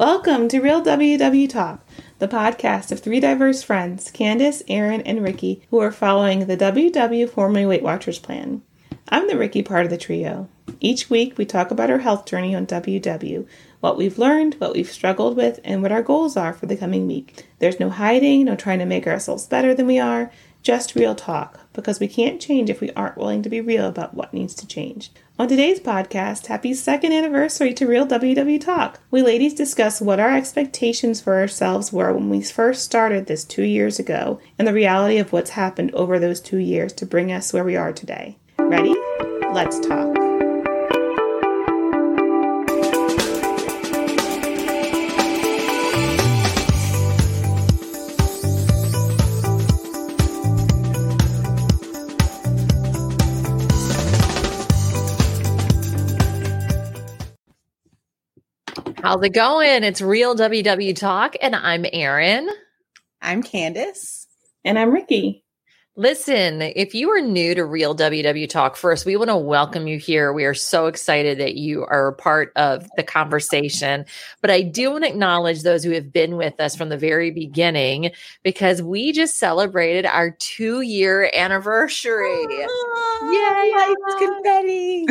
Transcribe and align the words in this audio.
Welcome 0.00 0.48
to 0.48 0.60
Real 0.60 0.80
WW 0.80 1.46
Talk, 1.50 1.86
the 2.20 2.26
podcast 2.26 2.90
of 2.90 3.00
three 3.00 3.20
diverse 3.20 3.62
friends, 3.62 4.10
Candace, 4.10 4.62
Aaron, 4.66 5.02
and 5.02 5.22
Ricky, 5.22 5.60
who 5.68 5.78
are 5.78 5.92
following 5.92 6.46
the 6.46 6.56
WW 6.56 7.28
formerly 7.28 7.66
Weight 7.66 7.82
Watchers 7.82 8.18
plan. 8.18 8.62
I'm 9.10 9.28
the 9.28 9.36
Ricky 9.36 9.62
part 9.62 9.84
of 9.84 9.90
the 9.90 9.98
trio. 9.98 10.48
Each 10.80 11.10
week, 11.10 11.36
we 11.36 11.44
talk 11.44 11.70
about 11.70 11.90
our 11.90 11.98
health 11.98 12.24
journey 12.24 12.54
on 12.54 12.66
WW, 12.66 13.46
what 13.80 13.98
we've 13.98 14.18
learned, 14.18 14.54
what 14.54 14.72
we've 14.72 14.90
struggled 14.90 15.36
with, 15.36 15.60
and 15.64 15.82
what 15.82 15.92
our 15.92 16.02
goals 16.02 16.34
are 16.34 16.54
for 16.54 16.64
the 16.64 16.78
coming 16.78 17.06
week. 17.06 17.44
There's 17.58 17.78
no 17.78 17.90
hiding, 17.90 18.46
no 18.46 18.56
trying 18.56 18.78
to 18.78 18.86
make 18.86 19.06
ourselves 19.06 19.48
better 19.48 19.74
than 19.74 19.86
we 19.86 19.98
are, 19.98 20.32
just 20.62 20.94
real 20.94 21.14
talk, 21.14 21.60
because 21.80 22.00
we 22.00 22.08
can't 22.08 22.40
change 22.40 22.70
if 22.70 22.80
we 22.80 22.90
aren't 22.92 23.16
willing 23.16 23.42
to 23.42 23.48
be 23.48 23.60
real 23.60 23.86
about 23.86 24.14
what 24.14 24.32
needs 24.32 24.54
to 24.54 24.66
change. 24.66 25.10
On 25.38 25.48
today's 25.48 25.80
podcast, 25.80 26.46
happy 26.46 26.74
second 26.74 27.12
anniversary 27.12 27.72
to 27.74 27.86
Real 27.86 28.06
WW 28.06 28.60
Talk. 28.60 29.00
We 29.10 29.22
ladies 29.22 29.54
discuss 29.54 30.00
what 30.00 30.20
our 30.20 30.36
expectations 30.36 31.20
for 31.20 31.38
ourselves 31.38 31.92
were 31.92 32.12
when 32.12 32.28
we 32.28 32.42
first 32.42 32.84
started 32.84 33.26
this 33.26 33.44
two 33.44 33.64
years 33.64 33.98
ago 33.98 34.40
and 34.58 34.68
the 34.68 34.74
reality 34.74 35.16
of 35.16 35.32
what's 35.32 35.50
happened 35.50 35.94
over 35.94 36.18
those 36.18 36.40
two 36.40 36.58
years 36.58 36.92
to 36.94 37.06
bring 37.06 37.32
us 37.32 37.52
where 37.52 37.64
we 37.64 37.76
are 37.76 37.92
today. 37.92 38.36
Ready? 38.58 38.94
Let's 39.52 39.80
talk. 39.80 40.19
How's 59.10 59.24
it 59.24 59.30
going? 59.30 59.82
It's 59.82 60.00
Real 60.00 60.36
WW 60.36 60.94
Talk, 60.94 61.34
and 61.42 61.56
I'm 61.56 61.84
Aaron. 61.92 62.48
I'm 63.20 63.42
Candace. 63.42 64.28
And 64.64 64.78
I'm 64.78 64.92
Ricky. 64.92 65.42
Listen, 65.96 66.62
if 66.62 66.94
you 66.94 67.10
are 67.10 67.20
new 67.20 67.56
to 67.56 67.64
Real 67.64 67.96
WW 67.96 68.48
Talk, 68.48 68.76
first, 68.76 69.04
we 69.04 69.16
want 69.16 69.28
to 69.28 69.36
welcome 69.36 69.88
you 69.88 69.98
here. 69.98 70.32
We 70.32 70.44
are 70.44 70.54
so 70.54 70.86
excited 70.86 71.38
that 71.38 71.56
you 71.56 71.84
are 71.86 72.06
a 72.06 72.14
part 72.14 72.52
of 72.54 72.88
the 72.96 73.02
conversation. 73.02 74.06
But 74.42 74.50
I 74.52 74.62
do 74.62 74.92
want 74.92 75.02
to 75.02 75.10
acknowledge 75.10 75.62
those 75.62 75.82
who 75.82 75.90
have 75.90 76.12
been 76.12 76.36
with 76.36 76.60
us 76.60 76.76
from 76.76 76.88
the 76.88 76.96
very 76.96 77.32
beginning 77.32 78.12
because 78.44 78.80
we 78.80 79.10
just 79.10 79.38
celebrated 79.38 80.06
our 80.06 80.30
two 80.38 80.82
year 80.82 81.32
anniversary. 81.34 82.46
Oh, 83.22 83.30
Yay! 83.32 83.72
Lights, 83.76 84.14
confetti. 84.18 85.06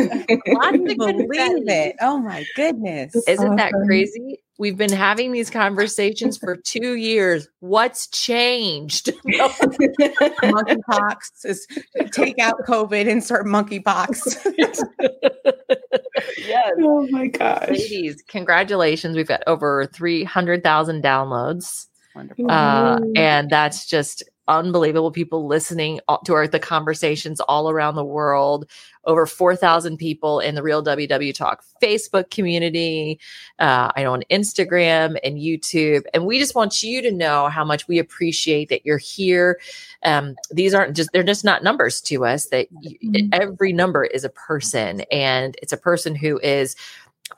Lots 0.54 0.76
of 0.76 0.84
believe 0.98 1.68
it. 1.68 1.96
Oh 2.00 2.18
my 2.18 2.44
goodness. 2.56 3.14
Isn't 3.26 3.56
that 3.56 3.72
crazy? 3.86 4.40
We've 4.58 4.76
been 4.76 4.92
having 4.92 5.32
these 5.32 5.48
conversations 5.48 6.36
for 6.36 6.54
two 6.64 6.94
years. 6.94 7.48
What's 7.60 8.08
changed? 8.08 9.06
monkeypox 10.42 11.44
is 11.44 11.66
take 12.12 12.38
out 12.38 12.56
COVID, 12.66 13.06
insert 13.06 13.46
monkeypox. 13.46 14.36
yes. 16.36 16.72
Oh 16.78 17.08
my 17.10 17.28
gosh. 17.28 17.70
Ladies, 17.70 18.22
congratulations. 18.28 19.16
We've 19.16 19.26
got 19.26 19.42
over 19.46 19.86
300,000 19.86 21.02
downloads. 21.02 21.86
Wonderful. 22.14 22.50
Uh, 22.50 23.00
and 23.16 23.48
that's 23.48 23.86
just 23.86 24.24
unbelievable. 24.50 25.10
People 25.10 25.46
listening 25.46 26.00
to 26.24 26.34
our 26.34 26.46
the 26.46 26.58
conversations 26.58 27.40
all 27.40 27.70
around 27.70 27.94
the 27.94 28.04
world. 28.04 28.68
Over 29.06 29.24
four 29.24 29.56
thousand 29.56 29.96
people 29.96 30.40
in 30.40 30.54
the 30.54 30.62
Real 30.62 30.84
WW 30.84 31.34
Talk 31.34 31.64
Facebook 31.82 32.30
community. 32.30 33.18
Uh, 33.58 33.90
I 33.96 34.02
know 34.02 34.12
on 34.12 34.24
Instagram 34.30 35.18
and 35.24 35.38
YouTube, 35.38 36.02
and 36.12 36.26
we 36.26 36.38
just 36.38 36.54
want 36.54 36.82
you 36.82 37.00
to 37.00 37.10
know 37.10 37.48
how 37.48 37.64
much 37.64 37.88
we 37.88 37.98
appreciate 37.98 38.68
that 38.68 38.84
you're 38.84 38.98
here. 38.98 39.58
Um, 40.02 40.34
these 40.50 40.74
aren't 40.74 40.96
just 40.96 41.10
they're 41.12 41.22
just 41.22 41.46
not 41.46 41.64
numbers 41.64 42.02
to 42.02 42.26
us. 42.26 42.48
That 42.48 42.66
you, 42.82 43.30
every 43.32 43.72
number 43.72 44.04
is 44.04 44.24
a 44.24 44.28
person, 44.28 45.00
and 45.10 45.56
it's 45.62 45.72
a 45.72 45.78
person 45.78 46.14
who 46.14 46.38
is 46.40 46.76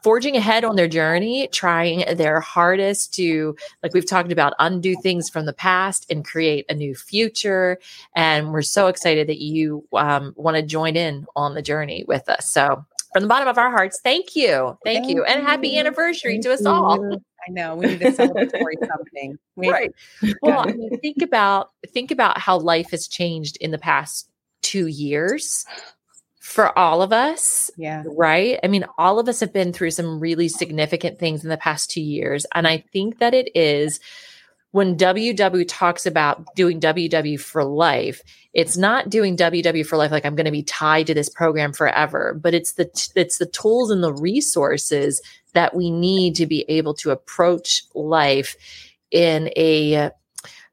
forging 0.03 0.37
ahead 0.37 0.65
on 0.65 0.77
their 0.77 0.89
journey, 0.89 1.49
trying 1.53 2.05
their 2.17 2.41
hardest 2.41 3.15
to, 3.15 3.57
like 3.83 3.95
we've 3.95 4.07
talked 4.07 4.33
about, 4.33 4.55
undo 4.59 4.95
things 5.03 5.29
from 5.29 5.47
the 5.47 5.53
past 5.53 6.07
and 6.11 6.25
create 6.25 6.67
a 6.69 6.75
new 6.75 6.95
future. 6.95 7.79
And 8.15 8.53
we're 8.53 8.63
so 8.63 8.89
excited 8.89 9.29
that 9.29 9.43
you 9.43 9.87
um, 9.93 10.33
want 10.37 10.57
to 10.57 10.63
join 10.63 10.97
in 10.97 11.27
on 11.37 11.55
the 11.55 11.63
journey 11.63 12.05
with 12.07 12.29
us. 12.29 12.51
So, 12.51 12.85
from 13.13 13.23
the 13.23 13.29
bottom 13.29 13.47
of 13.47 13.59
our 13.59 13.71
hearts, 13.71 14.01
thank 14.03 14.35
you. 14.35 14.79
Thank, 14.85 15.05
thank 15.05 15.11
you. 15.11 15.23
And 15.25 15.47
happy 15.47 15.77
anniversary 15.77 16.39
to 16.39 16.53
us 16.53 16.65
all. 16.65 17.19
I 17.47 17.51
know 17.51 17.77
we 17.77 17.87
need 17.87 18.01
to 18.01 18.13
celebratory 18.13 18.79
something. 18.87 19.39
We, 19.55 19.69
right. 19.69 19.91
Well, 20.43 20.61
I 20.61 20.73
mean, 20.73 20.99
think 21.01 21.21
about 21.21 21.71
think 21.89 22.11
about 22.11 22.39
how 22.39 22.59
life 22.59 22.91
has 22.91 23.07
changed 23.09 23.59
in 23.61 23.71
the 23.71 23.79
past 23.79 24.31
two 24.63 24.87
years 24.87 25.67
for 26.43 26.77
all 26.77 27.03
of 27.03 27.13
us. 27.13 27.71
Yeah. 27.77 28.03
Right. 28.05 28.59
I 28.65 28.67
mean, 28.67 28.85
all 28.99 29.21
of 29.21 29.29
us 29.29 29.39
have 29.39 29.53
been 29.53 29.73
through 29.73 29.93
some 29.93 30.19
really 30.19 30.49
significant 30.49 31.21
things 31.21 31.45
in 31.45 31.51
the 31.51 31.57
past 31.57 31.89
two 31.89 32.03
years. 32.03 32.45
And 32.53 32.67
I 32.67 32.79
think 32.93 33.21
that 33.21 33.33
it 33.33 33.55
is 33.55 34.01
when 34.73 34.97
WW 34.97 35.65
talks 35.69 36.05
about 36.05 36.45
doing 36.57 36.81
WW 36.81 37.39
for 37.39 37.63
life, 37.63 38.23
it's 38.53 38.77
not 38.77 39.09
doing 39.09 39.37
WW 39.37 39.87
for 39.87 39.97
life 39.97 40.11
like 40.11 40.27
I'm 40.27 40.35
going 40.35 40.47
to 40.47 40.51
be 40.51 40.65
tied 40.65 41.07
to 41.07 41.15
this 41.15 41.29
program 41.29 41.73
forever, 41.73 42.35
but 42.35 42.55
it's 42.55 42.73
the 42.73 42.87
t- 42.87 43.13
it's 43.15 43.39
the 43.39 43.47
tools 43.47 43.93
and 43.93 44.03
the 44.03 44.13
resources 44.13 45.23
that 45.53 45.77
we 45.77 45.93
need 45.93 46.35
to 46.37 46.47
be 46.47 46.65
able 46.69 46.95
to 46.95 47.13
approach 47.13 47.85
life 47.95 48.57
in 49.13 49.49
a 49.57 50.11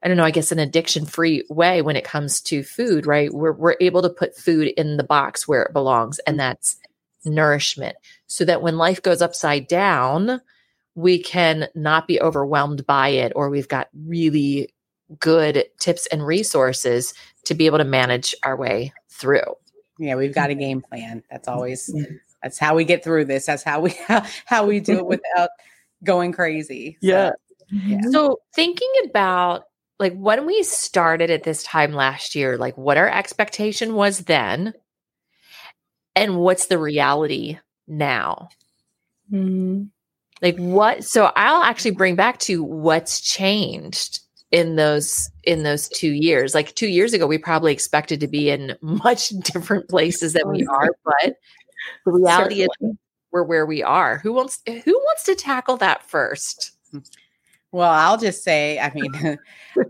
I 0.02 0.08
don't 0.08 0.16
know, 0.16 0.24
I 0.24 0.30
guess 0.30 0.50
an 0.50 0.58
addiction 0.58 1.04
free 1.04 1.44
way 1.50 1.82
when 1.82 1.96
it 1.96 2.04
comes 2.04 2.40
to 2.42 2.62
food, 2.62 3.06
right? 3.06 3.32
We're, 3.32 3.52
we're 3.52 3.76
able 3.80 4.00
to 4.02 4.08
put 4.08 4.36
food 4.36 4.68
in 4.68 4.96
the 4.96 5.04
box 5.04 5.46
where 5.46 5.62
it 5.62 5.72
belongs, 5.72 6.18
and 6.20 6.34
mm-hmm. 6.34 6.48
that's 6.48 6.76
nourishment. 7.24 7.96
So 8.26 8.44
that 8.44 8.62
when 8.62 8.78
life 8.78 9.02
goes 9.02 9.20
upside 9.20 9.66
down, 9.66 10.40
we 10.94 11.22
can 11.22 11.68
not 11.74 12.08
be 12.08 12.20
overwhelmed 12.20 12.86
by 12.86 13.08
it, 13.08 13.32
or 13.36 13.50
we've 13.50 13.68
got 13.68 13.88
really 14.06 14.72
good 15.18 15.64
tips 15.78 16.06
and 16.06 16.24
resources 16.24 17.12
to 17.44 17.54
be 17.54 17.66
able 17.66 17.78
to 17.78 17.84
manage 17.84 18.34
our 18.44 18.56
way 18.56 18.92
through. 19.10 19.56
Yeah, 19.98 20.14
we've 20.14 20.34
got 20.34 20.50
a 20.50 20.52
mm-hmm. 20.54 20.60
game 20.60 20.80
plan. 20.80 21.22
That's 21.30 21.48
always 21.48 21.92
mm-hmm. 21.92 22.14
that's 22.42 22.58
how 22.58 22.74
we 22.74 22.84
get 22.84 23.04
through 23.04 23.26
this. 23.26 23.46
That's 23.46 23.62
how 23.62 23.80
we 23.80 23.90
how, 23.90 24.24
how 24.46 24.66
we 24.66 24.80
do 24.80 24.98
it 24.98 25.06
without 25.06 25.50
going 26.04 26.32
crazy. 26.32 26.96
So, 27.02 27.06
yeah. 27.06 27.30
yeah. 27.70 28.00
So 28.10 28.40
thinking 28.54 28.90
about 29.04 29.64
like 30.00 30.14
when 30.14 30.46
we 30.46 30.62
started 30.62 31.30
at 31.30 31.42
this 31.42 31.62
time 31.62 31.92
last 31.92 32.34
year, 32.34 32.56
like 32.56 32.76
what 32.78 32.96
our 32.96 33.08
expectation 33.08 33.94
was 33.94 34.20
then 34.20 34.72
and 36.16 36.38
what's 36.38 36.66
the 36.66 36.78
reality 36.78 37.58
now. 37.86 38.48
Mm-hmm. 39.30 39.84
Like 40.40 40.56
what 40.56 41.04
so 41.04 41.30
I'll 41.36 41.62
actually 41.62 41.90
bring 41.90 42.16
back 42.16 42.38
to 42.40 42.64
what's 42.64 43.20
changed 43.20 44.20
in 44.50 44.76
those 44.76 45.30
in 45.44 45.64
those 45.64 45.86
2 45.90 46.10
years. 46.10 46.54
Like 46.54 46.74
2 46.74 46.88
years 46.88 47.12
ago 47.12 47.26
we 47.26 47.36
probably 47.36 47.72
expected 47.72 48.20
to 48.20 48.26
be 48.26 48.48
in 48.48 48.76
much 48.80 49.28
different 49.28 49.88
places 49.90 50.32
than 50.32 50.48
we 50.48 50.66
are, 50.66 50.88
but 51.04 51.36
the 52.06 52.12
reality 52.12 52.66
Certainly. 52.66 52.92
is 52.92 52.96
we're 53.32 53.44
where 53.44 53.66
we 53.66 53.82
are. 53.82 54.18
Who 54.18 54.32
wants 54.32 54.62
who 54.66 54.94
wants 54.94 55.24
to 55.24 55.34
tackle 55.34 55.76
that 55.76 56.02
first? 56.08 56.72
Well, 57.72 57.90
I'll 57.90 58.18
just 58.18 58.42
say, 58.42 58.78
I 58.78 58.92
mean, 58.92 59.12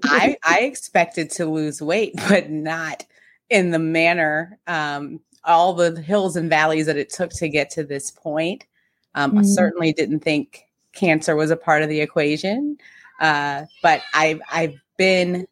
I 0.04 0.36
I 0.44 0.60
expected 0.60 1.30
to 1.32 1.46
lose 1.46 1.80
weight, 1.80 2.14
but 2.28 2.50
not 2.50 3.04
in 3.48 3.70
the 3.70 3.78
manner, 3.78 4.58
um, 4.66 5.20
all 5.44 5.72
the 5.72 6.00
hills 6.00 6.36
and 6.36 6.50
valleys 6.50 6.86
that 6.86 6.96
it 6.96 7.10
took 7.10 7.30
to 7.32 7.48
get 7.48 7.70
to 7.70 7.84
this 7.84 8.10
point. 8.10 8.64
Um, 9.14 9.30
mm-hmm. 9.30 9.40
I 9.40 9.42
certainly 9.42 9.92
didn't 9.92 10.20
think 10.20 10.64
cancer 10.92 11.34
was 11.34 11.50
a 11.50 11.56
part 11.56 11.82
of 11.82 11.88
the 11.88 12.00
equation, 12.00 12.76
uh, 13.20 13.64
but 13.82 14.02
I've 14.14 14.40
I've 14.50 14.74
been 14.96 15.46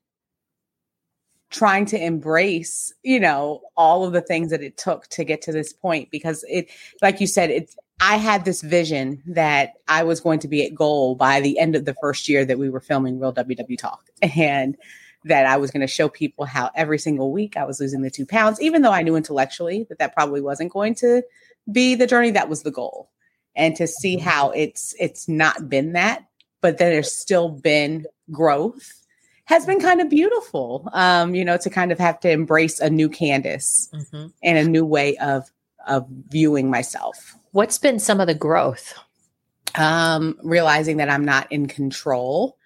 trying 1.51 1.87
to 1.87 1.99
embrace, 2.03 2.93
you 3.03 3.19
know, 3.19 3.63
all 3.77 4.05
of 4.05 4.13
the 4.13 4.21
things 4.21 4.51
that 4.51 4.63
it 4.63 4.77
took 4.77 5.07
to 5.09 5.25
get 5.25 5.41
to 5.43 5.53
this 5.53 5.73
point 5.73 6.11
because 6.11 6.45
it, 6.49 6.69
like 7.01 7.21
you 7.21 7.27
said, 7.27 7.51
it's 7.51 7.77
I 8.01 8.17
had 8.17 8.45
this 8.45 8.63
vision 8.63 9.23
that 9.27 9.75
I 9.89 10.05
was 10.05 10.21
going 10.21 10.41
to 10.41 10.49
be 10.49 10.65
at 10.65 10.75
goal 10.75 11.15
by 11.15 11.41
the 11.41 11.59
end 11.59 11.75
of 11.75 11.85
the 11.85 11.95
first 12.01 12.29
year 12.29 12.45
that 12.45 12.59
we 12.59 12.71
were 12.71 12.81
filming 12.81 13.19
Real 13.19 13.33
WW 13.33 13.79
Talk. 13.79 14.05
And 14.37 14.77
that 15.25 15.47
I 15.47 15.57
was 15.57 15.73
going 15.73 15.81
to 15.81 15.89
show 15.89 16.09
people 16.09 16.45
how 16.45 16.71
every 16.77 16.99
single 16.99 17.33
week 17.33 17.57
I 17.57 17.65
was 17.65 17.81
losing 17.81 18.03
the 18.03 18.11
two 18.11 18.25
pounds, 18.25 18.63
even 18.63 18.83
though 18.83 18.93
I 18.93 19.03
knew 19.03 19.17
intellectually 19.17 19.85
that 19.89 19.99
that 19.99 20.15
probably 20.15 20.41
wasn't 20.41 20.73
going 20.73 20.95
to 20.97 21.23
be 21.71 21.97
the 21.97 22.07
journey. 22.07 22.31
That 22.31 22.49
was 22.49 22.63
the 22.63 22.71
goal. 22.71 23.11
And 23.57 23.75
to 23.77 23.89
see 23.89 24.17
how 24.17 24.51
it's 24.51 24.95
it's 24.99 25.29
not 25.29 25.69
been 25.69 25.95
that, 25.95 26.25
but 26.61 26.79
that 26.79 26.91
there's 26.91 27.13
still 27.13 27.49
been 27.49 28.07
growth 28.31 28.99
has 29.49 29.65
been 29.65 29.81
kind 29.81 30.03
of 30.03 30.11
beautiful. 30.11 30.91
Um, 30.93 31.35
you 31.35 31.43
know, 31.43 31.57
to 31.57 31.71
kind 31.71 31.91
of 31.91 31.99
have 31.99 32.21
to 32.21 32.31
embrace 32.31 32.81
a 32.81 32.91
new 32.91 33.09
Candace 33.09 33.89
mm-hmm. 33.95 34.27
and 34.43 34.59
a 34.59 34.71
new 34.71 34.85
way 34.85 35.17
of 35.17 35.51
of 35.87 36.07
viewing 36.29 36.71
myself. 36.71 37.35
What's 37.59 37.79
been 37.79 37.99
some 37.99 38.21
of 38.21 38.29
the 38.29 38.37
growth? 38.37 38.95
um, 39.75 40.39
realizing 40.45 40.99
that 40.99 41.11
I'm 41.11 41.25
not 41.25 41.51
in 41.51 41.67
control. 41.67 42.57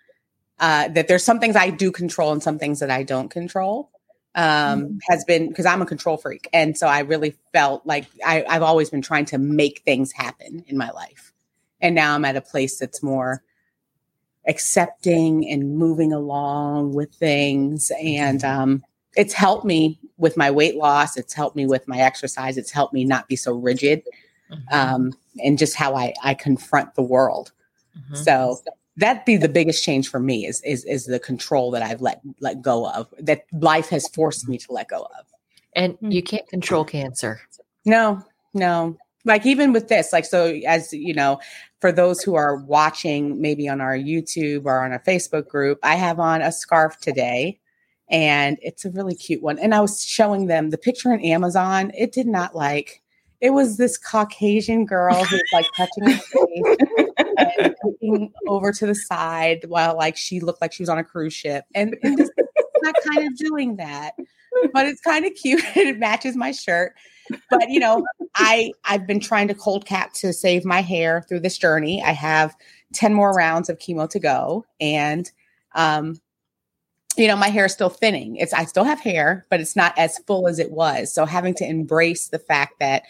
Uh, 0.61 0.89
that 0.89 1.09
there's 1.09 1.25
some 1.25 1.41
things 1.41 1.57
I 1.57 1.71
do 1.71 1.91
control 1.91 2.31
and 2.31 2.43
some 2.43 2.59
things 2.59 2.81
that 2.81 2.91
I 2.91 3.03
don't 3.03 3.31
control. 3.31 3.91
Um, 4.35 4.45
mm-hmm. 4.45 4.97
has 5.09 5.25
been 5.25 5.49
because 5.49 5.65
I'm 5.65 5.81
a 5.81 5.87
control 5.87 6.19
freak, 6.19 6.47
and 6.53 6.77
so 6.77 6.87
I 6.87 7.01
really 7.01 7.37
felt 7.55 7.87
like 7.87 8.07
I, 8.23 8.45
I've 8.47 8.63
always 8.63 8.91
been 8.91 9.01
trying 9.01 9.25
to 9.27 9.39
make 9.39 9.81
things 9.81 10.13
happen 10.13 10.63
in 10.67 10.77
my 10.77 10.91
life, 10.91 11.33
and 11.81 11.95
now 11.95 12.15
I'm 12.15 12.27
at 12.27 12.37
a 12.37 12.43
place 12.43 12.79
that's 12.79 13.03
more 13.03 13.43
accepting 14.47 15.49
and 15.51 15.77
moving 15.77 16.13
along 16.13 16.93
with 16.93 17.15
things, 17.15 17.91
and 17.99 18.45
um, 18.45 18.85
it's 19.17 19.35
helped 19.35 19.65
me 19.65 19.99
with 20.17 20.37
my 20.37 20.51
weight 20.51 20.77
loss. 20.77 21.19
It's 21.19 21.35
helped 21.35 21.57
me 21.57 21.67
with 21.67 21.89
my 21.89 21.99
exercise. 21.99 22.57
It's 22.57 22.71
helped 22.71 22.95
me 22.95 23.05
not 23.05 23.29
be 23.29 23.37
so 23.37 23.53
rigid 23.53 24.03
mm-hmm. 24.53 24.75
um, 24.75 25.13
and 25.43 25.59
just 25.59 25.75
how 25.77 25.95
I, 25.97 26.15
I 26.23 26.35
confront 26.35 26.95
the 26.95 27.03
world. 27.03 27.53
Mm-hmm. 27.97 28.17
So 28.17 28.59
that'd 28.97 29.25
be 29.25 29.37
the 29.37 29.49
biggest 29.49 29.85
change 29.85 30.09
for 30.09 30.21
me 30.21 30.47
is, 30.47 30.61
is, 30.63 30.85
is 30.85 31.07
the 31.07 31.19
control 31.19 31.71
that 31.71 31.83
I've 31.83 32.01
let, 32.01 32.21
let 32.41 32.63
go 32.63 32.89
of 32.91 33.13
that 33.19 33.45
life 33.53 33.89
has 33.89 34.07
forced 34.09 34.49
me 34.49 34.59
to 34.59 34.73
let 34.73 34.89
go 34.89 35.03
of. 35.19 35.27
And 35.75 35.95
hmm. 35.95 36.11
you 36.11 36.23
can't 36.23 36.47
control 36.49 36.85
cancer. 36.85 37.41
No, 37.87 38.23
no. 38.53 38.97
Like 39.25 39.47
even 39.47 39.73
with 39.73 39.89
this, 39.89 40.13
like, 40.13 40.25
so 40.25 40.47
as 40.67 40.93
you 40.93 41.15
know, 41.15 41.41
for 41.81 41.93
those 41.93 42.23
who 42.23 42.35
are 42.35 42.57
watching 42.57 43.41
maybe 43.41 43.69
on 43.69 43.81
our 43.81 43.97
YouTube 43.97 44.67
or 44.67 44.85
on 44.85 44.93
a 44.93 44.99
Facebook 44.99 45.49
group, 45.49 45.79
I 45.83 45.95
have 45.95 46.21
on 46.21 46.43
a 46.43 46.53
scarf 46.53 46.99
today 46.99 47.59
and 48.11 48.59
it's 48.61 48.85
a 48.85 48.91
really 48.91 49.15
cute 49.15 49.43
one. 49.43 49.59
And 49.59 49.75
I 49.75 49.81
was 49.81 50.05
showing 50.05 50.47
them 50.47 50.71
the 50.71 50.79
picture 50.79 51.13
on 51.13 51.21
Amazon. 51.21 51.93
It 51.97 52.13
did 52.13 52.27
not 52.27 52.55
like 52.55 53.02
it 53.43 53.51
was 53.51 53.77
this 53.77 53.99
Caucasian 53.99 54.87
girl 54.87 55.25
who's 55.25 55.43
like 55.53 55.67
touching 55.77 56.05
her 56.05 56.17
face 56.17 56.77
and 57.59 57.75
looking 57.85 58.33
over 58.47 58.71
to 58.71 58.87
the 58.87 58.95
side 58.95 59.65
while 59.67 59.97
like 59.97 60.17
she 60.17 60.39
looked 60.39 60.63
like 60.63 60.73
she 60.73 60.83
was 60.83 60.89
on 60.89 60.97
a 60.97 61.05
cruise 61.05 61.35
ship. 61.35 61.65
And, 61.75 61.97
and 62.05 62.31
not 62.83 62.95
kind 63.05 63.27
of 63.27 63.37
doing 63.37 63.77
that. 63.77 64.15
But 64.73 64.87
it's 64.87 65.01
kind 65.01 65.25
of 65.25 65.35
cute. 65.35 65.63
it 65.77 65.99
matches 65.99 66.37
my 66.37 66.53
shirt. 66.53 66.95
But 67.51 67.69
you 67.69 67.81
know, 67.81 68.05
I 68.37 68.71
I've 68.85 69.09
been 69.09 69.21
trying 69.21 69.49
to 69.49 69.55
cold 69.55 69.87
cap 69.87 70.13
to 70.15 70.33
save 70.33 70.65
my 70.65 70.81
hair 70.81 71.25
through 71.29 71.41
this 71.41 71.59
journey. 71.59 72.01
I 72.03 72.13
have 72.13 72.55
10 72.93 73.13
more 73.13 73.33
rounds 73.33 73.69
of 73.69 73.79
chemo 73.79 74.09
to 74.11 74.21
go. 74.21 74.65
And 74.81 75.31
um, 75.75 76.21
you 77.17 77.27
know, 77.27 77.37
my 77.37 77.49
hair 77.49 77.65
is 77.65 77.73
still 77.73 77.89
thinning. 77.89 78.37
It's 78.37 78.53
I 78.53 78.67
still 78.67 78.85
have 78.85 79.01
hair, 79.01 79.47
but 79.51 79.61
it's 79.61 79.75
not 79.75 79.99
as 79.99 80.19
full 80.27 80.47
as 80.47 80.61
it 80.61 80.71
was. 80.71 81.13
So 81.13 81.27
having 81.27 81.55
to 81.55 81.69
embrace 81.69 82.29
the 82.29 82.39
fact 82.39 82.79
that 82.79 83.03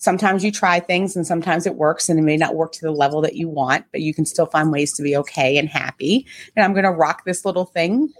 sometimes 0.00 0.42
you 0.42 0.50
try 0.50 0.80
things 0.80 1.14
and 1.14 1.26
sometimes 1.26 1.66
it 1.66 1.76
works 1.76 2.08
and 2.08 2.18
it 2.18 2.22
may 2.22 2.36
not 2.36 2.56
work 2.56 2.72
to 2.72 2.80
the 2.80 2.90
level 2.90 3.20
that 3.20 3.36
you 3.36 3.48
want, 3.48 3.84
but 3.92 4.00
you 4.00 4.12
can 4.12 4.24
still 4.24 4.46
find 4.46 4.72
ways 4.72 4.92
to 4.94 5.02
be 5.02 5.14
okay 5.14 5.56
and 5.58 5.68
happy. 5.68 6.26
And 6.56 6.64
I'm 6.64 6.72
going 6.72 6.84
to 6.84 6.90
rock 6.90 7.24
this 7.24 7.44
little 7.44 7.66
thing 7.66 8.12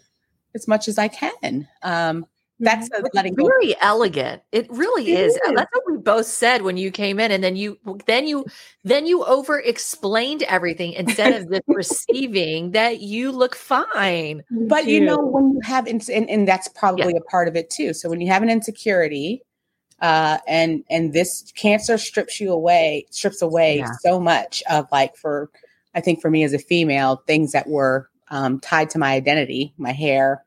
as 0.54 0.68
much 0.68 0.88
as 0.88 0.98
I 0.98 1.08
can. 1.08 1.66
Um, 1.82 2.26
that's 2.62 2.90
a 2.90 3.02
letting 3.14 3.32
go. 3.34 3.46
Very 3.46 3.74
elegant. 3.80 4.42
It 4.52 4.68
really 4.70 5.12
it 5.12 5.20
is. 5.20 5.34
is. 5.34 5.40
That's 5.54 5.70
what 5.72 5.84
we 5.90 5.96
both 5.96 6.26
said 6.26 6.60
when 6.60 6.76
you 6.76 6.90
came 6.90 7.18
in, 7.18 7.32
and 7.32 7.42
then 7.42 7.56
you, 7.56 7.78
then 8.04 8.26
you, 8.26 8.44
then 8.84 9.06
you 9.06 9.24
over 9.24 9.58
explained 9.58 10.42
everything 10.42 10.92
instead 10.92 11.32
of 11.40 11.50
just 11.50 11.62
receiving 11.66 12.72
that 12.72 13.00
you 13.00 13.32
look 13.32 13.56
fine. 13.56 14.42
But 14.50 14.82
too. 14.82 14.90
you 14.90 15.00
know 15.00 15.16
when 15.16 15.54
you 15.54 15.60
have, 15.64 15.86
and, 15.86 16.06
and 16.10 16.46
that's 16.46 16.68
probably 16.68 17.14
yeah. 17.14 17.20
a 17.26 17.30
part 17.30 17.48
of 17.48 17.56
it 17.56 17.70
too. 17.70 17.94
So 17.94 18.10
when 18.10 18.20
you 18.20 18.28
have 18.30 18.42
an 18.42 18.50
insecurity, 18.50 19.42
uh, 20.00 20.38
and 20.48 20.84
and 20.88 21.12
this 21.12 21.52
cancer 21.56 21.98
strips 21.98 22.40
you 22.40 22.52
away, 22.52 23.06
strips 23.10 23.42
away 23.42 23.78
yeah. 23.78 23.90
so 24.00 24.18
much 24.18 24.62
of 24.70 24.86
like 24.90 25.16
for, 25.16 25.50
I 25.94 26.00
think 26.00 26.20
for 26.20 26.30
me 26.30 26.42
as 26.42 26.52
a 26.52 26.58
female, 26.58 27.22
things 27.26 27.52
that 27.52 27.68
were 27.68 28.08
um, 28.30 28.60
tied 28.60 28.90
to 28.90 28.98
my 28.98 29.12
identity, 29.12 29.74
my 29.76 29.92
hair 29.92 30.44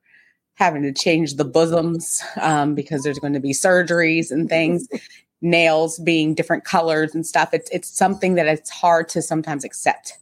having 0.56 0.84
to 0.84 0.94
change 0.94 1.36
the 1.36 1.46
bosoms 1.46 2.22
um, 2.40 2.76
because 2.76 3.04
there's 3.04 3.20
going 3.20 3.34
to 3.34 3.40
be 3.40 3.54
surgeries 3.54 4.32
and 4.32 4.50
things, 4.50 4.88
nails 5.42 6.00
being 6.00 6.34
different 6.34 6.64
colors 6.64 7.14
and 7.14 7.26
stuff. 7.26 7.54
It's 7.54 7.70
it's 7.72 7.96
something 7.96 8.36
that 8.36 8.48
it's 8.48 8.70
hard 8.70 9.10
to 9.10 9.22
sometimes 9.22 9.64
accept. 9.64 10.14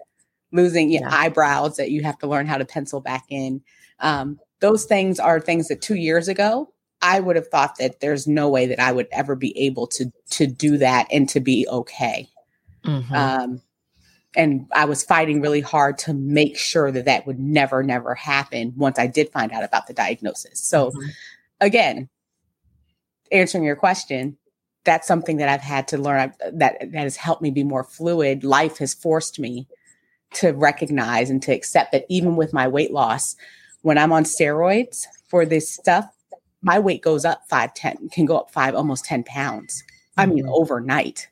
Losing 0.53 0.91
yeah. 0.91 1.07
eyebrows 1.09 1.77
that 1.77 1.91
you 1.91 2.03
have 2.03 2.17
to 2.19 2.27
learn 2.27 2.45
how 2.45 2.57
to 2.57 2.65
pencil 2.65 2.99
back 2.99 3.23
in. 3.29 3.61
Um, 3.99 4.37
those 4.59 4.83
things 4.83 5.17
are 5.17 5.39
things 5.39 5.69
that 5.69 5.81
two 5.81 5.95
years 5.95 6.27
ago 6.27 6.73
I 7.01 7.19
would 7.19 7.35
have 7.35 7.47
thought 7.47 7.77
that 7.77 7.99
there's 7.99 8.27
no 8.27 8.49
way 8.49 8.67
that 8.67 8.79
I 8.79 8.91
would 8.91 9.07
ever 9.11 9.35
be 9.35 9.57
able 9.57 9.87
to 9.87 10.11
to 10.31 10.47
do 10.47 10.77
that 10.77 11.07
and 11.11 11.27
to 11.29 11.39
be 11.39 11.67
okay. 11.69 12.29
Mm-hmm. 12.85 13.13
Um, 13.13 13.61
and 14.35 14.67
I 14.73 14.85
was 14.85 15.03
fighting 15.03 15.41
really 15.41 15.61
hard 15.61 15.97
to 15.99 16.13
make 16.13 16.57
sure 16.57 16.91
that 16.91 17.05
that 17.05 17.27
would 17.27 17.39
never, 17.39 17.83
never 17.83 18.15
happen 18.15 18.73
once 18.77 18.97
I 18.97 19.07
did 19.07 19.29
find 19.29 19.51
out 19.51 19.63
about 19.63 19.87
the 19.87 19.93
diagnosis. 19.93 20.59
So, 20.59 20.91
mm-hmm. 20.91 21.09
again, 21.59 22.09
answering 23.31 23.65
your 23.65 23.75
question, 23.75 24.37
that's 24.83 25.07
something 25.07 25.37
that 25.37 25.49
I've 25.49 25.61
had 25.61 25.87
to 25.89 25.97
learn 25.97 26.33
that 26.53 26.79
that 26.79 26.93
has 26.93 27.17
helped 27.17 27.41
me 27.41 27.51
be 27.51 27.63
more 27.63 27.83
fluid. 27.83 28.43
Life 28.43 28.77
has 28.77 28.93
forced 28.93 29.39
me 29.39 29.67
to 30.35 30.51
recognize 30.51 31.29
and 31.29 31.41
to 31.43 31.51
accept 31.51 31.91
that 31.91 32.05
even 32.09 32.35
with 32.35 32.53
my 32.53 32.67
weight 32.67 32.91
loss, 32.91 33.35
when 33.81 33.97
I'm 33.97 34.13
on 34.13 34.23
steroids 34.23 35.05
for 35.27 35.45
this 35.45 35.69
stuff, 35.69 36.07
my 36.61 36.79
weight 36.79 37.01
goes 37.01 37.25
up 37.25 37.47
five, 37.49 37.73
10, 37.73 38.09
can 38.09 38.25
go 38.25 38.37
up 38.37 38.51
five, 38.51 38.75
almost 38.75 39.05
10 39.05 39.23
pounds. 39.23 39.83
I 40.17 40.25
mean, 40.25 40.43
mm-hmm. 40.43 40.53
overnight 40.53 41.27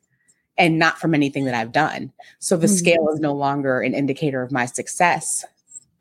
and 0.58 0.80
not 0.80 0.98
from 0.98 1.14
anything 1.14 1.46
that 1.46 1.54
I've 1.54 1.72
done. 1.72 2.12
So 2.40 2.58
the 2.58 2.68
mm-hmm. 2.68 2.76
scale 2.76 3.10
is 3.14 3.20
no 3.20 3.34
longer 3.34 3.82
an 3.82 3.94
indicator 3.94 4.42
of 4.42 4.52
my 4.52 4.66
success 4.66 5.46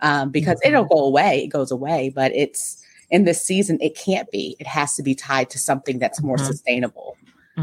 um, 0.01 0.31
because 0.31 0.59
mm-hmm. 0.61 0.75
it'll 0.75 0.85
go 0.85 1.05
away. 1.05 1.45
It 1.45 1.49
goes 1.49 1.71
away, 1.71 2.11
but 2.15 2.33
it's 2.35 2.83
in 3.11 3.25
this 3.25 3.43
season, 3.43 3.79
it 3.81 3.97
can't 3.97 4.31
be. 4.31 4.57
It 4.59 4.67
has 4.67 4.95
to 4.97 5.03
be 5.03 5.15
tied 5.15 5.51
to 5.51 5.59
something 5.59 5.99
that's 5.99 6.23
more 6.23 6.37
mm-hmm. 6.37 6.47
sustainable, 6.47 7.17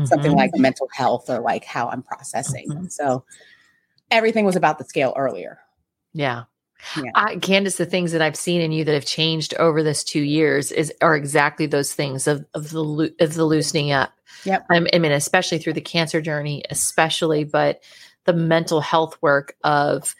something 0.06 0.32
mm-hmm. 0.32 0.38
like 0.38 0.52
mental 0.56 0.90
health 0.94 1.30
or 1.30 1.40
like 1.40 1.66
how 1.66 1.90
I'm 1.90 2.04
processing. 2.04 2.90
So 2.90 3.24
everything 4.12 4.46
was 4.46 4.56
about 4.56 4.78
the 4.78 4.86
scale 4.86 5.14
earlier. 5.16 5.60
Yeah. 6.14 6.44
Yeah. 6.98 7.12
I, 7.16 7.36
Candace, 7.38 7.78
the 7.78 7.86
things 7.86 8.12
that 8.12 8.22
I've 8.22 8.36
seen 8.36 8.62
in 8.62 8.72
you 8.72 8.84
that 8.86 8.94
have 8.94 9.06
changed 9.06 9.54
over 9.56 9.84
this 9.84 10.04
two 10.04 10.22
years 10.22 10.72
is 10.72 10.94
are 11.02 11.16
exactly 11.16 11.66
those 11.66 11.94
things 11.94 12.28
of 12.28 12.46
of 12.54 12.70
the 12.72 13.14
of 13.20 13.34
the 13.34 13.46
loosening 13.46 13.92
up. 13.92 14.12
Yep. 14.46 14.66
I 14.70 14.80
mean, 14.80 15.12
especially 15.12 15.58
through 15.58 15.74
the 15.74 15.82
cancer 15.82 16.22
journey, 16.22 16.64
especially, 16.70 17.44
but 17.44 17.82
the 18.26 18.34
mental 18.34 18.82
health 18.82 19.18
work 19.22 19.56
of 19.64 20.16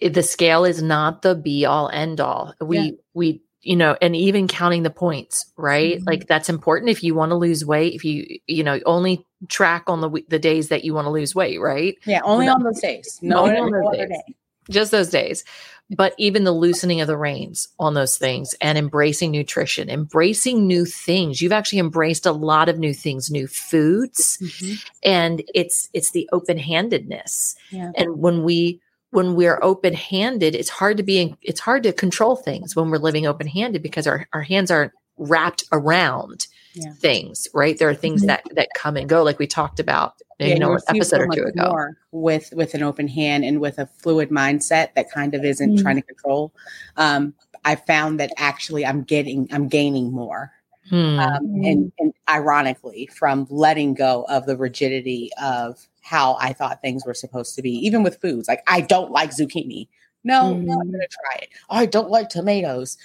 the 0.00 0.22
scale 0.22 0.64
is 0.64 0.82
not 0.82 1.22
the 1.22 1.34
be 1.34 1.64
all 1.66 1.90
end 1.90 2.20
all. 2.20 2.54
We 2.60 2.78
yeah. 2.78 2.90
we 3.14 3.42
you 3.60 3.76
know, 3.76 3.96
and 4.00 4.14
even 4.14 4.46
counting 4.48 4.84
the 4.84 4.90
points, 4.90 5.52
right? 5.56 5.96
Mm-hmm. 5.96 6.08
Like 6.08 6.26
that's 6.26 6.48
important 6.48 6.90
if 6.90 7.02
you 7.02 7.14
want 7.14 7.30
to 7.30 7.36
lose 7.36 7.66
weight. 7.66 7.94
If 7.94 8.04
you 8.04 8.38
you 8.46 8.62
know 8.62 8.80
only 8.86 9.26
track 9.48 9.84
on 9.88 10.00
the 10.00 10.24
the 10.28 10.38
days 10.38 10.68
that 10.68 10.84
you 10.84 10.94
want 10.94 11.06
to 11.06 11.10
lose 11.10 11.34
weight, 11.34 11.60
right? 11.60 11.96
Yeah, 12.06 12.20
only 12.24 12.48
on 12.48 12.62
those 12.62 12.80
days. 12.80 13.18
No, 13.20 13.40
only 13.40 13.56
on 13.56 13.70
those 13.70 13.96
days. 13.96 14.08
Day. 14.08 14.34
Just 14.70 14.90
those 14.90 15.10
days 15.10 15.44
but 15.90 16.14
even 16.18 16.44
the 16.44 16.52
loosening 16.52 17.00
of 17.00 17.06
the 17.06 17.16
reins 17.16 17.68
on 17.78 17.94
those 17.94 18.18
things 18.18 18.54
and 18.60 18.76
embracing 18.76 19.30
nutrition, 19.30 19.88
embracing 19.88 20.66
new 20.66 20.84
things. 20.84 21.40
You've 21.40 21.52
actually 21.52 21.78
embraced 21.78 22.26
a 22.26 22.32
lot 22.32 22.68
of 22.68 22.78
new 22.78 22.92
things, 22.92 23.30
new 23.30 23.46
foods, 23.46 24.38
mm-hmm. 24.40 24.74
and 25.02 25.42
it's 25.54 25.88
it's 25.94 26.10
the 26.10 26.28
open-handedness. 26.32 27.56
Yeah. 27.70 27.92
And 27.96 28.18
when 28.18 28.42
we 28.42 28.80
when 29.10 29.34
we're 29.34 29.58
open-handed, 29.62 30.54
it's 30.54 30.68
hard 30.68 30.98
to 30.98 31.02
be 31.02 31.18
in, 31.18 31.36
it's 31.40 31.60
hard 31.60 31.82
to 31.84 31.92
control 31.94 32.36
things 32.36 32.76
when 32.76 32.90
we're 32.90 32.98
living 32.98 33.26
open-handed 33.26 33.82
because 33.82 34.06
our, 34.06 34.28
our 34.34 34.42
hands 34.42 34.70
aren't 34.70 34.92
wrapped 35.18 35.64
around 35.72 36.46
yeah. 36.74 36.92
things, 36.94 37.48
right? 37.54 37.78
There 37.78 37.88
are 37.88 37.94
things 37.94 38.20
mm-hmm. 38.20 38.28
that 38.28 38.44
that 38.54 38.68
come 38.74 38.96
and 38.96 39.08
go, 39.08 39.22
like 39.22 39.38
we 39.38 39.46
talked 39.46 39.80
about 39.80 40.14
yeah, 40.38 40.46
you 40.48 40.58
know, 40.58 40.74
an 40.74 40.80
episode 40.88 41.18
so 41.18 41.22
or 41.24 41.34
two 41.34 41.42
ago. 41.44 41.88
With 42.12 42.52
with 42.52 42.74
an 42.74 42.82
open 42.82 43.08
hand 43.08 43.44
and 43.44 43.60
with 43.60 43.78
a 43.78 43.86
fluid 43.86 44.30
mindset 44.30 44.94
that 44.94 45.10
kind 45.10 45.34
of 45.34 45.44
isn't 45.44 45.76
mm. 45.76 45.82
trying 45.82 45.96
to 45.96 46.02
control. 46.02 46.52
Um, 46.96 47.34
I 47.64 47.74
found 47.74 48.20
that 48.20 48.32
actually 48.36 48.86
I'm 48.86 49.02
getting 49.02 49.48
I'm 49.52 49.68
gaining 49.68 50.12
more. 50.12 50.52
Hmm. 50.88 51.18
Um, 51.18 51.44
and, 51.64 51.92
and 51.98 52.14
ironically, 52.30 53.10
from 53.12 53.46
letting 53.50 53.92
go 53.92 54.24
of 54.30 54.46
the 54.46 54.56
rigidity 54.56 55.30
of 55.42 55.86
how 56.00 56.38
I 56.40 56.54
thought 56.54 56.80
things 56.80 57.04
were 57.04 57.12
supposed 57.12 57.54
to 57.56 57.62
be, 57.62 57.72
even 57.72 58.02
with 58.02 58.18
foods, 58.22 58.48
like 58.48 58.62
I 58.66 58.80
don't 58.80 59.10
like 59.10 59.30
zucchini. 59.30 59.88
No, 60.24 60.54
mm. 60.54 60.62
no 60.62 60.80
I'm 60.80 60.90
going 60.90 61.00
to 61.00 61.08
try 61.08 61.42
it. 61.42 61.50
Oh, 61.68 61.76
I 61.76 61.84
don't 61.84 62.08
like 62.10 62.30
tomatoes 62.30 62.96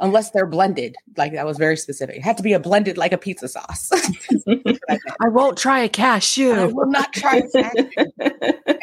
unless 0.00 0.30
they're 0.30 0.46
blended. 0.46 0.96
Like 1.16 1.32
that 1.32 1.46
was 1.46 1.58
very 1.58 1.76
specific. 1.76 2.16
It 2.16 2.22
had 2.22 2.36
to 2.36 2.42
be 2.42 2.52
a 2.52 2.60
blended 2.60 2.96
like 2.96 3.12
a 3.12 3.18
pizza 3.18 3.48
sauce. 3.48 3.90
I 5.20 5.28
won't 5.28 5.58
try 5.58 5.80
a 5.80 5.88
cashew. 5.88 6.52
I 6.52 6.66
will 6.66 6.86
not 6.86 7.12
try 7.12 7.42
cashew. 7.52 7.88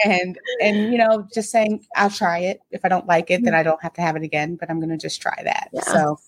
and 0.06 0.38
and 0.62 0.92
you 0.92 0.98
know, 0.98 1.28
just 1.34 1.52
saying 1.52 1.86
I'll 1.96 2.10
try 2.10 2.40
it. 2.40 2.62
If 2.72 2.84
I 2.84 2.90
don't 2.90 3.08
like 3.08 3.32
it, 3.32 3.44
then 3.44 3.56
I 3.56 3.64
don't 3.64 3.82
have 3.82 3.94
to 3.94 4.02
have 4.02 4.16
it 4.16 4.24
again. 4.24 4.56
But 4.56 4.70
I'm 4.70 4.80
gonna 4.80 4.98
just 4.98 5.22
try 5.22 5.42
that. 5.44 5.70
Yeah. 5.72 5.82
So 5.82 6.20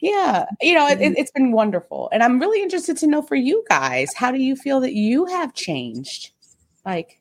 yeah, 0.00 0.46
you 0.60 0.74
know, 0.74 0.86
it, 0.86 1.00
it, 1.00 1.16
it's 1.16 1.30
been 1.30 1.52
wonderful, 1.52 2.10
and 2.12 2.22
I'm 2.22 2.38
really 2.38 2.62
interested 2.62 2.96
to 2.98 3.06
know 3.06 3.22
for 3.22 3.36
you 3.36 3.64
guys, 3.68 4.12
how 4.14 4.30
do 4.30 4.38
you 4.38 4.56
feel 4.56 4.80
that 4.80 4.92
you 4.92 5.24
have 5.26 5.54
changed? 5.54 6.32
Like 6.84 7.20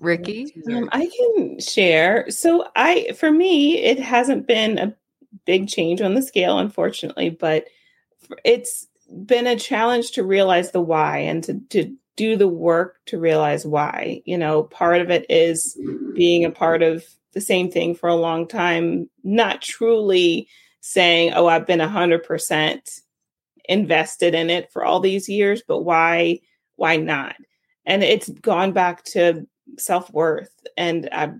Ricky? 0.00 0.52
Um, 0.70 0.88
I 0.92 1.08
can 1.16 1.60
share. 1.60 2.26
So 2.30 2.66
I 2.76 3.12
for 3.16 3.30
me, 3.30 3.78
it 3.78 3.98
hasn't 3.98 4.46
been 4.46 4.78
a 4.78 4.96
big 5.44 5.68
change 5.68 6.00
on 6.00 6.14
the 6.14 6.22
scale, 6.22 6.58
unfortunately, 6.58 7.30
but 7.30 7.66
it's 8.44 8.86
been 9.24 9.46
a 9.46 9.56
challenge 9.56 10.12
to 10.12 10.24
realize 10.24 10.70
the 10.70 10.80
why 10.80 11.18
and 11.18 11.42
to, 11.44 11.60
to 11.70 11.94
do 12.16 12.36
the 12.36 12.48
work 12.48 12.98
to 13.06 13.18
realize 13.18 13.66
why. 13.66 14.22
You 14.24 14.38
know, 14.38 14.64
part 14.64 15.00
of 15.00 15.10
it 15.10 15.26
is 15.28 15.78
being 16.14 16.44
a 16.44 16.50
part 16.50 16.82
of 16.82 17.04
the 17.32 17.40
same 17.40 17.70
thing 17.70 17.94
for 17.94 18.08
a 18.08 18.14
long 18.14 18.46
time, 18.46 19.08
not 19.24 19.62
truly 19.62 20.48
saying, 20.80 21.32
oh, 21.34 21.46
I've 21.46 21.66
been 21.66 21.80
100% 21.80 23.00
invested 23.68 24.34
in 24.34 24.50
it 24.50 24.72
for 24.72 24.84
all 24.84 25.00
these 25.00 25.28
years, 25.28 25.62
but 25.66 25.80
why, 25.82 26.40
why 26.76 26.96
not? 26.96 27.36
And 27.86 28.02
it's 28.02 28.28
gone 28.28 28.72
back 28.72 29.04
to 29.04 29.46
self 29.78 30.12
worth. 30.12 30.52
And 30.76 31.08
I've, 31.12 31.34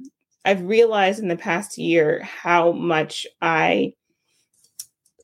I've 0.44 0.62
realized 0.62 1.20
in 1.20 1.28
the 1.28 1.36
past 1.36 1.78
year 1.78 2.22
how 2.22 2.72
much 2.72 3.26
I 3.42 3.92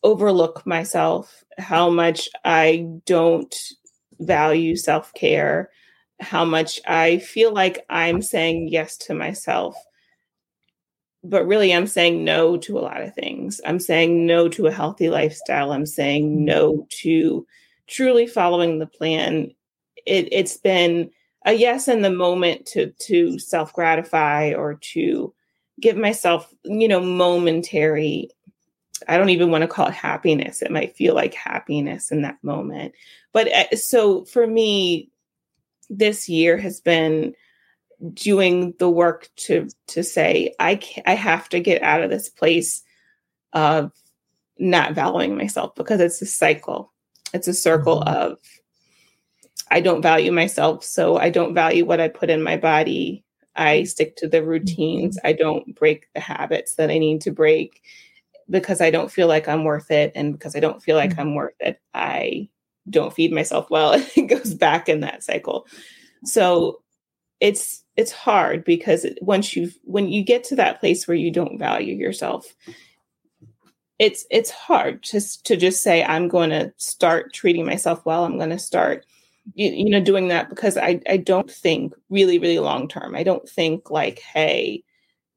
overlook 0.03 0.67
myself, 0.67 1.43
how 1.59 1.91
much 1.91 2.29
I 2.45 2.87
don't 3.07 3.55
value 4.21 4.77
self 4.77 5.13
care, 5.15 5.71
how 6.21 6.45
much 6.45 6.81
I 6.87 7.19
feel 7.19 7.53
like 7.53 7.85
I'm 7.89 8.23
saying 8.23 8.69
yes 8.71 8.97
to 8.99 9.15
myself. 9.15 9.77
But 11.25 11.47
really, 11.47 11.75
I'm 11.75 11.89
saying 11.89 12.25
no 12.25 12.57
to 12.59 12.79
a 12.79 12.81
lot 12.81 13.03
of 13.03 13.15
things. 13.15 13.61
I'm 13.67 13.81
saying 13.81 14.27
no 14.27 14.49
to 14.51 14.67
a 14.67 14.73
healthy 14.73 15.09
lifestyle. 15.09 15.73
I'm 15.73 15.87
saying 15.87 16.45
no 16.45 16.87
to 17.03 17.47
truly 17.89 18.27
following 18.27 18.79
the 18.79 18.87
plan. 18.87 19.51
It, 20.07 20.29
it's 20.31 20.57
been 20.57 21.11
a 21.47 21.55
yes 21.55 21.89
in 21.89 22.03
the 22.03 22.11
moment 22.11 22.67
to 22.67 22.93
to 23.07 23.39
self 23.39 23.73
gratify 23.73 24.53
or 24.53 24.75
to 24.75 25.33
give 25.81 25.97
myself, 25.97 26.53
you 26.65 26.89
know, 26.89 27.01
momentary 27.01 28.31
I 29.09 29.17
don't 29.17 29.31
even 29.31 29.51
want 29.51 29.63
to 29.63 29.69
call 29.69 29.89
it 29.89 29.95
happiness. 29.95 30.63
It 30.63 30.71
might 30.71 30.97
feel 30.97 31.15
like 31.15 31.35
happiness 31.35 32.11
in 32.11 32.23
that 32.23 32.43
moment. 32.43 32.95
But 33.33 33.53
uh, 33.53 33.77
so 33.77 34.25
for 34.25 34.47
me, 34.47 35.11
this 35.91 36.29
year 36.29 36.57
has 36.57 36.81
been 36.81 37.35
doing 38.13 38.75
the 38.79 38.91
work 38.91 39.29
to 39.37 39.69
to 39.89 40.03
say 40.03 40.55
I 40.59 40.81
I 41.07 41.15
have 41.15 41.49
to 41.51 41.61
get 41.61 41.83
out 41.83 42.03
of 42.03 42.11
this 42.11 42.29
place 42.29 42.83
of 43.53 43.93
not 44.59 44.95
valuing 44.95 45.37
myself 45.37 45.75
because 45.75 46.01
it's 46.01 46.21
a 46.23 46.27
cycle. 46.27 46.93
It's 47.33 47.49
a 47.49 47.55
circle 47.55 48.01
mm-hmm. 48.01 48.33
of 48.33 48.39
I 49.71 49.81
don't 49.81 50.03
value 50.03 50.33
myself, 50.33 50.85
so 50.85 51.17
I 51.17 51.31
don't 51.31 51.55
value 51.55 51.85
what 51.85 52.01
I 52.01 52.09
put 52.09 52.31
in 52.31 52.43
my 52.43 52.57
body. 52.57 53.25
I 53.57 53.85
stick 53.85 54.17
to 54.17 54.29
the 54.29 54.45
routines. 54.45 55.17
Mm-hmm. 55.17 55.27
I 55.27 55.33
don't 55.33 55.75
break 55.75 56.07
the 56.15 56.21
habits 56.21 56.75
that 56.77 56.91
I 56.91 56.99
need 56.99 57.21
to 57.23 57.31
break 57.31 57.83
because 58.49 58.81
I 58.81 58.91
don't 58.91 59.11
feel 59.11 59.29
like 59.29 59.49
I'm 59.49 59.65
worth 59.65 59.91
it. 59.91 60.13
And 60.15 60.33
because 60.33 60.55
I 60.55 60.61
don't 60.61 60.83
feel 60.83 60.97
like 60.97 61.11
mm-hmm. 61.11 61.21
I'm 61.21 61.35
worth 61.35 61.55
it, 61.61 61.81
I 61.95 62.49
don't 62.89 63.13
feed 63.13 63.33
myself 63.33 63.71
well. 63.71 63.95
it 64.17 64.29
goes 64.29 64.55
back 64.55 64.89
in 64.89 65.01
that 65.01 65.23
cycle. 65.23 65.67
So 66.25 66.83
it's 67.41 67.83
it's 67.97 68.13
hard 68.13 68.65
because 68.65 69.07
once 69.21 69.57
you've 69.57 69.77
when 69.85 70.09
you 70.09 70.23
get 70.23 70.45
to 70.45 70.57
that 70.57 70.81
place 70.81 71.07
where 71.07 71.17
you 71.17 71.31
don't 71.31 71.59
value 71.59 71.95
yourself, 71.95 72.55
it's 73.99 74.27
it's 74.31 74.51
hard 74.51 75.03
just 75.03 75.45
to 75.47 75.57
just 75.57 75.83
say 75.83 76.05
I'm 76.05 76.29
going 76.29 76.51
to 76.51 76.73
start 76.77 77.33
treating 77.33 77.67
myself 77.67 78.05
well. 78.07 78.25
I'm 78.25 78.39
going 78.39 78.51
to 78.51 78.59
start 78.59 79.05
you, 79.55 79.71
you 79.71 79.91
know 79.91 80.01
doing 80.01 80.29
that 80.29 80.49
because 80.49 80.77
I 80.77 81.01
I 81.09 81.17
don't 81.19 81.51
think 81.51 81.95
really 82.11 82.39
really 82.39 82.59
long 82.59 82.89
term. 82.89 83.15
I 83.15 83.23
don't 83.23 83.49
think 83.49 83.91
like 83.91 84.19
hey 84.19 84.83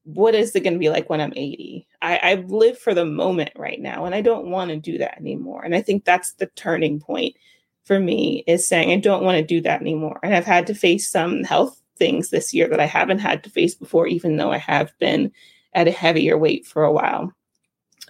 what 0.03 0.33
is 0.33 0.55
it 0.55 0.61
going 0.61 0.73
to 0.73 0.79
be 0.79 0.89
like 0.89 1.09
when 1.09 1.21
I'm 1.21 1.33
80? 1.35 1.87
I, 2.01 2.17
I 2.17 2.33
live 2.47 2.79
for 2.79 2.93
the 2.93 3.05
moment 3.05 3.51
right 3.55 3.79
now, 3.79 4.05
and 4.05 4.15
I 4.15 4.21
don't 4.21 4.49
want 4.49 4.71
to 4.71 4.77
do 4.77 4.97
that 4.97 5.19
anymore. 5.19 5.63
And 5.63 5.75
I 5.75 5.81
think 5.81 6.03
that's 6.03 6.33
the 6.33 6.47
turning 6.55 6.99
point 6.99 7.35
for 7.83 7.99
me 7.99 8.43
is 8.47 8.67
saying 8.67 8.91
I 8.91 8.97
don't 8.97 9.23
want 9.23 9.37
to 9.37 9.43
do 9.43 9.61
that 9.61 9.81
anymore. 9.81 10.19
And 10.23 10.33
I've 10.33 10.45
had 10.45 10.67
to 10.67 10.73
face 10.73 11.11
some 11.11 11.43
health 11.43 11.79
things 11.97 12.29
this 12.29 12.53
year 12.53 12.67
that 12.69 12.79
I 12.79 12.85
haven't 12.85 13.19
had 13.19 13.43
to 13.43 13.49
face 13.49 13.75
before, 13.75 14.07
even 14.07 14.37
though 14.37 14.51
I 14.51 14.57
have 14.57 14.91
been 14.99 15.31
at 15.73 15.87
a 15.87 15.91
heavier 15.91 16.37
weight 16.37 16.65
for 16.65 16.83
a 16.83 16.91
while. 16.91 17.33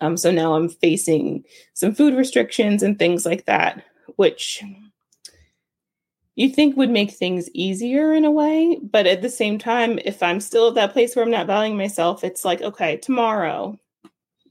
Um, 0.01 0.15
so 0.15 0.31
now 0.31 0.53
I'm 0.53 0.69
facing 0.69 1.43
some 1.73 1.93
food 1.93 2.13
restrictions 2.13 2.83
and 2.83 2.97
things 2.97 3.25
like 3.25 3.45
that, 3.45 3.83
which 4.15 4.63
you 6.39 6.47
think 6.47 6.77
would 6.77 6.89
make 6.89 7.11
things 7.11 7.49
easier 7.53 8.13
in 8.13 8.23
a 8.23 8.31
way. 8.31 8.79
But 8.81 9.05
at 9.05 9.21
the 9.21 9.29
same 9.29 9.59
time, 9.59 9.99
if 10.05 10.23
I'm 10.23 10.39
still 10.39 10.69
at 10.69 10.75
that 10.75 10.93
place 10.93 11.13
where 11.13 11.25
I'm 11.25 11.31
not 11.31 11.47
valuing 11.47 11.77
myself, 11.77 12.23
it's 12.23 12.45
like, 12.45 12.61
okay, 12.61 12.95
tomorrow. 12.95 13.77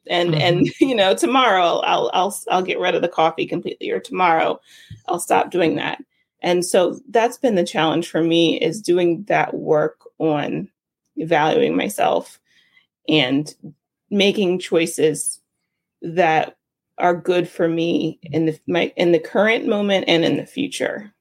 And 0.06 0.32
mm-hmm. 0.32 0.40
and 0.40 0.66
you 0.80 0.94
know, 0.94 1.14
tomorrow 1.14 1.78
I'll 1.78 2.10
I'll 2.12 2.38
I'll 2.50 2.62
get 2.62 2.78
rid 2.78 2.94
of 2.94 3.00
the 3.00 3.08
coffee 3.08 3.46
completely, 3.46 3.90
or 3.90 4.00
tomorrow 4.00 4.60
I'll 5.08 5.18
stop 5.18 5.50
doing 5.50 5.76
that. 5.76 6.04
And 6.42 6.62
so 6.62 7.00
that's 7.08 7.38
been 7.38 7.54
the 7.54 7.64
challenge 7.64 8.10
for 8.10 8.22
me 8.22 8.60
is 8.60 8.82
doing 8.82 9.24
that 9.24 9.54
work 9.54 10.02
on 10.18 10.68
valuing 11.16 11.74
myself 11.74 12.38
and 13.08 13.54
making 14.10 14.58
choices 14.58 15.40
that 16.02 16.58
are 16.98 17.16
good 17.16 17.48
for 17.48 17.66
me 17.66 18.18
in 18.24 18.44
the 18.44 18.60
my 18.66 18.92
in 18.96 19.12
the 19.12 19.18
current 19.18 19.66
moment 19.66 20.04
and 20.06 20.22
in 20.22 20.36
the 20.36 20.44
future. 20.44 21.14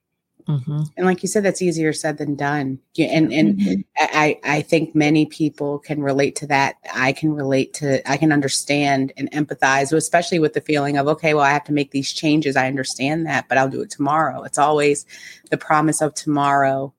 Mm-hmm. 0.48 0.84
And 0.96 1.06
like 1.06 1.22
you 1.24 1.28
said, 1.28 1.44
that's 1.44 1.62
easier 1.62 1.92
said 1.92 2.18
than 2.18 2.36
done. 2.36 2.80
And 2.98 3.34
and 3.34 3.58
mm-hmm. 3.58 3.82
I 3.98 4.40
I 4.44 4.62
think 4.62 4.96
many 4.96 5.26
people 5.26 5.80
can 5.80 6.02
relate 6.02 6.36
to 6.38 6.48
that. 6.48 6.76
I 6.94 7.12
can 7.12 7.34
relate 7.34 7.74
to. 7.76 8.10
I 8.10 8.16
can 8.16 8.32
understand 8.32 9.12
and 9.18 9.30
empathize, 9.32 9.92
especially 9.92 10.40
with 10.40 10.54
the 10.54 10.62
feeling 10.62 10.98
of 10.98 11.08
okay, 11.08 11.34
well, 11.34 11.44
I 11.44 11.52
have 11.52 11.66
to 11.66 11.74
make 11.74 11.92
these 11.92 12.14
changes. 12.14 12.56
I 12.56 12.68
understand 12.68 13.26
that, 13.28 13.50
but 13.50 13.58
I'll 13.58 13.70
do 13.70 13.82
it 13.82 13.90
tomorrow. 13.90 14.44
It's 14.44 14.58
always 14.58 15.06
the 15.52 15.58
promise 15.58 16.02
of 16.02 16.14
tomorrow 16.14 16.94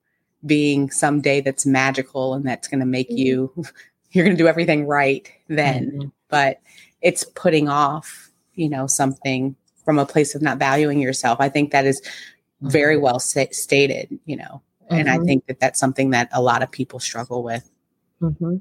being 0.44 0.90
some 0.90 1.20
day 1.20 1.40
that's 1.40 1.66
magical 1.66 2.34
and 2.34 2.46
that's 2.46 2.68
going 2.68 2.80
to 2.80 2.86
make 2.86 3.08
mm-hmm. 3.08 3.18
you. 3.18 3.64
You're 4.10 4.24
going 4.24 4.36
to 4.36 4.42
do 4.42 4.48
everything 4.48 4.86
right 4.86 5.30
then, 5.48 5.90
mm-hmm. 5.90 6.08
but 6.28 6.60
it's 7.02 7.24
putting 7.24 7.68
off, 7.68 8.30
you 8.54 8.68
know, 8.68 8.86
something 8.86 9.54
from 9.84 9.98
a 9.98 10.06
place 10.06 10.34
of 10.34 10.42
not 10.42 10.58
valuing 10.58 11.00
yourself. 11.00 11.40
I 11.40 11.48
think 11.48 11.72
that 11.72 11.86
is 11.86 12.02
very 12.60 12.96
mm-hmm. 12.96 13.04
well 13.04 13.20
stated, 13.20 14.18
you 14.24 14.36
know. 14.36 14.62
Mm-hmm. 14.84 14.94
And 14.94 15.10
I 15.10 15.16
mm-hmm. 15.16 15.26
think 15.26 15.46
that 15.46 15.60
that's 15.60 15.78
something 15.78 16.10
that 16.10 16.28
a 16.32 16.42
lot 16.42 16.62
of 16.62 16.70
people 16.70 17.00
struggle 17.00 17.42
with. 17.42 17.68
Mm-hmm. 18.22 18.56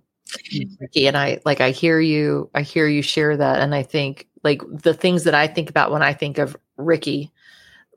Ricky, 0.80 1.08
and 1.08 1.18
I 1.18 1.40
like 1.46 1.62
I 1.62 1.72
hear 1.72 2.00
you, 2.00 2.50
I 2.54 2.62
hear 2.62 2.88
you 2.88 3.02
share 3.02 3.38
that, 3.38 3.62
and 3.62 3.74
I 3.74 3.84
think 3.84 4.28
like 4.44 4.62
the 4.70 4.94
things 4.94 5.24
that 5.24 5.34
I 5.34 5.48
think 5.48 5.70
about 5.70 5.92
when 5.92 6.04
I 6.04 6.14
think 6.14 6.38
of 6.38 6.58
Ricky, 6.76 7.32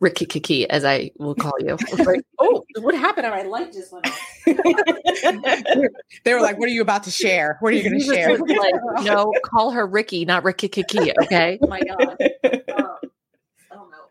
Ricky 0.00 0.26
Kiki, 0.26 0.68
as 0.70 0.84
I 0.84 1.10
will 1.18 1.34
call 1.34 1.54
you. 1.58 1.76
Like, 1.98 2.22
oh, 2.38 2.64
what 2.80 2.94
happened? 2.94 3.28
My 3.28 3.42
light 3.42 3.72
just 3.72 3.92
went 3.92 4.06
they 6.24 6.34
were 6.34 6.40
like, 6.40 6.58
"What 6.58 6.68
are 6.68 6.72
you 6.72 6.82
about 6.82 7.02
to 7.04 7.10
share? 7.10 7.56
What 7.60 7.72
are 7.72 7.76
you 7.76 7.82
going 7.82 8.00
to 8.00 8.06
share?" 8.06 8.38
Like, 8.38 8.74
no, 9.02 9.32
call 9.44 9.72
her 9.72 9.86
Ricky, 9.86 10.24
not 10.24 10.44
Ricky 10.44 10.68
Kiki. 10.68 11.12
Okay. 11.22 11.58
oh 11.62 11.66
my 11.66 11.80
god. 11.80 12.16
Um, 12.76 13.10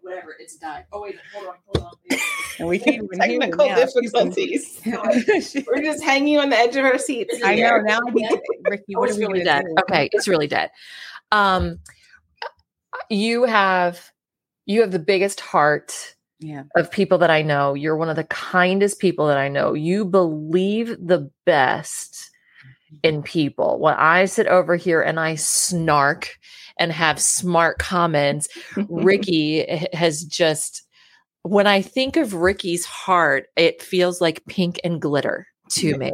whatever, 0.09 0.35
it's 0.39 0.55
died. 0.55 0.85
Oh 0.91 1.01
wait, 1.01 1.15
hold 1.33 1.47
on, 1.47 1.55
hold 1.65 1.85
on. 1.85 2.17
And 2.59 2.67
we 2.67 2.77
can't 2.77 2.97
even 2.97 3.17
technical 3.17 3.67
difficulties. 3.69 4.81
We're 4.85 5.81
just 5.81 6.03
hanging 6.03 6.39
on 6.39 6.49
the 6.49 6.57
edge 6.57 6.75
of 6.75 6.83
our 6.83 6.97
seats. 6.97 7.39
I 7.41 7.55
know 7.55 7.79
now. 7.79 8.01
Ricky, 8.69 8.95
oh, 8.97 9.03
it's 9.03 9.17
really 9.17 9.45
dead. 9.45 9.63
Do? 9.63 9.75
Okay, 9.83 10.09
it's 10.11 10.27
really 10.27 10.47
dead. 10.47 10.69
Um, 11.31 11.79
you 13.09 13.45
have 13.45 14.11
you 14.65 14.81
have 14.81 14.91
the 14.91 14.99
biggest 14.99 15.39
heart 15.39 16.15
yeah. 16.39 16.63
of 16.75 16.91
people 16.91 17.17
that 17.19 17.29
I 17.29 17.43
know. 17.43 17.75
You're 17.75 17.95
one 17.95 18.09
of 18.09 18.17
the 18.17 18.25
kindest 18.25 18.99
people 18.99 19.27
that 19.27 19.37
I 19.37 19.47
know. 19.47 19.73
You 19.73 20.03
believe 20.03 20.97
the 20.99 21.31
best 21.45 22.29
in 23.03 23.23
people. 23.23 23.79
When 23.79 23.93
I 23.93 24.25
sit 24.25 24.47
over 24.47 24.75
here 24.75 25.01
and 25.01 25.17
I 25.17 25.35
snark 25.35 26.37
and 26.79 26.91
have 26.91 27.19
smart 27.19 27.77
comments. 27.77 28.47
Ricky 28.89 29.65
has 29.93 30.23
just, 30.23 30.83
when 31.43 31.67
I 31.67 31.81
think 31.81 32.15
of 32.17 32.33
Ricky's 32.33 32.85
heart, 32.85 33.47
it 33.55 33.81
feels 33.81 34.21
like 34.21 34.45
pink 34.47 34.79
and 34.83 35.01
glitter 35.01 35.47
to 35.69 35.97
me. 35.97 36.11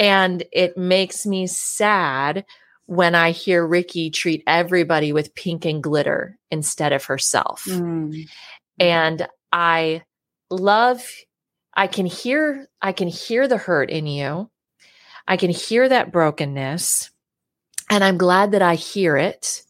and 0.00 0.44
it 0.52 0.76
makes 0.76 1.24
me 1.24 1.46
sad 1.46 2.44
when 2.86 3.14
I 3.14 3.30
hear 3.30 3.66
Ricky 3.66 4.10
treat 4.10 4.42
everybody 4.46 5.12
with 5.12 5.34
pink 5.34 5.64
and 5.64 5.82
glitter 5.82 6.36
instead 6.50 6.92
of 6.92 7.04
herself. 7.04 7.64
Mm. 7.64 8.28
And 8.78 9.26
I 9.52 10.02
love 10.50 11.02
I 11.74 11.86
can 11.86 12.06
hear 12.06 12.66
I 12.80 12.92
can 12.92 13.08
hear 13.08 13.48
the 13.48 13.56
hurt 13.56 13.90
in 13.90 14.06
you. 14.06 14.50
I 15.26 15.36
can 15.36 15.50
hear 15.50 15.88
that 15.88 16.12
brokenness. 16.12 17.10
And 17.92 18.02
I'm 18.02 18.16
glad 18.16 18.52
that 18.52 18.62
I 18.62 18.74
hear 18.74 19.18
it 19.18 19.64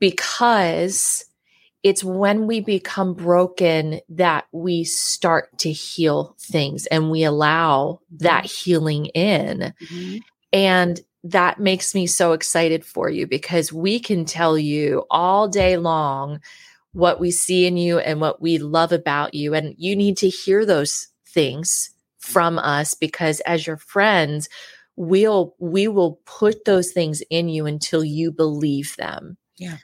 because 0.00 1.26
it's 1.82 2.02
when 2.02 2.46
we 2.46 2.60
become 2.60 3.12
broken 3.12 4.00
that 4.08 4.46
we 4.50 4.84
start 4.84 5.58
to 5.58 5.70
heal 5.70 6.36
things 6.40 6.86
and 6.86 7.10
we 7.10 7.22
allow 7.22 8.00
that 8.12 8.46
healing 8.46 9.06
in. 9.08 9.74
Mm-hmm. 9.78 10.16
And 10.54 11.00
that 11.22 11.60
makes 11.60 11.94
me 11.94 12.06
so 12.06 12.32
excited 12.32 12.82
for 12.82 13.10
you 13.10 13.26
because 13.26 13.70
we 13.70 14.00
can 14.00 14.24
tell 14.24 14.56
you 14.56 15.04
all 15.10 15.46
day 15.46 15.76
long 15.76 16.40
what 16.92 17.20
we 17.20 17.30
see 17.30 17.66
in 17.66 17.76
you 17.76 17.98
and 17.98 18.22
what 18.22 18.40
we 18.40 18.56
love 18.56 18.90
about 18.90 19.34
you. 19.34 19.52
And 19.52 19.74
you 19.76 19.96
need 19.96 20.16
to 20.18 20.30
hear 20.30 20.64
those 20.64 21.08
things 21.26 21.90
from 22.20 22.58
us 22.58 22.94
because 22.94 23.40
as 23.40 23.66
your 23.66 23.76
friends, 23.76 24.48
we'll 24.96 25.54
we 25.58 25.88
will 25.88 26.20
put 26.24 26.64
those 26.64 26.92
things 26.92 27.22
in 27.30 27.48
you 27.48 27.66
until 27.66 28.04
you 28.04 28.30
believe 28.30 28.96
them. 28.96 29.36
Yeah. 29.56 29.78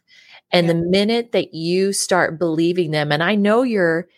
And 0.52 0.67
yeah. 0.67 0.73
the 0.73 0.79
minute 0.81 1.33
that 1.33 1.55
you 1.55 1.93
start 1.93 2.38
believing 2.38 2.90
them, 2.90 3.12
and 3.12 3.23
I 3.23 3.35
know 3.35 3.62
you're, 3.62 4.09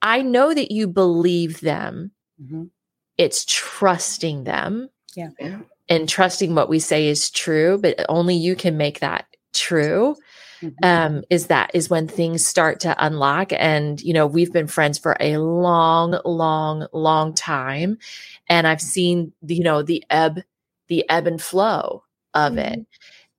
I 0.00 0.22
know 0.22 0.54
that 0.54 0.70
you 0.70 0.88
believe 0.88 1.60
them, 1.60 2.12
mm-hmm. 2.42 2.64
it's 3.16 3.44
trusting 3.46 4.44
them. 4.44 4.88
Yeah. 5.14 5.30
And 5.90 6.08
trusting 6.08 6.54
what 6.54 6.68
we 6.68 6.78
say 6.78 7.08
is 7.08 7.30
true, 7.30 7.78
but 7.78 8.04
only 8.08 8.34
you 8.34 8.54
can 8.54 8.76
make 8.76 9.00
that 9.00 9.26
true. 9.54 10.16
Mm-hmm. 10.62 10.84
Um, 10.84 11.24
is 11.30 11.46
that 11.46 11.70
is 11.74 11.88
when 11.88 12.08
things 12.08 12.46
start 12.46 12.80
to 12.80 12.96
unlock. 13.04 13.52
And, 13.52 14.00
you 14.00 14.12
know, 14.12 14.26
we've 14.26 14.52
been 14.52 14.66
friends 14.66 14.98
for 14.98 15.16
a 15.20 15.36
long, 15.38 16.18
long, 16.24 16.86
long 16.92 17.34
time. 17.34 17.98
And 18.48 18.66
I've 18.66 18.80
seen, 18.80 19.32
you 19.46 19.62
know, 19.62 19.82
the 19.82 20.02
ebb, 20.10 20.40
the 20.88 21.08
ebb 21.08 21.26
and 21.26 21.40
flow 21.40 22.02
of 22.34 22.52
mm-hmm. 22.52 22.58
it 22.58 22.86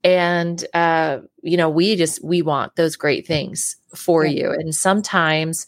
and 0.03 0.65
uh, 0.73 1.19
you 1.41 1.57
know 1.57 1.69
we 1.69 1.95
just 1.95 2.23
we 2.23 2.41
want 2.41 2.75
those 2.75 2.95
great 2.95 3.27
things 3.27 3.75
for 3.93 4.25
yeah. 4.25 4.43
you 4.43 4.51
and 4.51 4.73
sometimes 4.73 5.67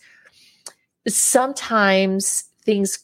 sometimes 1.07 2.45
things 2.63 2.99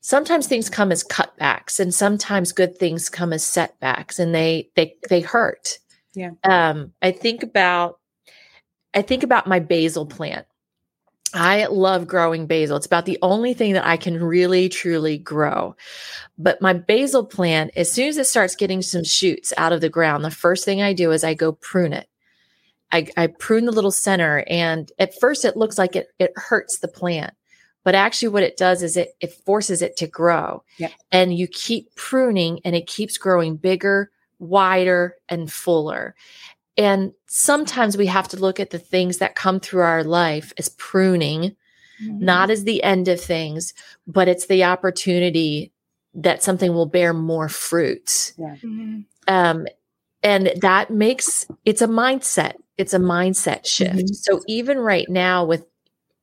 sometimes 0.00 0.46
things 0.46 0.68
come 0.68 0.90
as 0.90 1.04
cutbacks 1.04 1.78
and 1.78 1.94
sometimes 1.94 2.52
good 2.52 2.76
things 2.76 3.08
come 3.08 3.32
as 3.32 3.44
setbacks 3.44 4.18
and 4.18 4.34
they 4.34 4.68
they 4.74 4.96
they 5.08 5.20
hurt 5.20 5.78
yeah 6.16 6.30
um 6.42 6.92
i 7.00 7.12
think 7.12 7.44
about 7.44 8.00
i 8.92 9.02
think 9.02 9.22
about 9.22 9.46
my 9.46 9.60
basil 9.60 10.04
plant 10.04 10.46
I 11.34 11.66
love 11.66 12.06
growing 12.06 12.46
basil. 12.46 12.78
It's 12.78 12.86
about 12.86 13.04
the 13.04 13.18
only 13.20 13.52
thing 13.52 13.74
that 13.74 13.86
I 13.86 13.98
can 13.98 14.22
really 14.22 14.70
truly 14.70 15.18
grow. 15.18 15.76
But 16.38 16.62
my 16.62 16.72
basil 16.72 17.26
plant, 17.26 17.72
as 17.76 17.92
soon 17.92 18.08
as 18.08 18.16
it 18.16 18.26
starts 18.26 18.56
getting 18.56 18.80
some 18.80 19.04
shoots 19.04 19.52
out 19.58 19.72
of 19.72 19.82
the 19.82 19.90
ground, 19.90 20.24
the 20.24 20.30
first 20.30 20.64
thing 20.64 20.80
I 20.80 20.94
do 20.94 21.12
is 21.12 21.24
I 21.24 21.34
go 21.34 21.52
prune 21.52 21.92
it. 21.92 22.08
I, 22.92 23.08
I 23.16 23.26
prune 23.26 23.66
the 23.66 23.72
little 23.72 23.90
center, 23.90 24.44
and 24.46 24.90
at 24.98 25.18
first 25.18 25.44
it 25.44 25.56
looks 25.56 25.76
like 25.76 25.96
it 25.96 26.08
it 26.18 26.32
hurts 26.36 26.78
the 26.78 26.88
plant, 26.88 27.34
but 27.82 27.96
actually 27.96 28.28
what 28.28 28.44
it 28.44 28.56
does 28.56 28.82
is 28.82 28.96
it 28.96 29.16
it 29.20 29.32
forces 29.32 29.82
it 29.82 29.96
to 29.98 30.06
grow. 30.06 30.62
Yeah. 30.78 30.90
And 31.10 31.36
you 31.36 31.48
keep 31.48 31.94
pruning, 31.96 32.60
and 32.64 32.76
it 32.76 32.86
keeps 32.86 33.18
growing 33.18 33.56
bigger, 33.56 34.10
wider, 34.38 35.16
and 35.28 35.52
fuller. 35.52 36.14
And 36.76 37.12
sometimes 37.26 37.96
we 37.96 38.06
have 38.06 38.28
to 38.28 38.36
look 38.36 38.60
at 38.60 38.70
the 38.70 38.78
things 38.78 39.18
that 39.18 39.34
come 39.34 39.60
through 39.60 39.82
our 39.82 40.04
life 40.04 40.52
as 40.58 40.68
pruning, 40.70 41.56
mm-hmm. 42.02 42.24
not 42.24 42.50
as 42.50 42.64
the 42.64 42.82
end 42.82 43.08
of 43.08 43.20
things, 43.20 43.72
but 44.06 44.28
it's 44.28 44.46
the 44.46 44.64
opportunity 44.64 45.72
that 46.14 46.42
something 46.42 46.72
will 46.72 46.86
bear 46.86 47.12
more 47.12 47.48
fruits. 47.48 48.34
Yeah. 48.36 48.56
Mm-hmm. 48.56 49.00
Um, 49.28 49.66
and 50.22 50.52
that 50.60 50.90
makes 50.90 51.46
it's 51.64 51.82
a 51.82 51.86
mindset. 51.86 52.54
It's 52.76 52.94
a 52.94 52.98
mindset 52.98 53.66
shift. 53.66 53.94
Mm-hmm. 53.94 54.12
So 54.12 54.42
even 54.46 54.78
right 54.78 55.08
now 55.08 55.44
with 55.44 55.64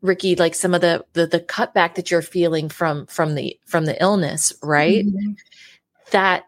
Ricky, 0.01 0.36
like 0.36 0.53
some 0.53 0.74
of 0.74 0.82
the, 0.82 1.05
the 1.13 1.25
the 1.25 1.39
cutback 1.39 1.96
that 1.96 2.12
you're 2.12 2.22
feeling 2.22 2.70
from 2.70 3.05
from 3.08 3.36
the 3.36 3.58
from 3.65 3.86
the 3.86 4.00
illness, 4.01 4.53
right? 4.62 5.05
That 6.13 6.46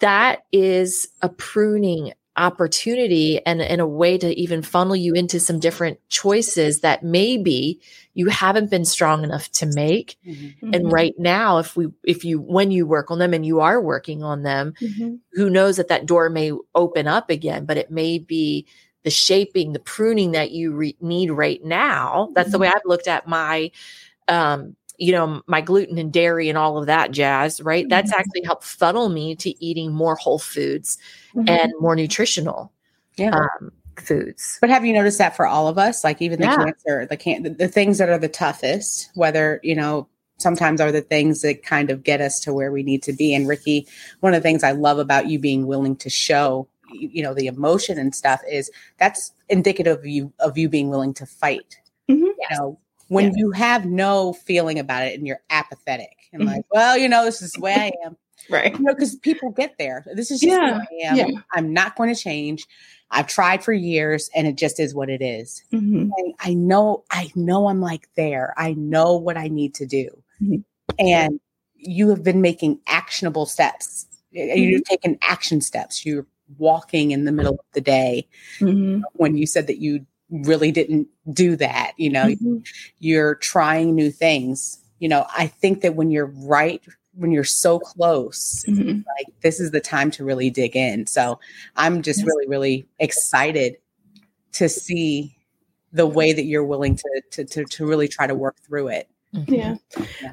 that 0.00 0.46
is 0.50 1.08
a 1.20 1.28
pruning 1.28 2.14
opportunity 2.38 3.44
and, 3.44 3.60
and 3.60 3.80
a 3.80 3.86
way 3.86 4.16
to 4.16 4.32
even 4.40 4.62
funnel 4.62 4.94
you 4.94 5.12
into 5.12 5.40
some 5.40 5.58
different 5.58 5.98
choices 6.08 6.80
that 6.80 7.02
maybe 7.02 7.80
you 8.14 8.28
haven't 8.28 8.70
been 8.70 8.84
strong 8.84 9.24
enough 9.24 9.50
to 9.50 9.66
make 9.66 10.16
mm-hmm. 10.24 10.72
and 10.72 10.92
right 10.92 11.14
now 11.18 11.58
if 11.58 11.76
we 11.76 11.88
if 12.04 12.24
you 12.24 12.38
when 12.38 12.70
you 12.70 12.86
work 12.86 13.10
on 13.10 13.18
them 13.18 13.34
and 13.34 13.44
you 13.44 13.58
are 13.60 13.80
working 13.80 14.22
on 14.22 14.44
them 14.44 14.72
mm-hmm. 14.80 15.16
who 15.32 15.50
knows 15.50 15.78
that 15.78 15.88
that 15.88 16.06
door 16.06 16.30
may 16.30 16.52
open 16.76 17.08
up 17.08 17.28
again 17.28 17.64
but 17.64 17.76
it 17.76 17.90
may 17.90 18.18
be 18.20 18.64
the 19.02 19.10
shaping 19.10 19.72
the 19.72 19.80
pruning 19.80 20.30
that 20.32 20.52
you 20.52 20.72
re- 20.72 20.96
need 21.00 21.32
right 21.32 21.64
now 21.64 22.28
that's 22.34 22.46
mm-hmm. 22.46 22.52
the 22.52 22.58
way 22.60 22.68
i've 22.68 22.82
looked 22.84 23.08
at 23.08 23.26
my 23.26 23.68
um 24.28 24.76
you 24.98 25.12
know, 25.12 25.42
my 25.46 25.60
gluten 25.60 25.96
and 25.96 26.12
dairy 26.12 26.48
and 26.48 26.58
all 26.58 26.76
of 26.76 26.86
that 26.86 27.10
jazz, 27.12 27.60
right? 27.60 27.84
Mm-hmm. 27.84 27.90
That's 27.90 28.12
actually 28.12 28.42
helped 28.44 28.64
funnel 28.64 29.08
me 29.08 29.36
to 29.36 29.64
eating 29.64 29.92
more 29.92 30.16
whole 30.16 30.38
foods 30.38 30.98
mm-hmm. 31.34 31.48
and 31.48 31.72
more 31.80 31.96
nutritional 31.96 32.72
yeah. 33.16 33.30
um, 33.30 33.72
foods. 33.96 34.58
But 34.60 34.70
have 34.70 34.84
you 34.84 34.92
noticed 34.92 35.18
that 35.18 35.36
for 35.36 35.46
all 35.46 35.68
of 35.68 35.78
us? 35.78 36.04
Like 36.04 36.20
even 36.20 36.40
the 36.40 36.46
yeah. 36.46 36.56
cancer, 36.56 37.06
the 37.06 37.16
can 37.16 37.44
the, 37.44 37.50
the 37.50 37.68
things 37.68 37.98
that 37.98 38.08
are 38.08 38.18
the 38.18 38.28
toughest, 38.28 39.10
whether, 39.14 39.60
you 39.62 39.74
know, 39.74 40.08
sometimes 40.38 40.80
are 40.80 40.92
the 40.92 41.00
things 41.00 41.42
that 41.42 41.62
kind 41.62 41.90
of 41.90 42.02
get 42.02 42.20
us 42.20 42.40
to 42.40 42.52
where 42.52 42.70
we 42.70 42.82
need 42.82 43.02
to 43.04 43.12
be. 43.12 43.34
And 43.34 43.48
Ricky, 43.48 43.86
one 44.20 44.34
of 44.34 44.42
the 44.42 44.46
things 44.46 44.62
I 44.62 44.72
love 44.72 44.98
about 44.98 45.28
you 45.28 45.38
being 45.38 45.66
willing 45.66 45.96
to 45.96 46.10
show 46.10 46.68
you 46.90 47.22
know 47.22 47.34
the 47.34 47.46
emotion 47.46 47.98
and 47.98 48.14
stuff 48.14 48.40
is 48.50 48.70
that's 48.98 49.32
indicative 49.48 49.98
of 49.98 50.06
you 50.06 50.32
of 50.40 50.56
you 50.56 50.68
being 50.68 50.88
willing 50.88 51.14
to 51.14 51.26
fight 51.26 51.76
mm-hmm. 52.10 52.24
you 52.24 52.34
know 52.52 52.78
when 53.08 53.26
yeah. 53.26 53.32
you 53.36 53.50
have 53.50 53.84
no 53.86 54.32
feeling 54.32 54.78
about 54.78 55.04
it 55.04 55.18
and 55.18 55.26
you're 55.26 55.40
apathetic 55.50 56.16
and 56.32 56.42
mm-hmm. 56.42 56.52
like, 56.52 56.64
well, 56.70 56.96
you 56.96 57.08
know, 57.08 57.24
this 57.24 57.42
is 57.42 57.52
the 57.52 57.60
way 57.60 57.74
I 57.74 58.06
am. 58.06 58.16
right. 58.50 58.72
You 58.72 58.84
know, 58.84 58.94
because 58.94 59.16
people 59.16 59.50
get 59.50 59.76
there. 59.78 60.04
This 60.14 60.30
is 60.30 60.40
just 60.40 60.52
yeah. 60.52 60.74
who 60.74 60.80
I 60.80 61.08
am. 61.08 61.16
Yeah. 61.16 61.40
I'm 61.52 61.72
not 61.72 61.96
going 61.96 62.14
to 62.14 62.20
change. 62.20 62.66
I've 63.10 63.26
tried 63.26 63.64
for 63.64 63.72
years 63.72 64.28
and 64.34 64.46
it 64.46 64.56
just 64.56 64.78
is 64.78 64.94
what 64.94 65.08
it 65.08 65.22
is. 65.22 65.62
Mm-hmm. 65.72 66.10
I 66.40 66.54
know, 66.54 67.04
I 67.10 67.32
know 67.34 67.68
I'm 67.68 67.80
like 67.80 68.08
there. 68.16 68.52
I 68.56 68.74
know 68.74 69.16
what 69.16 69.38
I 69.38 69.48
need 69.48 69.74
to 69.76 69.86
do. 69.86 70.08
Mm-hmm. 70.42 70.56
And 70.98 71.40
you 71.74 72.10
have 72.10 72.22
been 72.22 72.42
making 72.42 72.80
actionable 72.86 73.46
steps. 73.46 74.06
You've 74.30 74.82
mm-hmm. 74.82 74.90
taken 74.90 75.18
action 75.22 75.62
steps. 75.62 76.04
You're 76.04 76.26
walking 76.58 77.12
in 77.12 77.24
the 77.24 77.32
middle 77.32 77.54
of 77.54 77.64
the 77.72 77.80
day 77.80 78.28
mm-hmm. 78.58 79.02
when 79.14 79.36
you 79.36 79.46
said 79.46 79.66
that 79.68 79.78
you 79.78 80.04
really 80.30 80.70
didn't 80.70 81.08
do 81.32 81.56
that. 81.56 81.92
You 81.96 82.10
know, 82.10 82.26
mm-hmm. 82.26 82.58
you're 82.98 83.36
trying 83.36 83.94
new 83.94 84.10
things. 84.10 84.78
You 84.98 85.08
know, 85.08 85.26
I 85.36 85.46
think 85.46 85.82
that 85.82 85.94
when 85.94 86.10
you're 86.10 86.32
right, 86.36 86.82
when 87.14 87.32
you're 87.32 87.44
so 87.44 87.78
close, 87.78 88.64
mm-hmm. 88.68 89.00
like 89.16 89.26
this 89.42 89.60
is 89.60 89.70
the 89.70 89.80
time 89.80 90.10
to 90.12 90.24
really 90.24 90.50
dig 90.50 90.76
in. 90.76 91.06
So 91.06 91.38
I'm 91.76 92.02
just 92.02 92.20
yes. 92.20 92.26
really, 92.26 92.46
really 92.48 92.88
excited 92.98 93.76
to 94.52 94.68
see 94.68 95.36
the 95.92 96.06
way 96.06 96.32
that 96.32 96.44
you're 96.44 96.64
willing 96.64 96.96
to, 96.96 97.22
to, 97.30 97.44
to, 97.44 97.64
to 97.64 97.86
really 97.86 98.08
try 98.08 98.26
to 98.26 98.34
work 98.34 98.56
through 98.66 98.88
it. 98.88 99.08
Mm-hmm. 99.34 99.54
Yeah. 99.54 99.76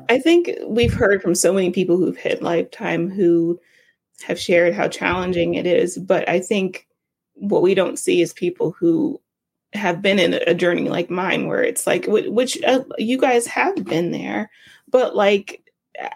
I 0.09 0.19
think 0.19 0.51
we've 0.67 0.93
heard 0.93 1.21
from 1.21 1.35
so 1.35 1.53
many 1.53 1.71
people 1.71 1.97
who've 1.97 2.17
hit 2.17 2.41
lifetime 2.41 3.09
who 3.09 3.59
have 4.23 4.39
shared 4.39 4.73
how 4.73 4.87
challenging 4.87 5.55
it 5.55 5.67
is. 5.67 5.97
But 5.97 6.27
I 6.29 6.39
think 6.39 6.87
what 7.33 7.61
we 7.61 7.75
don't 7.75 7.99
see 7.99 8.21
is 8.21 8.31
people 8.33 8.71
who 8.71 9.19
have 9.73 10.01
been 10.01 10.19
in 10.19 10.33
a 10.33 10.53
journey 10.53 10.89
like 10.89 11.09
mine 11.09 11.47
where 11.47 11.63
it's 11.63 11.85
like 11.85 12.05
which 12.07 12.61
uh, 12.63 12.83
you 12.97 13.17
guys 13.17 13.45
have 13.45 13.83
been 13.85 14.11
there 14.11 14.49
but 14.89 15.15
like 15.15 15.61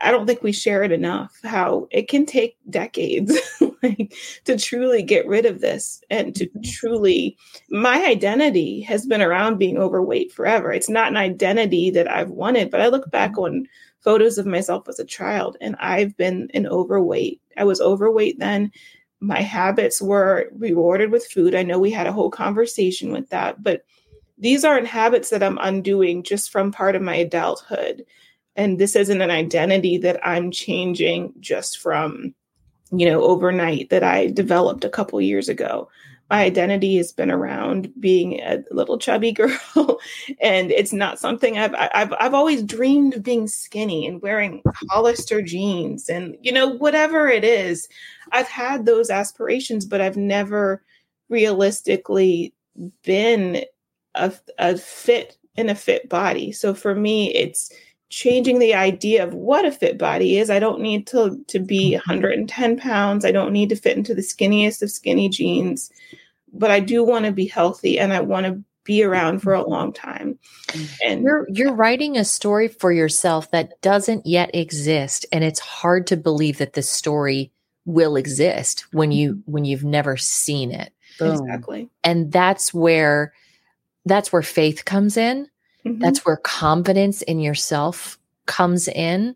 i 0.02 0.12
don't 0.12 0.26
think 0.26 0.42
we 0.42 0.52
share 0.52 0.84
it 0.84 0.92
enough 0.92 1.38
how 1.44 1.88
it 1.92 2.08
can 2.08 2.26
take 2.26 2.58
decades 2.70 3.38
like 3.84 4.14
to 4.46 4.58
truly 4.58 5.02
get 5.02 5.28
rid 5.28 5.46
of 5.46 5.62
this 5.62 6.02
and 6.10 6.36
to 6.36 6.46
mm-hmm. 6.48 6.62
truly 6.64 7.38
my 7.70 8.06
identity 8.06 8.82
has 8.82 9.06
been 9.06 9.22
around 9.22 9.58
being 9.58 9.78
overweight 9.78 10.32
forever 10.32 10.72
it's 10.72 10.90
not 10.90 11.10
an 11.10 11.18
identity 11.18 11.90
that 11.90 12.10
i've 12.10 12.30
wanted 12.30 12.70
but 12.70 12.82
i 12.82 12.88
look 12.88 13.10
back 13.12 13.32
mm-hmm. 13.32 13.56
on 13.56 13.68
photos 14.02 14.38
of 14.38 14.46
myself 14.46 14.88
as 14.88 15.00
a 15.00 15.06
child 15.06 15.58
and 15.60 15.76
i've 15.80 16.16
been 16.18 16.50
an 16.54 16.66
overweight 16.68 17.42
i 17.58 17.64
was 17.64 17.82
overweight 17.82 18.40
then 18.40 18.72
my 19.20 19.42
habits 19.42 20.02
were 20.02 20.50
rewarded 20.54 21.12
with 21.12 21.28
food. 21.28 21.56
I 21.56 21.64
know 21.64 21.80
we 21.80 21.92
had 21.92 22.08
a 22.08 22.14
whole 22.14 22.30
conversation 22.30 23.12
with 23.12 23.30
that, 23.30 23.62
but 23.62 23.84
these 24.38 24.64
aren't 24.64 24.88
habits 24.88 25.30
that 25.30 25.44
I'm 25.44 25.58
undoing 25.62 26.24
just 26.24 26.52
from 26.52 26.72
part 26.72 26.96
of 26.96 27.02
my 27.02 27.16
adulthood. 27.16 28.06
And 28.56 28.80
this 28.80 28.96
isn't 28.96 29.22
an 29.22 29.32
identity 29.32 29.98
that 30.00 30.26
I'm 30.26 30.52
changing 30.52 31.34
just 31.40 31.80
from, 31.80 32.34
you 32.92 33.06
know, 33.06 33.22
overnight 33.24 33.90
that 33.90 34.04
I 34.04 34.28
developed 34.28 34.86
a 34.86 34.90
couple 34.90 35.20
years 35.20 35.50
ago 35.50 35.90
my 36.30 36.44
identity 36.44 36.98
has 36.98 37.12
been 37.12 37.32
around 37.32 37.92
being 38.00 38.40
a 38.42 38.64
little 38.72 38.98
chubby 38.98 39.32
girl 39.34 40.00
and 40.40 40.72
it's 40.72 40.94
not 40.94 41.20
something 41.20 41.58
I've, 41.58 41.74
I've 41.76 42.14
I've 42.20 42.34
always 42.34 42.64
dreamed 42.64 43.16
of 43.16 43.24
being 43.24 43.48
skinny 43.48 44.08
and 44.08 44.22
wearing 44.22 44.62
Hollister 44.90 45.42
jeans 45.42 46.10
and 46.10 46.36
you 46.42 46.52
know 46.52 46.68
whatever 46.68 47.28
it 47.28 47.44
is 47.44 47.88
I've 48.32 48.48
had 48.48 48.86
those 48.86 49.10
aspirations 49.10 49.86
but 49.86 50.02
I've 50.02 50.18
never 50.18 50.84
realistically 51.30 52.54
been 53.04 53.64
a, 54.16 54.34
a 54.58 54.78
fit 54.78 55.38
in 55.56 55.70
a 55.70 55.76
fit 55.76 56.08
body. 56.10 56.52
So 56.52 56.74
for 56.74 56.96
me, 56.96 57.34
it's 57.34 57.72
changing 58.10 58.60
the 58.60 58.74
idea 58.74 59.24
of 59.24 59.34
what 59.34 59.66
a 59.66 59.72
fit 59.72 59.98
body 59.98 60.38
is. 60.38 60.50
I 60.50 60.60
don't 60.60 60.82
need 60.82 61.08
to 61.08 61.40
to 61.48 61.60
be 61.60 61.92
mm-hmm. 61.92 62.12
110 62.12 62.78
pounds. 62.78 63.26
I 63.26 63.32
don't 63.32 63.54
need 63.54 63.70
to 63.70 63.76
fit 63.76 63.98
into 63.98 64.14
the 64.14 64.22
skinniest 64.22 64.82
of 64.82 64.92
skinny 64.92 65.30
jeans, 65.30 65.92
but 66.52 66.72
I 66.72 66.80
do 66.80 67.04
want 67.04 67.26
to 67.26 67.32
be 67.32 67.46
healthy 67.46 68.00
and 68.00 68.14
I 68.14 68.20
want 68.20 68.46
to 68.46 68.64
be 68.84 69.04
around 69.04 69.40
for 69.42 69.54
a 69.54 69.68
long 69.68 69.94
time. 69.94 70.40
Mm-hmm. 70.70 70.94
And 71.06 71.24
you're 71.24 71.48
you're 71.50 71.74
writing 71.74 72.18
a 72.18 72.26
story 72.26 72.68
for 72.68 72.92
yourself 72.92 73.52
that 73.52 73.80
doesn't 73.82 74.26
yet 74.26 74.50
exist 74.54 75.26
and 75.32 75.44
it's 75.44 75.60
hard 75.60 76.08
to 76.08 76.18
believe 76.18 76.58
that 76.58 76.74
this 76.74 76.90
story 76.90 77.52
will 77.86 78.16
exist 78.16 78.86
when 78.92 79.12
you 79.12 79.34
mm-hmm. 79.34 79.52
when 79.52 79.66
you've 79.66 79.84
never 79.84 80.18
seen 80.18 80.72
it. 80.72 80.92
Boom. 81.20 81.32
Exactly. 81.32 81.90
And 82.04 82.32
that's 82.32 82.74
where 82.74 83.34
that's 84.06 84.32
where 84.32 84.42
faith 84.42 84.86
comes 84.86 85.18
in. 85.18 85.49
Mm-hmm. 85.86 86.00
That's 86.00 86.26
where 86.26 86.38
confidence 86.38 87.22
in 87.22 87.40
yourself 87.40 88.18
comes 88.46 88.88
in. 88.88 89.36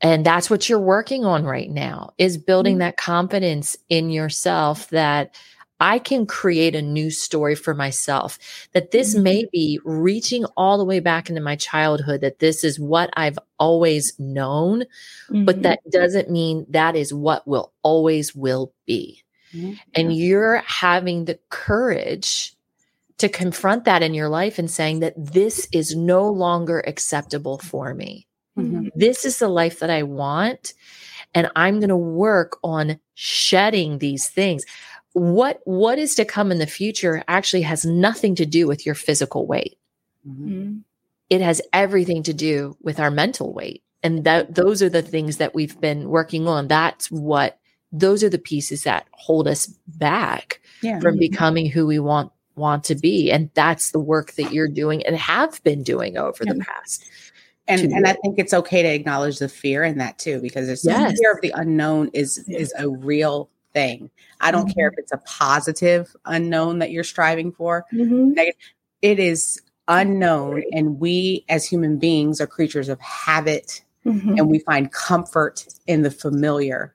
And 0.00 0.24
that's 0.24 0.48
what 0.48 0.68
you're 0.68 0.78
working 0.78 1.24
on 1.24 1.44
right 1.44 1.70
now 1.70 2.14
is 2.16 2.38
building 2.38 2.74
mm-hmm. 2.74 2.80
that 2.80 2.96
confidence 2.96 3.76
in 3.90 4.08
yourself 4.10 4.88
that 4.90 5.34
I 5.80 5.98
can 5.98 6.26
create 6.26 6.74
a 6.74 6.82
new 6.82 7.10
story 7.10 7.54
for 7.54 7.74
myself. 7.74 8.38
That 8.72 8.90
this 8.90 9.14
mm-hmm. 9.14 9.22
may 9.22 9.46
be 9.50 9.80
reaching 9.84 10.44
all 10.56 10.78
the 10.78 10.84
way 10.84 11.00
back 11.00 11.28
into 11.28 11.40
my 11.40 11.56
childhood, 11.56 12.20
that 12.20 12.38
this 12.38 12.64
is 12.64 12.78
what 12.78 13.10
I've 13.14 13.38
always 13.58 14.18
known, 14.18 14.82
mm-hmm. 15.30 15.44
but 15.44 15.62
that 15.62 15.80
doesn't 15.90 16.30
mean 16.30 16.66
that 16.70 16.96
is 16.96 17.12
what 17.12 17.46
will 17.48 17.72
always 17.82 18.34
will 18.34 18.72
be. 18.86 19.22
Mm-hmm. 19.54 19.72
And 19.94 20.16
you're 20.16 20.58
having 20.58 21.24
the 21.24 21.38
courage 21.48 22.54
to 23.20 23.28
confront 23.28 23.84
that 23.84 24.02
in 24.02 24.14
your 24.14 24.28
life 24.28 24.58
and 24.58 24.70
saying 24.70 25.00
that 25.00 25.14
this 25.16 25.68
is 25.72 25.94
no 25.96 26.28
longer 26.28 26.82
acceptable 26.86 27.58
for 27.58 27.94
me. 27.94 28.26
Mm-hmm. 28.58 28.88
This 28.94 29.24
is 29.24 29.38
the 29.38 29.48
life 29.48 29.78
that 29.80 29.90
I 29.90 30.02
want. 30.02 30.74
And 31.32 31.50
I'm 31.54 31.78
going 31.78 31.90
to 31.90 31.96
work 31.96 32.58
on 32.64 32.98
shedding 33.14 33.98
these 33.98 34.28
things 34.28 34.64
what 35.12 35.60
what 35.64 35.98
is 35.98 36.14
to 36.14 36.24
come 36.24 36.52
in 36.52 36.58
the 36.58 36.66
future 36.66 37.22
actually 37.26 37.62
has 37.62 37.84
nothing 37.84 38.34
to 38.36 38.46
do 38.46 38.66
with 38.66 38.86
your 38.86 38.94
physical 38.94 39.46
weight 39.46 39.78
mm-hmm. 40.26 40.78
it 41.28 41.40
has 41.40 41.60
everything 41.72 42.22
to 42.22 42.32
do 42.32 42.76
with 42.80 43.00
our 43.00 43.10
mental 43.10 43.52
weight 43.52 43.82
and 44.02 44.24
that 44.24 44.54
those 44.54 44.82
are 44.82 44.88
the 44.88 45.02
things 45.02 45.38
that 45.38 45.54
we've 45.54 45.80
been 45.80 46.08
working 46.08 46.46
on 46.46 46.68
that's 46.68 47.10
what 47.10 47.58
those 47.92 48.22
are 48.22 48.28
the 48.28 48.38
pieces 48.38 48.84
that 48.84 49.06
hold 49.10 49.48
us 49.48 49.66
back 49.88 50.60
yeah. 50.80 51.00
from 51.00 51.18
becoming 51.18 51.66
who 51.66 51.86
we 51.86 51.98
want 51.98 52.30
want 52.60 52.84
to 52.84 52.94
be 52.94 53.32
and 53.32 53.50
that's 53.54 53.90
the 53.90 53.98
work 53.98 54.32
that 54.34 54.52
you're 54.52 54.68
doing 54.68 55.04
and 55.04 55.16
have 55.16 55.62
been 55.64 55.82
doing 55.82 56.16
over 56.16 56.44
yeah. 56.44 56.52
the 56.52 56.60
past 56.60 57.04
and 57.70 57.92
and 57.92 58.06
I 58.06 58.14
think 58.14 58.38
it's 58.38 58.52
okay 58.52 58.82
to 58.82 58.88
acknowledge 58.88 59.38
the 59.38 59.48
fear 59.48 59.84
in 59.84 59.98
that 59.98 60.18
too, 60.18 60.40
because 60.40 60.66
there's 60.66 60.84
yes. 60.84 61.18
fear 61.18 61.32
of 61.32 61.40
the 61.40 61.52
unknown 61.54 62.10
is 62.12 62.38
is 62.48 62.74
a 62.76 62.88
real 62.88 63.48
thing. 63.72 64.10
I 64.40 64.50
don't 64.50 64.66
mm-hmm. 64.66 64.78
care 64.78 64.88
if 64.88 64.94
it's 64.98 65.12
a 65.12 65.18
positive 65.18 66.14
unknown 66.24 66.80
that 66.80 66.90
you're 66.90 67.04
striving 67.04 67.52
for. 67.52 67.84
Mm-hmm. 67.92 68.32
It 69.02 69.18
is 69.18 69.60
unknown. 69.88 70.64
And 70.72 70.98
we 70.98 71.44
as 71.48 71.64
human 71.64 71.98
beings 71.98 72.40
are 72.40 72.46
creatures 72.46 72.88
of 72.88 73.00
habit 73.00 73.82
mm-hmm. 74.04 74.36
and 74.36 74.50
we 74.50 74.58
find 74.60 74.92
comfort 74.92 75.66
in 75.86 76.02
the 76.02 76.10
familiar 76.10 76.94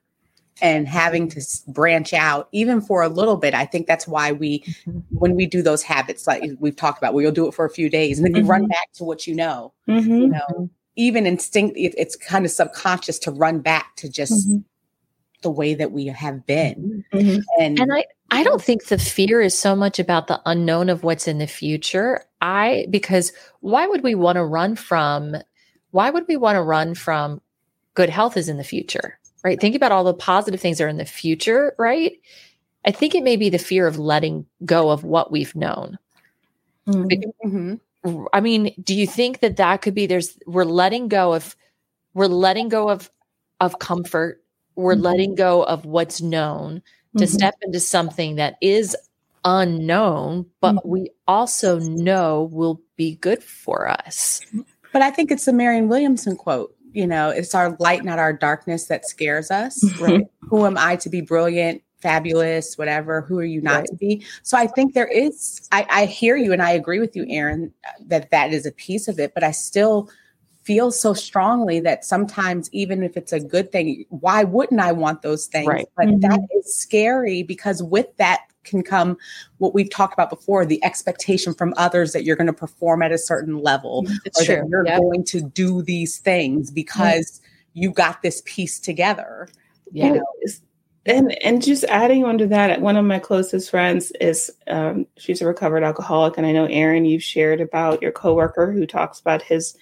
and 0.62 0.88
having 0.88 1.28
to 1.28 1.42
branch 1.68 2.12
out 2.12 2.48
even 2.52 2.80
for 2.80 3.02
a 3.02 3.08
little 3.08 3.36
bit. 3.36 3.54
I 3.54 3.66
think 3.66 3.86
that's 3.86 4.08
why 4.08 4.32
we, 4.32 4.60
mm-hmm. 4.60 5.00
when 5.10 5.34
we 5.34 5.46
do 5.46 5.62
those 5.62 5.82
habits, 5.82 6.26
like 6.26 6.42
we've 6.58 6.76
talked 6.76 6.98
about, 6.98 7.14
we'll 7.14 7.32
do 7.32 7.46
it 7.46 7.54
for 7.54 7.64
a 7.64 7.70
few 7.70 7.90
days 7.90 8.18
and 8.18 8.26
then 8.26 8.34
you 8.34 8.48
run 8.48 8.62
mm-hmm. 8.62 8.68
back 8.68 8.92
to 8.94 9.04
what 9.04 9.26
you 9.26 9.34
know. 9.34 9.72
Mm-hmm. 9.88 10.10
You 10.10 10.28
know, 10.28 10.70
even 10.96 11.26
instinct, 11.26 11.76
it, 11.76 11.94
it's 11.98 12.16
kind 12.16 12.44
of 12.44 12.50
subconscious 12.50 13.18
to 13.20 13.30
run 13.30 13.60
back 13.60 13.96
to 13.96 14.08
just 14.08 14.48
the 15.42 15.50
way 15.50 15.74
that 15.74 15.92
we 15.92 16.06
have 16.06 16.46
been. 16.46 17.04
Mm-hmm. 17.12 17.40
And, 17.60 17.78
and 17.78 17.92
I, 17.92 18.04
I 18.30 18.42
don't 18.42 18.62
think 18.62 18.86
the 18.86 18.98
fear 18.98 19.42
is 19.42 19.56
so 19.56 19.76
much 19.76 19.98
about 19.98 20.26
the 20.26 20.40
unknown 20.46 20.88
of 20.88 21.02
what's 21.02 21.28
in 21.28 21.38
the 21.38 21.46
future. 21.46 22.24
I, 22.40 22.86
because 22.90 23.32
why 23.60 23.86
would 23.86 24.02
we 24.02 24.14
want 24.14 24.36
to 24.36 24.44
run 24.44 24.74
from, 24.74 25.36
why 25.90 26.08
would 26.08 26.24
we 26.26 26.36
want 26.36 26.56
to 26.56 26.62
run 26.62 26.94
from 26.94 27.42
good 27.94 28.08
health 28.10 28.36
is 28.36 28.48
in 28.48 28.56
the 28.56 28.64
future, 28.64 29.18
right? 29.46 29.60
Think 29.60 29.74
about 29.74 29.92
all 29.92 30.04
the 30.04 30.14
positive 30.14 30.60
things 30.60 30.78
that 30.78 30.84
are 30.84 30.88
in 30.88 30.96
the 30.96 31.04
future, 31.04 31.74
right? 31.78 32.20
I 32.84 32.90
think 32.90 33.14
it 33.14 33.24
may 33.24 33.36
be 33.36 33.48
the 33.48 33.58
fear 33.58 33.86
of 33.86 33.98
letting 33.98 34.46
go 34.64 34.90
of 34.90 35.04
what 35.04 35.32
we've 35.32 35.54
known. 35.54 35.98
Mm-hmm. 36.88 37.74
I 38.32 38.40
mean, 38.40 38.74
do 38.82 38.94
you 38.94 39.06
think 39.06 39.40
that 39.40 39.56
that 39.56 39.82
could 39.82 39.94
be 39.94 40.06
there's, 40.06 40.38
we're 40.46 40.64
letting 40.64 41.08
go 41.08 41.32
of, 41.32 41.56
we're 42.14 42.26
letting 42.26 42.68
go 42.68 42.88
of, 42.88 43.10
of 43.60 43.78
comfort 43.78 44.42
we're 44.76 44.94
mm-hmm. 44.94 45.02
letting 45.02 45.34
go 45.34 45.64
of 45.64 45.84
what's 45.84 46.20
known 46.20 46.82
to 47.16 47.24
mm-hmm. 47.24 47.34
step 47.34 47.54
into 47.62 47.80
something 47.80 48.36
that 48.36 48.56
is 48.60 48.94
unknown, 49.44 50.46
but 50.60 50.76
mm-hmm. 50.76 50.88
we 50.88 51.10
also 51.26 51.78
know 51.80 52.48
will 52.52 52.80
be 52.96 53.16
good 53.16 53.42
for 53.42 53.88
us. 53.88 54.40
But 54.92 55.02
I 55.02 55.10
think 55.10 55.30
it's 55.30 55.46
the 55.46 55.52
Marianne 55.52 55.88
Williamson 55.88 56.36
quote. 56.36 56.75
You 56.96 57.06
know, 57.06 57.28
it's 57.28 57.54
our 57.54 57.76
light, 57.78 58.04
not 58.04 58.18
our 58.18 58.32
darkness, 58.32 58.86
that 58.86 59.06
scares 59.06 59.50
us. 59.50 59.84
Right? 60.00 60.26
Who 60.48 60.64
am 60.64 60.78
I 60.78 60.96
to 60.96 61.10
be 61.10 61.20
brilliant, 61.20 61.82
fabulous, 62.00 62.78
whatever? 62.78 63.20
Who 63.20 63.38
are 63.38 63.44
you 63.44 63.60
not 63.60 63.80
right. 63.80 63.86
to 63.88 63.96
be? 63.96 64.24
So 64.42 64.56
I 64.56 64.66
think 64.66 64.94
there 64.94 65.06
is. 65.06 65.68
I, 65.72 65.86
I 65.90 66.06
hear 66.06 66.36
you, 66.36 66.52
and 66.54 66.62
I 66.62 66.70
agree 66.70 66.98
with 66.98 67.14
you, 67.14 67.26
Erin, 67.28 67.72
that 68.06 68.30
that 68.30 68.52
is 68.52 68.64
a 68.64 68.72
piece 68.72 69.08
of 69.08 69.18
it. 69.18 69.34
But 69.34 69.44
I 69.44 69.50
still 69.50 70.08
feel 70.64 70.90
so 70.90 71.12
strongly 71.12 71.80
that 71.80 72.04
sometimes 72.04 72.68
even 72.72 73.02
if 73.02 73.16
it's 73.16 73.32
a 73.32 73.38
good 73.38 73.70
thing 73.70 74.04
why 74.08 74.42
wouldn't 74.42 74.80
i 74.80 74.90
want 74.90 75.22
those 75.22 75.46
things 75.46 75.68
right. 75.68 75.86
but 75.96 76.06
mm-hmm. 76.06 76.18
that 76.18 76.40
is 76.58 76.74
scary 76.74 77.44
because 77.44 77.84
with 77.84 78.08
that 78.16 78.40
can 78.66 78.82
come 78.82 79.16
what 79.58 79.74
we've 79.74 79.90
talked 79.90 80.12
about 80.12 80.30
before 80.30 80.66
the 80.66 80.82
expectation 80.84 81.54
from 81.54 81.72
others 81.76 82.12
that 82.12 82.24
you're 82.24 82.36
going 82.36 82.46
to 82.46 82.52
perform 82.52 83.02
at 83.02 83.12
a 83.12 83.18
certain 83.18 83.58
level 83.58 84.04
it's 84.24 84.40
or 84.40 84.44
true. 84.44 84.56
that 84.56 84.68
you're 84.68 84.86
yep. 84.86 85.00
going 85.00 85.24
to 85.24 85.40
do 85.40 85.82
these 85.82 86.18
things 86.18 86.70
because 86.70 87.40
mm-hmm. 87.40 87.80
you 87.80 87.90
got 87.90 88.22
this 88.22 88.42
piece 88.44 88.78
together 88.78 89.48
yeah 89.92 90.06
you 90.06 90.14
know? 90.14 90.24
and 91.06 91.32
and 91.44 91.62
just 91.62 91.84
adding 91.84 92.24
on 92.24 92.36
to 92.36 92.46
that 92.46 92.80
one 92.80 92.96
of 92.96 93.04
my 93.04 93.18
closest 93.18 93.70
friends 93.70 94.12
is 94.20 94.50
um, 94.66 95.06
she's 95.16 95.40
a 95.40 95.46
recovered 95.46 95.84
alcoholic 95.84 96.36
and 96.36 96.46
i 96.46 96.52
know 96.52 96.66
erin 96.66 97.04
you've 97.04 97.22
shared 97.22 97.60
about 97.60 98.02
your 98.02 98.12
coworker 98.12 98.72
who 98.72 98.86
talks 98.86 99.20
about 99.20 99.40
his 99.40 99.76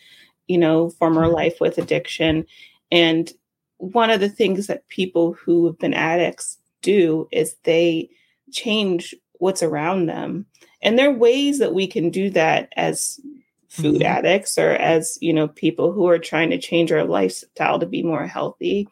you 0.46 0.58
know, 0.58 0.90
former 0.90 1.22
mm-hmm. 1.22 1.34
life 1.34 1.60
with 1.60 1.78
addiction. 1.78 2.46
And 2.90 3.30
one 3.78 4.10
of 4.10 4.20
the 4.20 4.28
things 4.28 4.66
that 4.66 4.88
people 4.88 5.32
who 5.32 5.66
have 5.66 5.78
been 5.78 5.94
addicts 5.94 6.58
do 6.82 7.28
is 7.32 7.56
they 7.64 8.10
change 8.54 9.14
what's 9.34 9.62
around 9.62 10.06
them. 10.06 10.46
And 10.82 10.98
there 10.98 11.10
are 11.10 11.14
ways 11.14 11.58
that 11.58 11.74
we 11.74 11.86
can 11.86 12.10
do 12.10 12.30
that 12.30 12.72
as 12.76 13.20
food 13.68 13.96
mm-hmm. 13.96 14.06
addicts 14.06 14.58
or 14.58 14.70
as, 14.70 15.18
you 15.20 15.32
know, 15.32 15.48
people 15.48 15.92
who 15.92 16.08
are 16.08 16.18
trying 16.18 16.50
to 16.50 16.58
change 16.58 16.92
our 16.92 17.04
lifestyle 17.04 17.78
to 17.78 17.86
be 17.86 18.02
more 18.02 18.26
healthy 18.26 18.88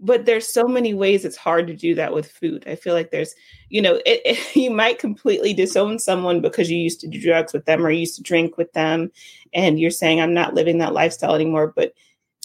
but 0.00 0.26
there's 0.26 0.52
so 0.52 0.68
many 0.68 0.94
ways 0.94 1.24
it's 1.24 1.36
hard 1.36 1.66
to 1.66 1.74
do 1.74 1.94
that 1.96 2.12
with 2.12 2.30
food. 2.30 2.64
I 2.66 2.76
feel 2.76 2.94
like 2.94 3.10
there's, 3.10 3.34
you 3.68 3.82
know, 3.82 3.96
it, 4.06 4.20
it, 4.24 4.56
you 4.56 4.70
might 4.70 4.98
completely 4.98 5.52
disown 5.52 5.98
someone 5.98 6.40
because 6.40 6.70
you 6.70 6.78
used 6.78 7.00
to 7.00 7.08
do 7.08 7.20
drugs 7.20 7.52
with 7.52 7.64
them 7.64 7.84
or 7.84 7.90
you 7.90 8.00
used 8.00 8.16
to 8.16 8.22
drink 8.22 8.56
with 8.56 8.72
them, 8.72 9.10
and 9.52 9.80
you're 9.80 9.90
saying 9.90 10.20
I'm 10.20 10.34
not 10.34 10.54
living 10.54 10.78
that 10.78 10.92
lifestyle 10.92 11.34
anymore. 11.34 11.72
But 11.74 11.94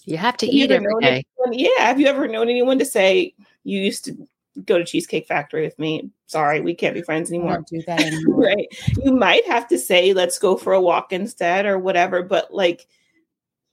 you 0.06 0.18
have 0.18 0.38
to 0.38 0.48
eat 0.48 0.72
every 0.72 0.94
day. 1.02 1.24
Anyone, 1.46 1.60
yeah. 1.60 1.86
Have 1.86 2.00
you 2.00 2.08
ever 2.08 2.28
known 2.28 2.50
anyone 2.50 2.80
to 2.80 2.86
say 2.86 3.34
you 3.64 3.80
used 3.80 4.06
to 4.06 4.28
go 4.66 4.78
to 4.78 4.86
Cheesecake 4.86 5.28
Factory 5.28 5.64
with 5.64 5.78
me? 5.80 6.10
Sorry, 6.28 6.62
we 6.62 6.74
can't 6.76 6.96
be 6.96 7.02
friends 7.02 7.30
anymore. 7.30 7.56
Don't 7.56 7.68
do 7.68 7.82
that 7.88 8.02
anymore. 8.06 8.42
right. 8.42 8.68
You 9.04 9.14
might 9.14 9.46
have 9.48 9.68
to 9.70 9.78
say, 9.78 10.14
let's 10.14 10.40
go 10.40 10.58
for 10.58 10.74
a 10.74 10.82
walk 10.82 11.12
instead 11.12 11.66
or 11.66 11.80
whatever. 11.80 12.24
But 12.24 12.54
like, 12.54 12.88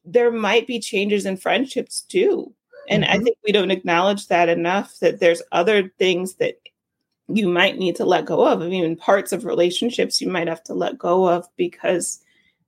there 0.04 0.30
might 0.30 0.66
be 0.66 0.80
changes 0.80 1.26
in 1.26 1.36
friendships 1.36 2.02
too 2.02 2.54
and 2.90 3.04
mm-hmm. 3.04 3.12
I 3.12 3.18
think 3.18 3.38
we 3.46 3.52
don't 3.52 3.70
acknowledge 3.70 4.26
that 4.26 4.48
enough 4.48 4.98
that 4.98 5.20
there's 5.20 5.42
other 5.52 5.88
things 5.98 6.34
that 6.34 6.56
you 7.28 7.48
might 7.48 7.78
need 7.78 7.96
to 7.96 8.04
let 8.04 8.26
go 8.26 8.46
of. 8.46 8.60
I 8.60 8.66
mean, 8.66 8.96
parts 8.96 9.32
of 9.32 9.44
relationships 9.44 10.20
you 10.20 10.28
might 10.28 10.48
have 10.48 10.64
to 10.64 10.74
let 10.74 10.98
go 10.98 11.28
of 11.28 11.46
because 11.56 12.20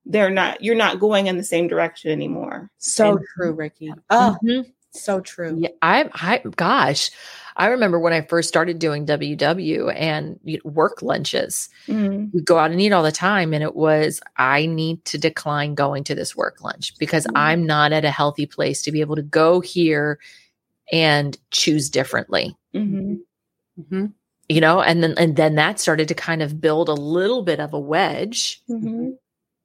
they're 0.07 0.31
not, 0.31 0.63
you're 0.63 0.77
not 0.77 1.01
going 1.01 1.27
in 1.27 1.37
the 1.37 1.45
same 1.45 1.67
direction 1.67 2.13
anymore. 2.13 2.71
So 2.79 3.17
and, 3.17 3.27
true, 3.35 3.53
Ricky. 3.53 3.93
Oh, 4.11 4.37
mm-hmm. 4.45 4.71
so 4.93 5.21
true. 5.21 5.57
Yeah. 5.59 5.71
I, 5.83 6.09
I, 6.15 6.43
gosh, 6.55 7.11
I 7.57 7.67
remember 7.67 7.99
when 7.99 8.13
I 8.13 8.23
first 8.23 8.49
started 8.49 8.79
doing 8.79 9.07
WW 9.07 9.95
and 9.95 10.39
work 10.65 11.03
lunches. 11.03 11.69
Mm-hmm. 11.87 12.27
We 12.33 12.43
go 12.43 12.59
out 12.59 12.71
and 12.71 12.81
eat 12.81 12.93
all 12.93 13.03
the 13.03 13.13
time, 13.13 13.53
and 13.53 13.63
it 13.63 13.77
was 13.77 14.21
I 14.37 14.67
need 14.67 15.05
to 15.07 15.19
decline 15.19 15.75
going 15.75 16.05
to 16.05 16.15
this 16.15 16.37
work 16.37 16.63
lunch 16.63 16.97
because 16.99 17.27
mm-hmm. 17.27 17.37
I'm 17.37 17.67
not 17.67 17.93
at 17.93 18.05
a 18.05 18.11
healthy 18.11 18.47
place 18.47 18.83
to 18.83 18.93
be 18.93 19.01
able 19.01 19.17
to 19.17 19.23
go 19.23 19.61
here 19.61 20.19
and 20.91 21.39
choose 21.51 21.91
differently. 21.91 22.57
Mm-hmm. 22.75 23.15
mm-hmm. 23.81 24.07
you 24.49 24.61
know, 24.61 24.81
and 24.81 25.03
then 25.03 25.15
and 25.19 25.37
then 25.37 25.55
that 25.57 25.79
started 25.79 26.09
to 26.09 26.15
kind 26.15 26.43
of 26.43 26.61
build 26.61 26.89
a 26.89 26.95
little 26.95 27.43
bit 27.43 27.61
of 27.61 27.75
a 27.75 27.81
wedge 27.81 28.63
Mm-hmm. 28.69 29.11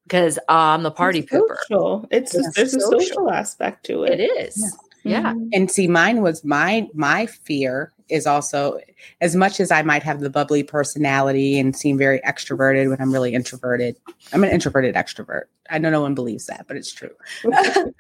because 0.04 0.40
I'm 0.50 0.84
the 0.84 0.92
party 0.92 1.20
it's 1.20 1.32
pooper. 1.32 1.56
Social. 1.68 2.08
It's 2.12 2.34
Yes, 2.34 2.54
there's 2.56 2.76
a 2.76 2.80
social. 2.82 3.00
social 3.00 3.32
aspect 3.32 3.86
to 3.86 4.04
it. 4.04 4.20
It 4.20 4.24
is. 4.24 4.58
Yeah. 4.58 4.87
Mhm. 5.08 5.50
And 5.54 5.72
see, 5.72 5.88
mine 5.88 6.22
was 6.22 6.44
my 6.44 6.88
my 6.94 7.26
fear 7.26 7.94
is 8.10 8.26
also 8.26 8.80
as 9.22 9.36
much 9.36 9.60
as 9.60 9.72
I 9.72 9.82
might 9.82 10.04
have 10.04 10.22
the 10.22 10.30
bubbly 10.30 10.64
personality 10.64 11.60
and 11.60 11.76
seem 11.76 11.98
very 11.98 12.20
extroverted 12.22 12.90
when 12.90 13.02
I'm 13.02 13.12
really 13.12 13.34
introverted. 13.34 13.98
I'm 14.32 14.44
an 14.44 14.50
introverted 14.50 14.96
extrovert. 14.96 15.44
I 15.70 15.78
know 15.78 15.90
no 15.90 16.02
one 16.02 16.16
believes 16.16 16.46
that, 16.48 16.66
but 16.68 16.78
it's 16.78 16.92
true. 16.94 17.12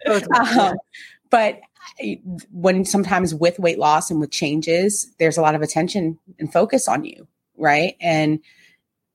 um, 0.59 0.77
but 1.29 1.59
I- 2.01 2.21
when 2.51 2.85
sometimes 2.85 3.35
with 3.35 3.59
weight 3.59 3.79
loss 3.79 4.09
and 4.09 4.19
with 4.19 4.31
changes, 4.31 5.13
there's 5.19 5.37
a 5.37 5.41
lot 5.41 5.55
of 5.55 5.61
attention 5.61 6.17
and 6.39 6.51
focus 6.51 6.87
on 6.87 7.03
you, 7.03 7.27
right? 7.57 7.95
And 7.99 8.39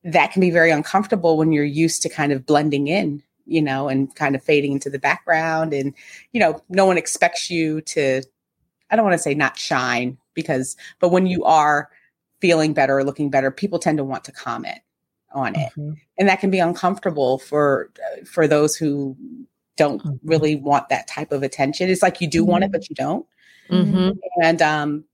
that 0.04 0.32
can 0.32 0.40
be 0.40 0.50
very 0.50 0.70
uncomfortable 0.70 1.36
when 1.36 1.52
you're 1.52 1.64
used 1.64 2.02
to 2.02 2.08
kind 2.08 2.32
of 2.32 2.44
blending 2.44 2.88
in, 2.88 3.22
you 3.46 3.62
know, 3.62 3.88
and 3.88 4.14
kind 4.14 4.34
of 4.34 4.42
fading 4.42 4.72
into 4.72 4.90
the 4.90 4.98
background. 4.98 5.72
And, 5.72 5.94
you 6.32 6.40
know, 6.40 6.62
no 6.68 6.86
one 6.86 6.98
expects 6.98 7.50
you 7.50 7.80
to, 7.82 8.22
I 8.90 8.96
don't 8.96 9.04
want 9.04 9.14
to 9.14 9.22
say 9.22 9.34
not 9.34 9.58
shine 9.58 10.18
because, 10.34 10.76
but 11.00 11.10
when 11.10 11.26
you 11.26 11.44
are 11.44 11.90
feeling 12.40 12.72
better 12.72 12.98
or 12.98 13.04
looking 13.04 13.30
better, 13.30 13.50
people 13.50 13.78
tend 13.78 13.98
to 13.98 14.04
want 14.04 14.24
to 14.24 14.32
comment 14.32 14.80
on 15.34 15.56
it 15.56 15.72
Mhm. 15.78 15.96
and 16.18 16.28
that 16.28 16.40
can 16.40 16.50
be 16.50 16.58
uncomfortable 16.58 17.38
for 17.38 17.90
for 18.26 18.46
those 18.46 18.76
who 18.76 19.16
don't 19.76 20.02
Mhm. 20.02 20.20
really 20.24 20.56
want 20.56 20.90
that 20.90 21.08
type 21.08 21.32
of 21.32 21.42
attention 21.42 21.88
it's 21.88 22.02
like 22.02 22.20
you 22.20 22.28
do 22.28 22.44
want 22.44 22.64
it 22.64 22.68
Mhm. 22.68 22.72
but 22.72 22.90
you 22.90 22.94
don't 22.94 23.26
Mhm. 23.70 24.18
and 24.42 24.60
um 24.60 25.04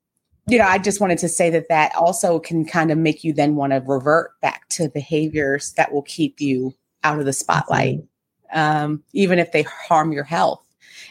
you 0.49 0.59
know 0.59 0.67
i 0.67 0.77
just 0.77 1.01
wanted 1.01 1.19
to 1.19 1.29
say 1.29 1.51
that 1.51 1.69
that 1.69 1.95
also 1.95 2.41
can 2.41 2.64
kind 2.64 2.91
of 2.91 2.99
make 2.99 3.23
you 3.23 3.33
then 3.33 3.55
want 3.55 3.73
to 3.73 3.81
revert 3.87 4.33
back 4.41 4.69
to 4.71 4.88
behaviors 4.88 5.73
that 5.75 5.93
will 5.93 6.03
keep 6.03 6.41
you 6.41 6.75
out 7.05 7.21
of 7.21 7.25
the 7.25 7.33
spotlight 7.33 8.01
um 8.52 9.02
even 9.12 9.38
if 9.38 9.52
they 9.52 9.62
harm 9.62 10.12
your 10.12 10.24
health 10.24 10.64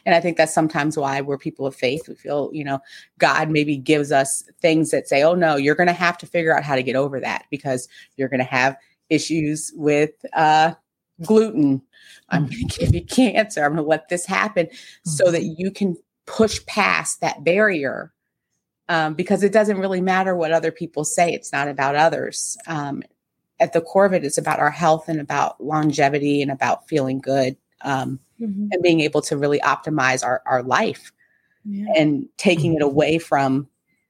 and 0.05 0.15
i 0.15 0.19
think 0.19 0.37
that's 0.37 0.53
sometimes 0.53 0.97
why 0.97 1.21
we're 1.21 1.37
people 1.37 1.65
of 1.65 1.75
faith 1.75 2.07
we 2.07 2.15
feel 2.15 2.49
you 2.53 2.63
know 2.63 2.79
god 3.19 3.49
maybe 3.49 3.77
gives 3.77 4.11
us 4.11 4.43
things 4.61 4.91
that 4.91 5.07
say 5.07 5.23
oh 5.23 5.35
no 5.35 5.55
you're 5.55 5.75
going 5.75 5.87
to 5.87 5.93
have 5.93 6.17
to 6.17 6.25
figure 6.25 6.55
out 6.55 6.63
how 6.63 6.75
to 6.75 6.83
get 6.83 6.95
over 6.95 7.19
that 7.19 7.45
because 7.49 7.87
you're 8.15 8.29
going 8.29 8.39
to 8.39 8.43
have 8.43 8.75
issues 9.09 9.71
with 9.75 10.11
uh, 10.33 10.73
gluten. 11.23 11.81
I'm 12.29 12.45
going 12.47 12.67
to 12.67 12.79
give 12.79 12.95
you 12.95 13.05
cancer. 13.05 13.63
I'm 13.63 13.73
going 13.73 13.83
to 13.83 13.89
let 13.89 14.09
this 14.09 14.25
happen 14.25 14.67
so 15.03 15.31
that 15.31 15.43
you 15.43 15.71
can 15.71 15.95
push 16.25 16.63
past 16.65 17.21
that 17.21 17.43
barrier 17.43 18.13
um, 18.89 19.13
because 19.13 19.43
it 19.43 19.53
doesn't 19.53 19.79
really 19.79 20.01
matter 20.01 20.35
what 20.35 20.51
other 20.51 20.71
people 20.71 21.05
say. 21.05 21.31
It's 21.33 21.51
not 21.51 21.67
about 21.67 21.95
others. 21.95 22.57
Um, 22.67 23.03
at 23.59 23.73
the 23.73 23.81
core 23.81 24.05
of 24.05 24.13
it, 24.13 24.23
it's 24.23 24.37
about 24.37 24.59
our 24.59 24.69
health 24.69 25.09
and 25.09 25.19
about 25.19 25.63
longevity 25.63 26.41
and 26.41 26.51
about 26.51 26.87
feeling 26.87 27.19
good 27.19 27.57
um, 27.81 28.19
Mhm. 28.39 28.69
and 28.71 28.83
being 28.83 29.01
able 29.01 29.21
to 29.21 29.37
really 29.37 29.59
optimize 29.59 30.23
our, 30.23 30.41
our 30.45 30.63
life 30.63 31.11
Yeah. 31.65 31.93
and 31.97 32.27
taking 32.37 32.75
it 32.75 32.81
away 32.81 33.17
from 33.17 33.67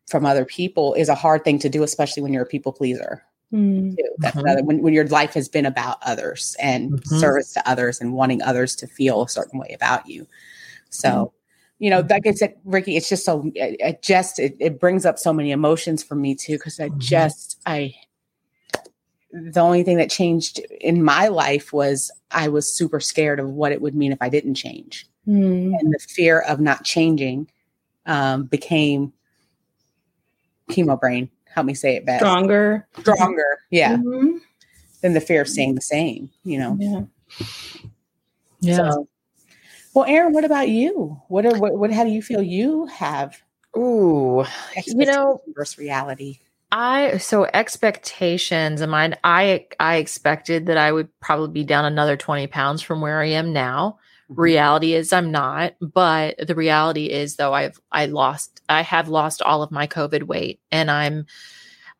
from 0.09 0.25
other 0.25 0.45
people 0.45 0.93
is 0.93 1.09
a 1.09 1.15
hard 1.15 1.43
thing 1.43 1.59
to 1.59 1.67
do 1.69 1.83
especially 1.83 2.23
when 2.23 2.31
you're 2.31 2.43
a 2.43 2.45
people 2.47 2.71
pleaser 2.71 3.23
Mm. 3.53 3.95
too. 3.95 4.03
That's 4.19 4.37
another 4.37 4.63
when, 4.63 4.81
when 4.81 4.93
your 4.93 5.07
life 5.07 5.33
has 5.33 5.47
been 5.47 5.65
about 5.65 5.97
others 6.01 6.55
and 6.59 6.91
Mhm. 6.91 7.07
service 7.07 7.53
to 7.53 7.69
others 7.69 8.01
and 8.01 8.13
wanting 8.13 8.41
others 8.41 8.75
to 8.77 8.87
feel 8.87 9.23
a 9.23 9.29
certain 9.29 9.59
way 9.59 9.71
about 9.73 10.07
you. 10.07 10.27
So, 10.89 11.33
you 11.79 11.89
know, 11.89 12.05
like 12.09 12.27
I 12.27 12.31
said, 12.31 12.55
Ricky, 12.65 12.97
it's 12.97 13.07
just 13.07 13.23
so 13.23 13.49
it, 13.55 13.77
it 13.79 14.01
just 14.01 14.39
it, 14.39 14.55
it 14.59 14.79
brings 14.79 15.05
up 15.05 15.17
so 15.17 15.31
many 15.31 15.51
emotions 15.51 16.03
for 16.03 16.15
me 16.15 16.35
too 16.35 16.57
because 16.57 16.79
I 16.79 16.89
just 16.97 17.61
I 17.65 17.93
the 19.51 19.59
only 19.59 19.83
thing 19.83 19.97
that 19.97 20.09
changed 20.09 20.59
in 20.81 21.03
my 21.03 21.27
life 21.27 21.71
was 21.71 22.11
I 22.31 22.47
was 22.47 22.71
super 22.71 22.99
scared 22.99 23.39
of 23.39 23.49
what 23.49 23.71
it 23.71 23.81
would 23.81 23.95
mean 23.95 24.11
if 24.11 24.17
I 24.21 24.29
didn't 24.29 24.55
change 24.55 25.07
Mm. 25.27 25.77
and 25.77 25.93
the 25.93 25.99
fear 25.99 26.39
of 26.41 26.59
not 26.61 26.83
changing 26.85 27.49
um, 28.05 28.45
became 28.45 29.11
chemo 30.69 30.99
brain. 30.99 31.29
Help 31.53 31.65
me 31.67 31.73
say 31.73 31.95
it 31.97 32.05
better. 32.05 32.23
Stronger. 32.25 32.87
Stronger, 32.99 33.59
yeah, 33.69 33.97
Mhm. 33.97 34.39
than 35.01 35.13
the 35.13 35.19
fear 35.21 35.41
of 35.41 35.49
staying 35.49 35.75
the 35.75 35.81
same. 35.81 36.29
You 36.43 36.59
know. 36.59 36.77
Yeah. 36.79 37.01
Yeah. 38.61 38.75
So, 38.91 39.07
well, 39.93 40.05
Aaron, 40.05 40.33
what 40.33 40.45
about 40.45 40.69
you? 40.69 41.19
What 41.27 41.45
are 41.45 41.57
what, 41.59 41.77
what? 41.77 41.91
How 41.91 42.03
do 42.03 42.09
you 42.09 42.21
feel 42.21 42.41
you 42.41 42.85
have? 42.87 43.37
Ooh. 43.75 43.81
You 43.81 43.83
know, 44.43 44.45
expectation 44.77 45.39
versus 45.55 45.77
reality. 45.77 46.39
I 46.71 47.17
so 47.17 47.45
expectations 47.53 48.81
of 48.81 48.89
mine. 48.89 49.15
I 49.23 49.67
I 49.79 49.97
expected 49.97 50.65
that 50.65 50.77
I 50.77 50.91
would 50.91 51.07
probably 51.21 51.49
be 51.49 51.63
down 51.63 51.85
another 51.85 52.17
20 52.17 52.47
pounds 52.47 52.81
from 52.81 52.99
where 53.01 53.21
I 53.21 53.27
am 53.27 53.53
now. 53.53 53.99
Mhm. 54.29 54.37
Reality 54.37 54.93
is 54.93 55.13
I'm 55.13 55.31
not, 55.31 55.75
but 55.79 56.35
the 56.45 56.55
reality 56.55 57.05
is 57.05 57.37
though 57.37 57.53
I've 57.53 57.79
I 57.91 58.07
lost 58.07 58.61
I 58.67 58.81
have 58.81 59.07
lost 59.07 59.41
all 59.41 59.63
of 59.63 59.71
my 59.71 59.87
COVID 59.87 60.23
weight 60.23 60.59
and 60.71 60.91
I'm 60.91 61.25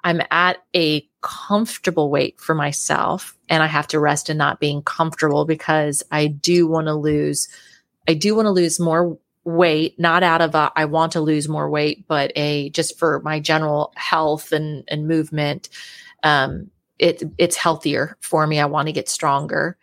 I'm 0.04 0.22
at 0.32 0.58
a 0.76 1.08
comfortable 1.22 2.10
weight 2.12 2.40
for 2.40 2.56
myself 2.56 3.38
and 3.50 3.64
I 3.64 3.68
have 3.68 3.88
to 3.88 4.00
rest 4.00 4.30
in 4.30 4.38
not 4.38 4.60
being 4.60 4.82
comfortable 4.84 5.46
because 5.46 6.04
I 6.12 6.28
do 6.28 6.68
want 6.68 6.88
to 6.88 6.94
lose 6.96 7.48
I 8.08 8.14
do 8.16 8.36
want 8.36 8.48
to 8.48 8.52
lose 8.52 8.80
more 8.80 9.18
weight 9.48 9.98
not 9.98 10.24
out 10.24 10.42
of 10.42 10.54
a 10.56 10.72
I 10.76 10.86
want 10.86 11.14
to 11.14 11.22
lose 11.22 11.48
more 11.48 11.70
weight 11.70 12.06
but 12.06 12.34
a 12.36 12.70
just 12.72 13.00
for 13.00 13.22
my 13.22 13.40
general 13.40 13.94
health 13.96 14.52
and 14.52 14.84
and 14.90 15.08
movement 15.08 15.70
um 16.22 16.70
it 17.00 17.24
it's 17.38 17.56
healthier 17.56 18.18
for 18.20 18.46
me. 18.46 18.60
I 18.60 18.66
want 18.66 18.88
to 18.88 18.92
get 18.92 19.08
stronger. 19.08 19.78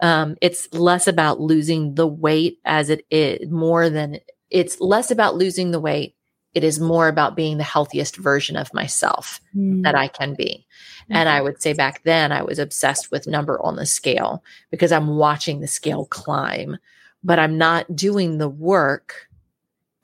Um 0.00 0.36
it's 0.40 0.72
less 0.72 1.08
about 1.08 1.40
losing 1.40 1.96
the 1.96 2.06
weight 2.06 2.60
as 2.64 2.90
it 2.90 3.04
is 3.10 3.50
more 3.50 3.90
than 3.90 4.20
it's 4.50 4.80
less 4.80 5.10
about 5.10 5.34
losing 5.34 5.72
the 5.72 5.80
weight. 5.80 6.14
It 6.54 6.62
is 6.62 6.78
more 6.78 7.08
about 7.08 7.34
being 7.34 7.58
the 7.58 7.64
healthiest 7.64 8.16
version 8.16 8.56
of 8.56 8.72
myself 8.72 9.40
Mm. 9.56 9.82
that 9.82 9.96
I 9.96 10.06
can 10.08 10.34
be. 10.34 10.64
And 11.10 11.28
I 11.28 11.40
would 11.42 11.60
say 11.60 11.72
back 11.72 12.02
then 12.04 12.30
I 12.30 12.42
was 12.42 12.58
obsessed 12.60 13.10
with 13.10 13.26
number 13.26 13.60
on 13.60 13.74
the 13.76 13.84
scale 13.84 14.44
because 14.70 14.92
I'm 14.92 15.16
watching 15.16 15.60
the 15.60 15.66
scale 15.66 16.06
climb, 16.06 16.78
but 17.24 17.38
I'm 17.38 17.58
not 17.58 17.94
doing 17.94 18.38
the 18.38 18.48
work 18.48 19.28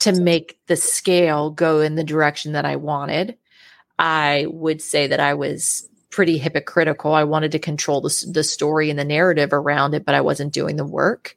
to 0.00 0.12
make 0.12 0.58
the 0.66 0.76
scale 0.76 1.50
go 1.50 1.80
in 1.80 1.96
the 1.96 2.04
direction 2.04 2.52
that 2.52 2.64
I 2.64 2.76
wanted. 2.76 3.36
I 3.98 4.46
would 4.48 4.80
say 4.80 5.08
that 5.08 5.20
I 5.20 5.34
was 5.34 5.88
pretty 6.10 6.38
hypocritical. 6.38 7.12
I 7.12 7.24
wanted 7.24 7.52
to 7.52 7.58
control 7.58 8.00
the, 8.00 8.26
the 8.32 8.44
story 8.44 8.90
and 8.90 8.98
the 8.98 9.04
narrative 9.04 9.52
around 9.52 9.94
it, 9.94 10.04
but 10.04 10.14
I 10.14 10.20
wasn't 10.20 10.52
doing 10.52 10.76
the 10.76 10.84
work. 10.84 11.36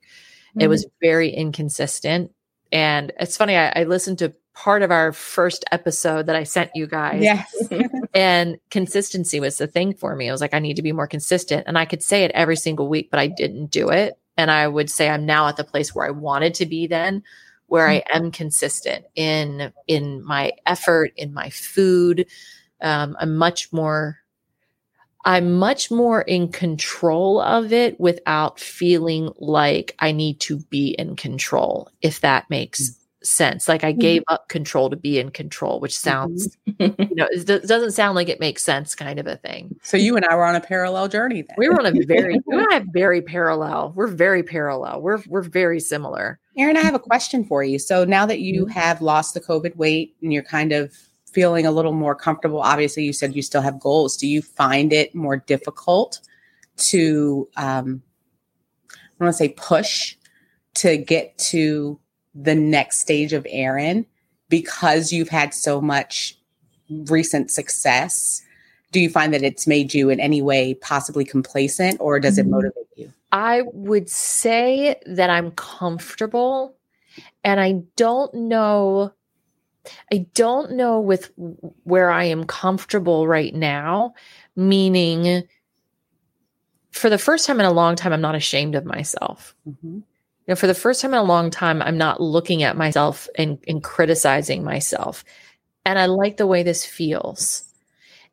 It 0.60 0.68
was 0.68 0.86
mm-hmm. 0.86 1.06
very 1.06 1.30
inconsistent. 1.30 2.32
And 2.72 3.12
it's 3.20 3.38
funny, 3.38 3.56
I, 3.56 3.72
I 3.76 3.84
listened 3.84 4.20
to 4.20 4.34
part 4.54 4.82
of 4.82 4.92
our 4.92 5.14
first 5.14 5.66
episode 5.72 6.26
that 6.26 6.36
I 6.36 6.44
sent 6.44 6.72
you 6.76 6.88
guys 6.88 7.22
Yes. 7.22 7.54
and 8.14 8.58
consistency 8.70 9.40
was 9.40 9.58
the 9.58 9.68
thing 9.68 9.94
for 9.94 10.16
me. 10.16 10.30
I 10.30 10.32
was 10.32 10.42
like, 10.42 10.54
I 10.54 10.60
need 10.60 10.76
to 10.76 10.82
be 10.82 10.92
more 10.92 11.08
consistent. 11.08 11.64
And 11.68 11.78
I 11.78 11.86
could 11.86 12.04
say 12.04 12.24
it 12.24 12.32
every 12.34 12.58
single 12.58 12.88
week, 12.88 13.10
but 13.10 13.20
I 13.20 13.28
didn't 13.28 13.68
do 13.68 13.90
it. 13.90 14.20
And 14.38 14.50
I 14.50 14.68
would 14.68 14.90
say 14.90 15.10
I'm 15.10 15.26
now 15.26 15.48
at 15.48 15.58
the 15.58 15.64
place 15.64 15.94
where 15.94 16.06
I 16.06 16.12
wanted 16.12 16.54
to 16.56 16.66
be 16.66 16.88
then, 16.88 17.24
where 17.68 17.88
I 17.88 18.04
am 18.14 18.32
consistent 18.32 19.06
in 19.16 19.72
in 19.88 20.24
my 20.24 20.54
effort, 20.66 21.14
in 21.16 21.34
my 21.34 21.50
food. 21.50 22.26
Um, 22.82 23.16
I'm 23.20 23.36
much 23.36 23.72
more 23.72 24.22
I'm 25.24 25.60
much 25.60 25.92
more 25.92 26.22
in 26.22 26.52
control 26.52 27.40
of 27.42 27.72
it 27.72 28.00
without 28.00 28.60
feeling 28.60 29.32
like 29.38 29.96
I 30.00 30.12
need 30.12 30.40
to 30.42 30.58
be 30.58 30.96
in 30.98 31.16
control, 31.16 31.90
if 32.02 32.22
that 32.22 32.50
makes 32.50 32.98
sense. 33.24 33.68
Like 33.68 33.84
I 33.84 33.92
mm-hmm. 33.92 34.00
gave 34.00 34.24
up 34.28 34.50
control 34.50 34.90
to 34.90 34.96
be 34.96 35.20
in 35.20 35.30
control, 35.30 35.80
which 35.80 35.94
mm-hmm. 35.94 36.10
sounds 36.10 36.58
you 36.66 37.16
know, 37.16 37.28
it 37.32 37.46
doesn't 37.46 37.92
sound 37.92 38.16
like 38.16 38.30
it 38.30 38.40
makes 38.40 38.64
sense, 38.64 38.96
kind 38.96 39.20
of 39.20 39.28
a 39.28 39.38
thing. 39.38 39.76
So 39.84 39.98
you 39.98 40.16
and 40.16 40.26
I 40.26 40.36
were 40.36 40.46
on 40.46 40.56
a 40.56 40.62
parallel 40.62 41.08
journey 41.08 41.44
then. 41.44 41.56
We 41.58 41.70
were 41.70 41.80
on 41.80 41.86
a 41.86 42.06
very, 42.06 42.40
we 42.46 42.58
and 42.58 42.68
I 42.70 42.74
have 42.76 42.88
very 42.92 43.22
parallel. 43.22 43.94
We're 43.96 44.08
very 44.08 44.44
parallel. 44.44 45.02
We're 45.02 45.22
we're 45.28 45.44
very 45.44 45.80
similar. 45.80 46.40
Aaron, 46.58 46.78
I 46.78 46.82
have 46.82 46.96
a 46.96 47.00
question 47.00 47.46
for 47.46 47.64
you. 47.64 47.80
So 47.80 48.04
now 48.04 48.26
that 48.26 48.40
you 48.40 48.66
mm-hmm. 48.66 48.72
have 48.72 49.02
lost 49.02 49.34
the 49.34 49.42
COVID 49.42 49.76
weight 49.76 50.16
and 50.22 50.34
you're 50.34 50.44
kind 50.44 50.72
of 50.72 50.94
feeling 51.32 51.66
a 51.66 51.72
little 51.72 51.94
more 51.94 52.16
comfortable, 52.16 52.60
obviously 52.60 53.04
you 53.04 53.14
said 53.14 53.36
you 53.36 53.42
still 53.42 53.62
have 53.62 53.80
goals. 53.80 54.18
Do 54.18 54.28
you 54.28 54.42
find 54.42 54.92
it 54.92 55.16
more 55.16 55.38
difficult 55.38 56.20
to, 56.78 57.48
um, 57.56 58.02
I 58.94 59.24
want 59.24 59.34
to 59.34 59.38
say 59.38 59.50
push 59.50 60.16
to 60.74 60.98
get 60.98 61.38
to 61.38 62.00
the 62.34 62.56
next 62.56 63.00
stage 63.00 63.34
of 63.34 63.46
Aaron 63.50 64.06
because 64.50 65.12
you've 65.12 65.30
had 65.30 65.54
so 65.54 65.82
much 65.82 66.38
recent 66.90 67.52
success? 67.52 68.42
Do 68.92 69.00
you 69.00 69.10
find 69.10 69.34
that 69.34 69.44
it's 69.44 69.68
made 69.68 69.94
you 69.94 70.10
in 70.10 70.20
any 70.20 70.42
way 70.42 70.74
possibly 70.74 71.24
complacent 71.24 72.00
or 72.02 72.20
does 72.20 72.38
it 72.38 72.46
Mhm. 72.46 72.50
motivate 72.52 72.88
you? 72.96 73.14
I 73.32 73.62
would 73.74 74.10
say 74.10 75.00
that 75.06 75.30
I'm 75.30 75.52
comfortable, 75.52 76.76
and 77.44 77.60
I 77.60 77.82
don't 77.96 78.34
know. 78.34 79.14
I 80.12 80.28
don't 80.34 80.74
know 80.74 81.00
with 81.00 81.32
where 81.84 82.12
I 82.12 82.26
am 82.26 82.44
comfortable 82.44 83.28
right 83.28 83.56
now, 83.56 84.14
meaning 84.56 85.44
for 86.92 87.10
the 87.10 87.18
first 87.18 87.48
time 87.48 87.60
in 87.62 87.66
a 87.66 87.72
long 87.72 87.96
time, 87.96 88.12
I'm 88.12 88.22
not 88.22 88.36
ashamed 88.36 88.76
of 88.76 88.86
myself. 88.86 89.56
Mm-hmm. 89.68 90.00
You 90.48 90.52
know, 90.52 90.56
for 90.56 90.68
the 90.68 90.74
first 90.74 91.02
time 91.02 91.14
in 91.14 91.20
a 91.20 91.24
long 91.24 91.52
time, 91.52 91.82
I'm 91.82 91.98
not 91.98 92.22
looking 92.22 92.64
at 92.64 92.78
myself 92.78 93.28
and, 93.38 93.60
and 93.68 93.84
criticizing 93.84 94.64
myself. 94.64 95.24
And 95.86 96.00
I 96.00 96.06
like 96.08 96.38
the 96.38 96.48
way 96.48 96.64
this 96.64 96.86
feels. 96.86 97.64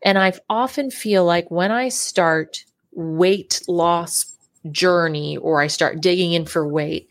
And 0.02 0.18
I 0.18 0.32
often 0.48 0.90
feel 0.90 1.24
like 1.24 1.50
when 1.50 1.70
I 1.70 1.88
start 1.88 2.64
weight 2.92 3.60
loss 3.68 4.34
journey 4.70 5.36
or 5.36 5.60
I 5.60 5.66
start 5.66 6.00
digging 6.00 6.32
in 6.32 6.46
for 6.46 6.66
weight, 6.66 7.08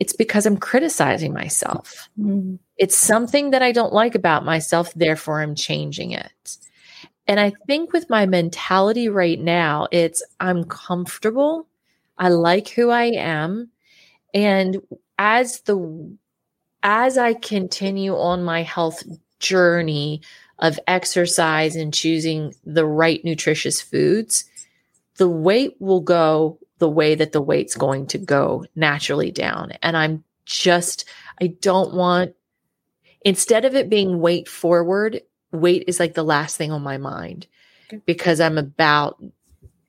it's 0.00 0.14
because 0.14 0.46
I'm 0.46 0.56
criticizing 0.56 1.32
myself. 1.32 2.08
Mm-hmm. 2.18 2.56
It's 2.76 2.96
something 2.96 3.50
that 3.50 3.62
I 3.62 3.72
don't 3.72 3.92
like 3.92 4.14
about 4.14 4.44
myself, 4.44 4.92
therefore 4.94 5.40
I'm 5.40 5.54
changing 5.54 6.12
it. 6.12 6.56
And 7.28 7.38
I 7.38 7.52
think 7.66 7.92
with 7.92 8.10
my 8.10 8.26
mentality 8.26 9.08
right 9.08 9.38
now, 9.38 9.86
it's 9.92 10.22
I'm 10.40 10.64
comfortable. 10.64 11.68
I 12.18 12.28
like 12.28 12.68
who 12.70 12.90
I 12.90 13.04
am. 13.04 13.70
And 14.34 14.80
as 15.18 15.60
the 15.62 16.16
as 16.82 17.16
I 17.16 17.34
continue 17.34 18.16
on 18.16 18.42
my 18.42 18.62
health 18.62 19.02
journey 19.38 20.22
of 20.58 20.78
exercise 20.86 21.76
and 21.76 21.92
choosing 21.92 22.54
the 22.64 22.86
right 22.86 23.24
nutritious 23.24 23.80
foods, 23.80 24.44
the 25.16 25.28
weight 25.28 25.76
will 25.78 26.00
go 26.00 26.58
the 26.78 26.88
way 26.88 27.14
that 27.14 27.32
the 27.32 27.40
weight's 27.40 27.76
going 27.76 28.06
to 28.06 28.18
go 28.18 28.64
naturally 28.74 29.30
down. 29.30 29.72
And 29.82 29.96
I'm 29.96 30.24
just, 30.44 31.04
I 31.40 31.48
don't 31.48 31.94
want, 31.94 32.34
instead 33.24 33.64
of 33.64 33.74
it 33.74 33.88
being 33.88 34.20
weight 34.20 34.48
forward, 34.48 35.20
weight 35.52 35.84
is 35.86 36.00
like 36.00 36.14
the 36.14 36.24
last 36.24 36.56
thing 36.56 36.72
on 36.72 36.82
my 36.82 36.98
mind 36.98 37.46
because 38.06 38.40
I'm 38.40 38.58
about 38.58 39.22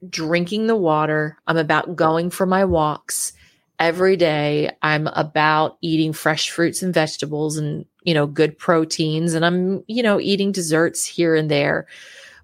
drinking 0.08 0.68
the 0.68 0.76
water. 0.76 1.38
I'm 1.48 1.58
about 1.58 1.96
going 1.96 2.30
for 2.30 2.46
my 2.46 2.66
walks 2.66 3.34
every 3.80 4.16
day. 4.16 4.72
I'm 4.82 5.08
about 5.08 5.78
eating 5.82 6.14
fresh 6.14 6.50
fruits 6.50 6.82
and 6.82 6.94
vegetables 6.94 7.58
and, 7.58 7.86
you 8.04 8.14
know, 8.14 8.28
good 8.28 8.58
proteins. 8.58 9.34
And 9.34 9.46
I'm, 9.46 9.84
you 9.88 10.04
know, 10.04 10.20
eating 10.20 10.52
desserts 10.52 11.06
here 11.06 11.36
and 11.36 11.50
there. 11.50 11.88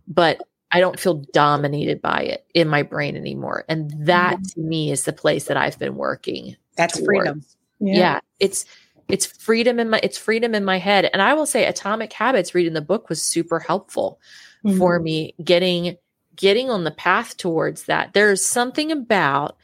But 0.07 0.41
I 0.71 0.79
don't 0.79 0.99
feel 0.99 1.15
dominated 1.33 2.01
by 2.01 2.21
it 2.21 2.45
in 2.53 2.67
my 2.67 2.83
brain 2.83 3.15
anymore. 3.15 3.65
And 3.67 3.91
that 4.05 4.35
mm-hmm. 4.35 4.43
to 4.43 4.59
me 4.59 4.91
is 4.91 5.03
the 5.03 5.13
place 5.13 5.45
that 5.45 5.57
I've 5.57 5.79
been 5.79 5.95
working. 5.95 6.55
That's 6.75 6.93
towards. 6.93 7.05
freedom. 7.05 7.43
Yeah. 7.79 7.95
yeah. 7.95 8.19
It's 8.39 8.65
it's 9.07 9.25
freedom 9.25 9.79
in 9.79 9.89
my 9.89 9.99
it's 10.03 10.17
freedom 10.17 10.53
in 10.53 10.63
my 10.63 10.77
head. 10.77 11.09
And 11.11 11.21
I 11.21 11.33
will 11.33 11.47
say 11.47 11.65
Atomic 11.65 12.13
Habits 12.13 12.53
reading 12.53 12.73
the 12.73 12.81
book 12.81 13.09
was 13.09 13.21
super 13.21 13.59
helpful 13.59 14.19
mm-hmm. 14.63 14.77
for 14.77 14.99
me 14.99 15.33
getting 15.43 15.97
getting 16.35 16.69
on 16.69 16.83
the 16.83 16.91
path 16.91 17.35
towards 17.37 17.83
that. 17.85 18.13
There's 18.13 18.45
something 18.45 18.91
about 18.91 19.57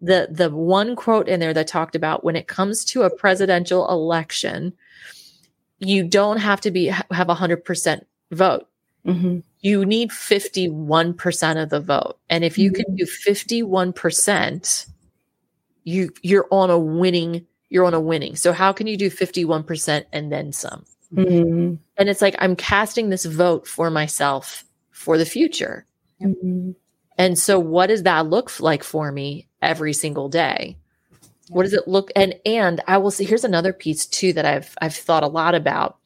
the 0.00 0.28
the 0.30 0.50
one 0.50 0.96
quote 0.96 1.28
in 1.28 1.40
there 1.40 1.54
that 1.54 1.68
talked 1.68 1.96
about 1.96 2.24
when 2.24 2.36
it 2.36 2.48
comes 2.48 2.84
to 2.86 3.02
a 3.02 3.14
presidential 3.14 3.88
election, 3.88 4.72
you 5.78 6.04
don't 6.04 6.38
have 6.38 6.60
to 6.62 6.70
be 6.70 6.86
have 6.86 7.28
a 7.28 7.34
hundred 7.34 7.64
percent 7.64 8.06
vote. 8.30 8.68
Mm-hmm 9.06 9.38
you 9.66 9.84
need 9.84 10.10
51% 10.10 11.60
of 11.60 11.70
the 11.70 11.80
vote. 11.80 12.20
And 12.30 12.44
if 12.44 12.56
you 12.56 12.70
can 12.70 12.84
mm-hmm. 12.84 12.94
do 12.94 13.92
51%, 13.94 14.86
you 15.82 16.10
you're 16.22 16.46
on 16.52 16.70
a 16.70 16.78
winning 16.78 17.44
you're 17.68 17.84
on 17.84 17.94
a 17.94 18.00
winning. 18.00 18.36
So 18.36 18.52
how 18.52 18.72
can 18.72 18.86
you 18.86 18.96
do 18.96 19.10
51% 19.10 20.04
and 20.12 20.30
then 20.30 20.52
some? 20.52 20.84
Mm-hmm. 21.12 21.74
And 21.96 22.08
it's 22.08 22.22
like 22.22 22.36
I'm 22.38 22.54
casting 22.54 23.10
this 23.10 23.24
vote 23.24 23.66
for 23.66 23.90
myself 23.90 24.64
for 24.92 25.18
the 25.18 25.26
future. 25.26 25.84
And 27.18 27.38
so 27.38 27.58
what 27.58 27.86
does 27.86 28.02
that 28.02 28.26
look 28.26 28.60
like 28.60 28.82
for 28.82 29.10
me 29.10 29.48
every 29.62 29.92
single 29.92 30.28
day? 30.28 30.76
What 31.48 31.62
does 31.62 31.72
it 31.72 31.86
look 31.86 32.10
and 32.16 32.34
and 32.44 32.82
I 32.86 32.98
will 32.98 33.10
say 33.10 33.24
here's 33.24 33.44
another 33.44 33.72
piece 33.72 34.06
too 34.06 34.32
that 34.32 34.44
I've 34.44 34.74
I've 34.80 34.94
thought 34.94 35.22
a 35.22 35.28
lot 35.28 35.54
about. 35.54 35.98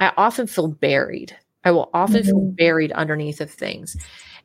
I 0.00 0.12
often 0.16 0.46
feel 0.46 0.68
buried 0.68 1.36
I 1.64 1.70
will 1.70 1.90
often 1.92 2.22
mm-hmm. 2.22 2.30
feel 2.30 2.40
buried 2.40 2.92
underneath 2.92 3.40
of 3.40 3.50
things. 3.50 3.96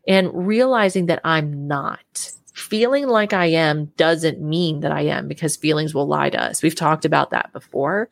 And 0.07 0.47
realizing 0.47 1.05
that 1.05 1.21
I'm 1.23 1.67
not. 1.67 2.31
Feeling 2.53 3.07
like 3.07 3.33
I 3.33 3.45
am 3.47 3.85
doesn't 3.97 4.41
mean 4.41 4.81
that 4.81 4.91
I 4.91 5.01
am 5.01 5.27
because 5.27 5.55
feelings 5.55 5.93
will 5.93 6.07
lie 6.07 6.29
to 6.29 6.41
us. 6.41 6.61
We've 6.61 6.75
talked 6.75 7.05
about 7.05 7.31
that 7.31 7.53
before. 7.53 8.09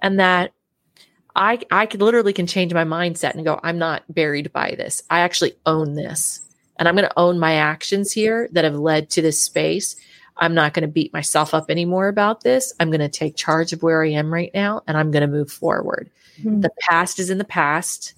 And 0.00 0.18
that 0.18 0.52
I 1.34 1.60
I 1.70 1.86
could 1.86 2.00
literally 2.00 2.32
can 2.32 2.46
change 2.46 2.72
my 2.72 2.84
mindset 2.84 3.34
and 3.34 3.44
go, 3.44 3.60
I'm 3.62 3.78
not 3.78 4.02
buried 4.08 4.52
by 4.52 4.74
this. 4.76 5.02
I 5.10 5.20
actually 5.20 5.52
own 5.66 5.94
this. 5.94 6.45
And 6.78 6.88
I'm 6.88 6.94
going 6.94 7.08
to 7.08 7.18
own 7.18 7.38
my 7.38 7.54
actions 7.54 8.12
here 8.12 8.48
that 8.52 8.64
have 8.64 8.76
led 8.76 9.10
to 9.10 9.22
this 9.22 9.40
space. 9.40 9.96
I'm 10.36 10.54
not 10.54 10.74
going 10.74 10.82
to 10.82 10.88
beat 10.88 11.12
myself 11.12 11.54
up 11.54 11.70
anymore 11.70 12.08
about 12.08 12.42
this. 12.42 12.72
I'm 12.78 12.90
going 12.90 13.00
to 13.00 13.08
take 13.08 13.36
charge 13.36 13.72
of 13.72 13.82
where 13.82 14.04
I 14.04 14.10
am 14.10 14.32
right 14.32 14.50
now 14.52 14.82
and 14.86 14.96
I'm 14.96 15.10
going 15.10 15.22
to 15.22 15.26
move 15.26 15.50
forward. 15.50 16.10
Mm-hmm. 16.38 16.60
The 16.60 16.70
past 16.80 17.18
is 17.18 17.30
in 17.30 17.38
the 17.38 17.44
past 17.44 18.14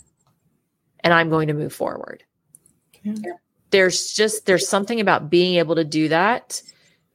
and 1.01 1.15
I'm 1.15 1.31
going 1.31 1.49
to 1.49 1.55
move 1.55 1.73
forward. 1.73 2.25
Yeah. 3.03 3.33
There's 3.71 4.13
just 4.13 4.47
there's 4.47 4.69
something 4.69 5.01
about 5.01 5.31
being 5.31 5.57
able 5.57 5.77
to 5.77 5.85
do 5.85 6.09
that 6.09 6.63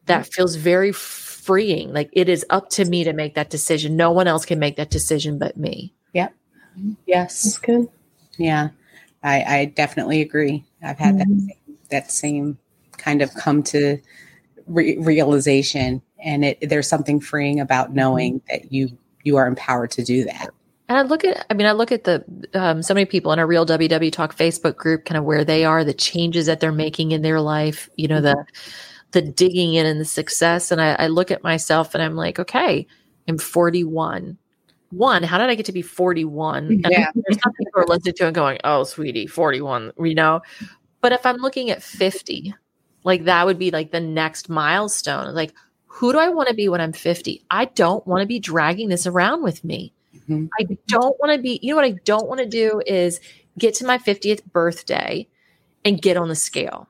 that 0.06 0.32
feels 0.32 0.56
very 0.56 0.91
freeing. 0.91 1.93
Like 1.93 2.10
it 2.13 2.29
is 2.29 2.45
up 2.49 2.69
to 2.71 2.86
me 2.86 3.03
to 3.03 3.13
make 3.13 3.36
that 3.36 3.49
decision. 3.49 3.97
No 3.97 4.12
one 4.12 4.27
else 4.27 4.45
can 4.45 4.60
make 4.60 4.77
that 4.77 4.89
decision 4.89 5.38
but 5.38 5.58
me. 5.58 5.93
Yep. 6.13 6.34
Yes. 7.06 7.43
That's 7.43 7.58
good. 7.58 7.89
Yeah. 8.38 8.69
I, 9.23 9.43
I 9.43 9.65
definitely 9.65 10.21
agree. 10.21 10.65
I've 10.83 10.99
had 10.99 11.15
mm-hmm. 11.15 11.47
that 11.47 11.55
same, 11.55 11.77
that 11.89 12.12
same 12.12 12.57
kind 12.97 13.21
of 13.21 13.33
come 13.36 13.63
to 13.63 13.97
re- 14.67 14.97
realization, 14.97 16.01
and 16.23 16.45
it 16.45 16.69
there's 16.69 16.88
something 16.88 17.19
freeing 17.19 17.59
about 17.59 17.93
knowing 17.93 18.41
that 18.49 18.71
you 18.71 18.97
you 19.23 19.38
are 19.38 19.47
empowered 19.47 19.91
to 19.91 20.03
do 20.03 20.25
that. 20.25 20.49
And 20.89 20.97
I 20.97 21.01
look 21.03 21.23
at, 21.23 21.45
I 21.49 21.53
mean, 21.53 21.65
I 21.65 21.71
look 21.71 21.91
at 21.91 22.03
the 22.03 22.25
um, 22.53 22.83
so 22.83 22.93
many 22.93 23.05
people 23.05 23.31
in 23.31 23.39
a 23.39 23.47
real 23.47 23.65
WW 23.65 24.12
Talk 24.12 24.36
Facebook 24.36 24.75
group, 24.75 25.05
kind 25.05 25.17
of 25.17 25.23
where 25.23 25.45
they 25.45 25.63
are, 25.63 25.83
the 25.83 25.93
changes 25.93 26.45
that 26.47 26.59
they're 26.59 26.73
making 26.73 27.12
in 27.12 27.21
their 27.21 27.39
life, 27.39 27.89
you 27.95 28.07
know, 28.07 28.19
the 28.19 28.45
the 29.12 29.21
digging 29.21 29.75
in 29.75 29.86
and 29.86 30.01
the 30.01 30.05
success. 30.05 30.71
And 30.71 30.81
I, 30.81 30.93
I 30.93 31.07
look 31.07 31.31
at 31.31 31.43
myself 31.43 31.93
and 31.93 32.03
I'm 32.03 32.15
like, 32.15 32.39
okay, 32.39 32.86
I'm 33.27 33.38
41. 33.38 34.38
One, 34.95 35.23
how 35.23 35.38
did 35.38 35.49
I 35.49 35.56
get 35.56 35.65
to 35.67 35.71
be 35.71 35.82
41? 35.82 36.65
And 36.65 36.88
yeah. 36.89 37.12
there's 37.15 37.41
some 37.41 37.53
people 37.53 37.82
are 37.82 37.86
listening 37.86 38.13
to 38.15 38.25
and 38.27 38.36
going, 38.36 38.60
oh, 38.63 38.84
sweetie, 38.84 39.27
41, 39.27 39.93
you 39.99 40.15
know. 40.15 40.41
But 41.01 41.12
if 41.12 41.25
I'm 41.25 41.38
looking 41.38 41.69
at 41.69 41.84
50, 41.84 42.53
like 43.03 43.25
that 43.25 43.45
would 43.45 43.60
be 43.60 43.71
like 43.71 43.91
the 43.91 43.99
next 43.99 44.49
milestone. 44.49 45.34
Like, 45.34 45.53
who 45.88 46.12
do 46.12 46.19
I 46.19 46.29
want 46.29 46.49
to 46.49 46.56
be 46.56 46.69
when 46.69 46.82
I'm 46.82 46.93
50? 46.93 47.43
I 47.51 47.65
don't 47.65 48.06
want 48.08 48.21
to 48.21 48.27
be 48.27 48.39
dragging 48.39 48.89
this 48.89 49.06
around 49.06 49.43
with 49.43 49.63
me. 49.63 49.93
Mm-hmm. 50.15 50.47
I 50.60 50.77
don't 50.88 51.19
want 51.19 51.36
to 51.36 51.41
be, 51.41 51.60
you 51.62 51.71
know 51.71 51.75
what 51.75 51.86
I 51.86 51.97
don't 52.06 52.27
want 52.27 52.39
to 52.39 52.47
do 52.47 52.82
is 52.86 53.19
get 53.58 53.75
to 53.75 53.86
my 53.86 53.97
50th 53.97 54.43
birthday 54.45 55.27
and 55.86 56.01
get 56.01 56.17
on 56.17 56.29
the 56.29 56.36
scale 56.36 56.88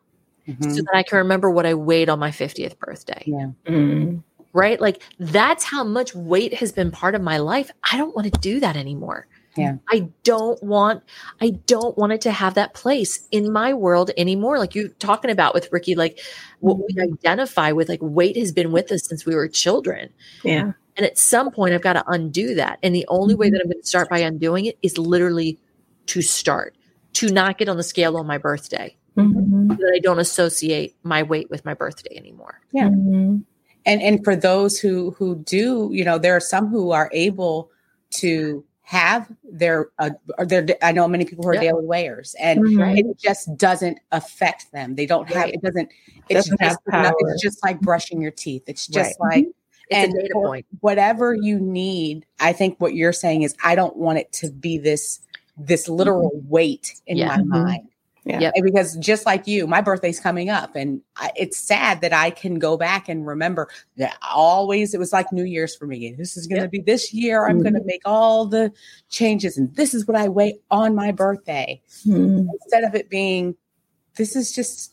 mm-hmm. 0.47 0.71
so 0.71 0.81
that 0.83 0.93
I 0.93 1.03
can 1.03 1.17
remember 1.17 1.49
what 1.49 1.65
I 1.65 1.73
weighed 1.73 2.09
on 2.09 2.19
my 2.19 2.31
50th 2.31 2.77
birthday. 2.79 3.23
Yeah. 3.25 3.47
Mm-hmm. 3.65 4.19
Right? 4.53 4.79
Like 4.79 5.01
that's 5.19 5.63
how 5.63 5.83
much 5.83 6.13
weight 6.13 6.53
has 6.55 6.71
been 6.71 6.91
part 6.91 7.15
of 7.15 7.21
my 7.21 7.37
life. 7.37 7.71
I 7.91 7.97
don't 7.97 8.15
want 8.15 8.31
to 8.31 8.39
do 8.39 8.59
that 8.59 8.75
anymore. 8.75 9.27
Yeah. 9.55 9.77
I 9.89 10.09
don't 10.23 10.61
want 10.63 11.03
I 11.41 11.51
don't 11.67 11.97
want 11.97 12.13
it 12.13 12.21
to 12.21 12.31
have 12.31 12.55
that 12.55 12.73
place 12.73 13.27
in 13.31 13.51
my 13.51 13.73
world 13.73 14.11
anymore. 14.17 14.57
Like 14.57 14.75
you 14.75 14.89
talking 14.99 15.31
about 15.31 15.53
with 15.53 15.69
Ricky, 15.71 15.95
like 15.95 16.19
what 16.59 16.77
we 16.77 16.93
mm-hmm. 16.93 17.13
identify 17.13 17.71
with, 17.71 17.89
like 17.89 17.99
weight 18.01 18.37
has 18.37 18.51
been 18.51 18.71
with 18.71 18.91
us 18.91 19.05
since 19.07 19.25
we 19.25 19.35
were 19.35 19.47
children. 19.47 20.09
Yeah. 20.43 20.73
And 20.95 21.05
at 21.05 21.17
some 21.17 21.51
point, 21.51 21.73
I've 21.73 21.81
got 21.81 21.93
to 21.93 22.03
undo 22.07 22.55
that. 22.55 22.79
And 22.83 22.93
the 22.93 23.05
only 23.07 23.35
way 23.35 23.49
that 23.49 23.59
I'm 23.59 23.67
going 23.67 23.81
to 23.81 23.87
start 23.87 24.09
by 24.09 24.19
undoing 24.19 24.65
it 24.65 24.77
is 24.83 24.97
literally 24.97 25.59
to 26.07 26.21
start, 26.21 26.75
to 27.13 27.29
not 27.29 27.57
get 27.57 27.67
on 27.67 27.77
the 27.77 27.83
scale 27.83 28.17
on 28.17 28.27
my 28.27 28.37
birthday. 28.37 28.95
Mm-hmm. 29.17 29.71
So 29.71 29.75
that 29.75 29.93
I 29.95 29.99
don't 29.99 30.19
associate 30.19 30.95
my 31.03 31.23
weight 31.23 31.49
with 31.49 31.65
my 31.65 31.73
birthday 31.73 32.15
anymore. 32.15 32.61
Yeah. 32.71 32.89
Mm-hmm. 32.89 33.37
And 33.85 34.01
and 34.01 34.23
for 34.23 34.35
those 34.35 34.79
who 34.79 35.11
who 35.11 35.35
do, 35.35 35.89
you 35.91 36.05
know, 36.05 36.17
there 36.17 36.35
are 36.35 36.41
some 36.41 36.67
who 36.67 36.91
are 36.91 37.09
able 37.13 37.69
to 38.11 38.63
have 38.83 39.31
their 39.43 39.89
uh, 39.99 40.11
their 40.45 40.67
I 40.81 40.91
know 40.91 41.07
many 41.07 41.25
people 41.25 41.43
who 41.43 41.49
are 41.49 41.55
yeah. 41.55 41.61
daily 41.61 41.85
weighers 41.85 42.35
and 42.39 42.59
mm-hmm. 42.59 42.97
it 42.97 43.17
just 43.17 43.55
doesn't 43.57 43.99
affect 44.11 44.71
them. 44.71 44.95
They 44.95 45.05
don't 45.05 45.27
have 45.29 45.45
right. 45.45 45.53
it 45.53 45.61
doesn't 45.61 45.89
it's 46.29 46.49
doesn't 46.49 46.59
just 46.59 46.79
it's 46.87 47.41
just 47.41 47.63
like 47.63 47.79
brushing 47.79 48.21
your 48.21 48.31
teeth. 48.31 48.63
It's 48.67 48.87
just 48.87 49.17
right. 49.19 49.45
like 49.45 49.47
it's 49.89 50.09
and 50.09 50.13
a 50.13 50.21
data 50.21 50.33
point. 50.33 50.65
Whatever 50.81 51.33
you 51.33 51.59
need, 51.59 52.25
I 52.39 52.53
think 52.53 52.79
what 52.79 52.93
you're 52.93 53.13
saying 53.13 53.43
is 53.43 53.55
I 53.63 53.75
don't 53.75 53.95
want 53.95 54.19
it 54.19 54.31
to 54.33 54.51
be 54.51 54.77
this 54.77 55.19
this 55.57 55.87
literal 55.87 56.31
mm-hmm. 56.31 56.49
weight 56.49 57.01
in 57.07 57.17
yeah. 57.17 57.27
my 57.27 57.37
mm-hmm. 57.37 57.63
mind. 57.63 57.87
Yeah. 58.25 58.39
Yep. 58.39 58.53
Because 58.63 58.95
just 58.97 59.25
like 59.25 59.47
you, 59.47 59.67
my 59.67 59.81
birthday's 59.81 60.19
coming 60.19 60.49
up, 60.49 60.75
and 60.75 61.01
I, 61.17 61.31
it's 61.35 61.57
sad 61.57 61.99
that 62.01 62.13
I 62.13 62.29
can 62.29 62.57
go 62.57 62.77
back 62.77 63.09
and 63.09 63.27
remember 63.27 63.67
that 63.97 64.17
always 64.33 64.93
it 64.93 64.97
was 64.97 65.11
like 65.11 65.31
New 65.33 65.43
Year's 65.43 65.75
for 65.75 65.85
me. 65.87 66.13
This 66.17 66.37
is 66.37 66.47
going 66.47 66.59
to 66.59 66.63
Yep. 66.65 66.71
be 66.71 66.79
this 66.81 67.13
year. 67.13 67.47
I'm 67.47 67.61
going 67.61 67.73
to 67.73 67.83
make 67.83 68.01
all 68.05 68.45
the 68.45 68.71
changes, 69.09 69.57
and 69.57 69.75
this 69.75 69.93
is 69.93 70.07
what 70.07 70.15
I 70.15 70.29
weigh 70.29 70.57
on 70.71 70.95
my 70.95 71.11
birthday 71.11 71.81
Mhm. 72.05 72.47
instead 72.61 72.85
of 72.85 72.95
it 72.95 73.09
being, 73.09 73.55
this 74.15 74.35
is 74.37 74.51
just. 74.53 74.92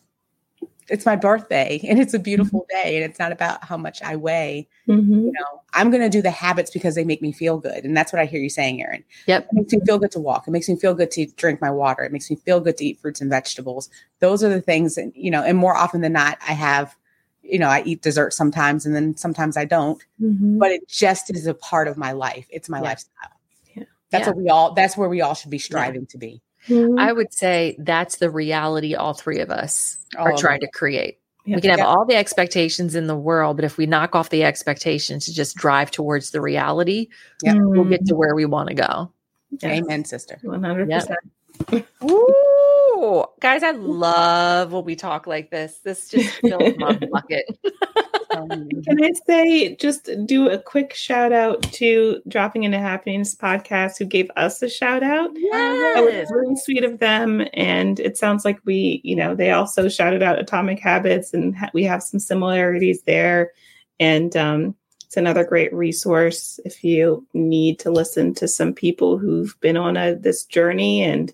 It's 0.91 1.07
my 1.07 1.17
birthday 1.17 1.81
and 1.89 1.99
it's 2.01 2.15
a 2.15 2.19
beautiful 2.19 2.67
day 2.69 2.97
and 2.97 3.05
it's 3.09 3.19
not 3.19 3.33
about 3.33 3.65
how 3.65 3.77
much 3.77 4.03
I 4.03 4.17
weigh. 4.17 4.69
Mhm. 4.89 5.09
You 5.09 5.33
know, 5.33 5.63
I'm 5.73 5.91
going 5.91 6.03
to 6.03 6.09
do 6.09 6.21
the 6.21 6.31
habits 6.31 6.71
because 6.71 6.95
they 6.97 7.05
make 7.05 7.23
me 7.23 7.33
feel 7.33 7.59
good. 7.59 7.85
And 7.85 7.97
that's 7.97 8.13
what 8.13 8.21
I 8.21 8.27
hear 8.27 8.41
you 8.41 8.51
saying, 8.51 8.83
Erin. 8.83 9.05
Yep. 9.27 9.45
It 9.45 9.49
makes 9.53 9.73
me 9.73 9.81
feel 9.87 9.99
good 9.99 10.11
to 10.13 10.19
walk. 10.21 10.49
It 10.49 10.51
makes 10.51 10.69
me 10.69 10.77
feel 10.77 10.95
good 10.95 11.11
to 11.13 11.27
drink 11.37 11.61
my 11.61 11.71
water. 11.71 12.03
It 12.03 12.13
makes 12.13 12.29
me 12.29 12.37
feel 12.37 12.61
good 12.61 12.77
to 12.79 12.85
eat 12.85 12.99
fruits 13.01 13.21
and 13.21 13.31
vegetables. 13.31 13.89
Those 14.19 14.43
are 14.43 14.49
the 14.49 14.61
things 14.61 14.99
and 14.99 15.13
you 15.15 15.31
know, 15.31 15.43
and 15.43 15.57
more 15.57 15.77
often 15.77 16.01
than 16.01 16.13
not, 16.13 16.39
I 16.47 16.53
have, 16.53 16.97
you 17.43 17.59
know, 17.59 17.69
I 17.69 17.83
eat 17.87 18.03
dessert 18.03 18.35
sometimes 18.35 18.85
and 18.85 18.95
then 18.95 19.17
sometimes 19.17 19.57
I 19.57 19.65
don't, 19.65 20.03
Mhm. 20.21 20.59
but 20.59 20.73
it 20.73 20.89
just 20.89 21.31
is 21.31 21.47
a 21.47 21.55
part 21.55 21.87
of 21.89 21.97
my 21.97 22.13
life. 22.13 22.47
It's 22.51 22.69
my 22.69 22.79
Yeah. 22.79 22.85
lifestyle. 22.85 23.31
Yeah. 23.77 23.85
That's 24.11 24.23
Yeah. 24.27 24.33
what 24.33 24.37
we 24.37 24.49
all, 24.49 24.75
that's 24.75 24.97
where 24.97 25.09
we 25.09 25.21
all 25.21 25.35
should 25.35 25.51
be 25.51 25.59
striving 25.59 26.07
to 26.07 26.19
be. 26.19 26.43
Mhm. 26.69 26.99
I 26.99 27.13
would 27.13 27.33
say 27.33 27.77
that's 27.79 28.17
the 28.17 28.31
reality 28.31 28.95
all 28.95 29.15
three 29.15 29.41
of 29.41 29.51
us 29.51 29.99
All 30.19 30.27
are 30.27 30.33
of 30.33 30.39
trying 30.41 30.61
to 30.61 30.69
create. 30.69 31.19
Yeah. 31.47 31.57
We 31.57 31.63
can 31.63 31.71
have 31.71 31.79
Yeah. 31.81 31.87
all 31.87 32.05
the 32.05 32.17
expectations 32.17 32.95
in 32.95 33.07
the 33.07 33.17
world, 33.17 33.57
but 33.57 33.65
if 33.65 33.79
we 33.79 33.87
knock 33.87 34.15
off 34.15 34.29
the 34.29 34.45
expectations 34.45 35.25
to 35.25 35.33
just 35.35 35.57
drive 35.57 35.91
towards 35.91 36.31
the 36.33 36.41
reality, 36.41 37.09
Yeah. 37.43 37.55
we'll 37.57 37.85
get 37.85 38.05
to 38.07 38.15
where 38.15 38.35
we 38.35 38.45
want 38.45 38.69
to 38.69 38.75
go. 38.75 39.11
Yes. 39.51 39.83
Amen, 39.83 40.05
sister. 40.05 40.39
100%. 40.45 41.17
Ooh, 42.05 43.25
guys, 43.41 43.63
I 43.63 43.71
love 43.73 44.73
when 44.73 44.85
we 44.85 44.97
talk 44.97 45.27
like 45.27 45.51
this. 45.51 45.79
This 45.79 46.09
just 46.09 46.31
fills 46.41 46.77
my 46.77 46.93
bucket. 47.13 47.47
Um, 48.31 48.69
Can 48.87 49.03
I 49.03 49.13
say, 49.27 49.77
just 49.77 50.09
do 50.27 50.49
a 50.49 50.59
quick 50.59 50.95
shout 50.95 51.33
out 51.33 51.63
to 51.75 52.23
Dropping 52.29 52.65
into 52.65 52.79
Happiness 52.79 53.35
podcast, 53.35 53.99
who 53.99 54.05
gave 54.05 54.31
us 54.37 54.63
a 54.63 54.69
shout 54.69 55.03
out. 55.03 55.31
Yes. 55.35 55.95
That 55.95 56.05
was 56.05 56.31
really 56.31 56.57
sweet 56.57 56.85
of 56.85 56.99
them. 56.99 57.45
And 57.55 57.99
it 57.99 58.17
sounds 58.17 58.45
like 58.45 58.61
we, 58.65 59.01
you 59.05 59.17
know, 59.17 59.35
they 59.35 59.51
also 59.51 59.89
shouted 59.89 60.23
out 60.23 60.39
Atomic 60.39 60.79
Habits, 60.79 61.35
and 61.35 61.57
ha- 61.57 61.71
we 61.75 61.85
have 61.85 62.03
some 62.03 62.21
similarities 62.21 63.03
there. 63.03 63.53
And 63.99 64.37
um, 64.37 64.75
it's 65.05 65.17
another 65.17 65.45
great 65.45 65.75
resource 65.75 66.61
if 66.65 66.85
you 66.85 67.27
need 67.35 67.81
to 67.81 67.91
listen 67.91 68.33
to 68.35 68.47
some 68.47 68.73
people 68.73 69.19
who've 69.19 69.59
been 69.61 69.77
on 69.77 69.97
a, 69.97 70.15
this 70.15 70.45
journey 70.45 71.03
and 71.03 71.33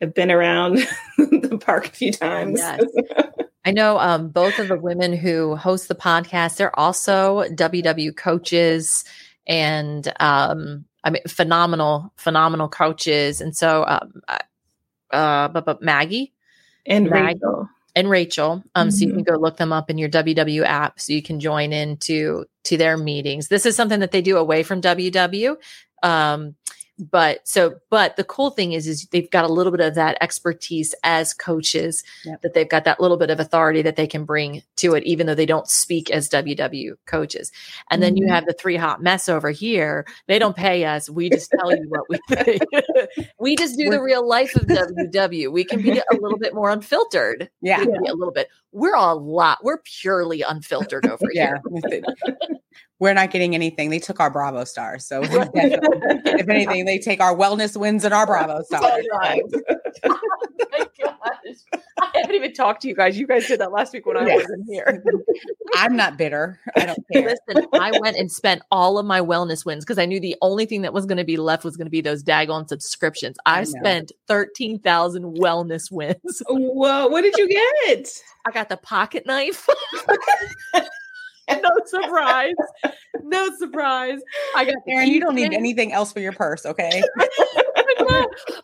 have 0.00 0.14
been 0.14 0.30
around 0.30 0.86
the 1.18 1.58
park 1.64 1.86
a 1.88 1.90
few 1.90 2.12
times. 2.12 2.58
Yes. 2.60 2.84
I 3.64 3.70
know 3.70 3.98
um, 3.98 4.28
both 4.30 4.58
of 4.58 4.68
the 4.68 4.78
women 4.78 5.12
who 5.12 5.54
host 5.56 5.88
the 5.88 5.94
podcast, 5.94 6.56
they're 6.56 6.78
also 6.78 7.42
WW 7.50 8.16
coaches 8.16 9.04
and 9.46 10.10
um, 10.20 10.84
I 11.04 11.10
mean, 11.10 11.22
phenomenal, 11.28 12.12
phenomenal 12.16 12.68
coaches. 12.68 13.40
And 13.40 13.54
so, 13.56 13.84
um, 13.86 14.22
uh, 15.10 15.48
but, 15.48 15.64
but 15.66 15.82
Maggie 15.82 16.32
and 16.86 17.10
Mag- 17.10 17.36
Rachel. 17.36 17.68
and 17.94 18.08
Rachel. 18.10 18.62
Um, 18.74 18.90
so 18.90 19.04
you 19.04 19.12
Mhm. 19.12 19.14
can 19.16 19.22
go 19.24 19.36
look 19.38 19.56
them 19.58 19.72
up 19.72 19.90
in 19.90 19.98
your 19.98 20.08
WW 20.08 20.64
app, 20.64 21.00
so 21.00 21.12
you 21.12 21.22
can 21.22 21.40
join 21.40 21.72
into 21.72 22.44
to 22.64 22.76
their 22.76 22.96
meetings. 22.96 23.48
This 23.48 23.66
is 23.66 23.74
something 23.76 24.00
that 24.00 24.12
they 24.12 24.22
do 24.22 24.36
away 24.38 24.62
from 24.62 24.80
WW. 24.80 25.56
Um, 26.02 26.54
but 26.98 27.46
so, 27.46 27.76
but 27.90 28.16
the 28.16 28.24
cool 28.24 28.50
thing 28.50 28.72
is, 28.72 28.86
is 28.86 29.06
they've 29.06 29.30
got 29.30 29.44
a 29.44 29.52
little 29.52 29.70
bit 29.72 29.80
of 29.80 29.94
that 29.94 30.18
expertise 30.20 30.94
as 31.04 31.32
coaches. 31.32 32.02
Yep. 32.24 32.42
That 32.42 32.54
they've 32.54 32.68
got 32.68 32.84
that 32.84 33.00
little 33.00 33.16
bit 33.16 33.30
of 33.30 33.38
authority 33.40 33.82
that 33.82 33.96
they 33.96 34.06
can 34.06 34.24
bring 34.24 34.62
to 34.76 34.94
it, 34.94 35.04
even 35.04 35.26
though 35.26 35.34
they 35.34 35.46
don't 35.46 35.68
speak 35.68 36.10
as 36.10 36.28
WW 36.28 36.94
coaches. 37.06 37.52
And 37.90 38.02
then 38.02 38.16
you 38.16 38.26
Mhm. 38.26 38.30
have 38.30 38.46
the 38.46 38.52
three 38.52 38.76
hot 38.76 39.02
mess 39.02 39.28
over 39.28 39.50
here. 39.50 40.06
They 40.26 40.38
don't 40.38 40.56
pay 40.56 40.84
us. 40.84 41.08
We 41.08 41.30
just 41.30 41.50
tell 41.52 41.70
you 41.74 41.84
what 41.88 42.08
we 42.08 42.18
think. 42.28 42.62
we 43.38 43.56
just 43.56 43.78
do 43.78 43.90
the 43.90 44.02
real 44.02 44.26
life 44.26 44.54
of 44.56 44.66
WW. 44.66 45.50
We 45.52 45.64
can 45.64 45.82
be 45.82 45.98
a 45.98 46.04
little 46.20 46.38
bit 46.38 46.54
more 46.54 46.70
unfiltered 46.70 47.48
Yeah. 47.62 47.84
be 47.84 47.90
a 48.08 48.14
little 48.14 48.32
bit. 48.32 48.48
We're 48.72 48.94
a 48.94 49.14
lot. 49.14 49.58
We're 49.62 49.78
purely 49.78 50.42
unfiltered 50.42 51.06
over 51.06 51.26
Yeah. 51.32 51.54
here. 51.88 52.02
We're 53.00 53.14
not 53.14 53.30
getting 53.30 53.54
anything. 53.54 53.90
They 53.90 53.98
took 54.00 54.18
our 54.20 54.30
Bravo 54.30 54.64
stars. 54.64 55.06
So 55.06 55.22
if 55.54 56.48
anything, 56.48 56.84
they 56.84 56.98
take 56.98 57.20
our 57.20 57.34
wellness 57.34 57.76
wins 57.78 58.04
and 58.04 58.12
our 58.12 58.26
Bravo 58.26 58.62
stars. 58.62 59.04
Oh 60.04 60.18
my 60.72 60.86
gosh. 61.00 61.82
I 62.00 62.10
haven't 62.20 62.34
even 62.34 62.52
talked 62.52 62.82
to 62.82 62.88
you 62.88 62.94
guys. 62.94 63.18
You 63.18 63.26
guys 63.26 63.46
did 63.48 63.60
that 63.60 63.72
last 63.72 63.92
week 63.92 64.06
when 64.06 64.16
I 64.16 64.26
Yeah. 64.26 64.34
wasn't 64.36 64.66
here. 64.68 65.02
I'm 65.74 65.96
not 65.96 66.16
bitter. 66.18 66.58
I 66.76 66.86
don't 66.86 66.98
care. 67.12 67.36
Listen, 67.48 67.66
I 67.74 67.92
went 67.98 68.16
and 68.16 68.30
spent 68.30 68.62
all 68.70 68.98
of 68.98 69.06
my 69.06 69.20
wellness 69.20 69.64
wins 69.64 69.84
because 69.84 69.98
I 69.98 70.06
knew 70.06 70.20
the 70.20 70.36
only 70.42 70.66
thing 70.66 70.82
that 70.82 70.92
was 70.92 71.06
going 71.06 71.18
to 71.18 71.24
be 71.24 71.36
left 71.36 71.64
was 71.64 71.76
going 71.76 71.86
to 71.86 71.90
be 71.90 72.00
those 72.00 72.22
daggone 72.22 72.68
subscriptions. 72.68 73.36
I, 73.46 73.58
I 73.58 73.60
know. 73.60 73.64
spent 73.64 74.12
13,000 74.28 75.38
wellness 75.38 75.90
wins. 75.90 76.42
Whoa, 76.48 77.06
what 77.08 77.22
did 77.22 77.36
you 77.36 77.48
get? 77.48 78.08
I 78.46 78.50
got 78.50 78.68
the 78.68 78.76
pocket 78.76 79.26
knife. 79.26 79.66
no 81.62 81.70
surprise. 81.86 82.54
No 83.22 83.48
surprise. 83.58 84.20
I 84.54 84.64
got 84.64 84.76
the 84.86 84.92
Erin, 84.92 85.08
you 85.08 85.20
don't 85.20 85.34
need 85.34 85.52
anything 85.52 85.92
else 85.92 86.12
for 86.12 86.20
your 86.20 86.32
purse, 86.32 86.64
okay? 86.66 87.02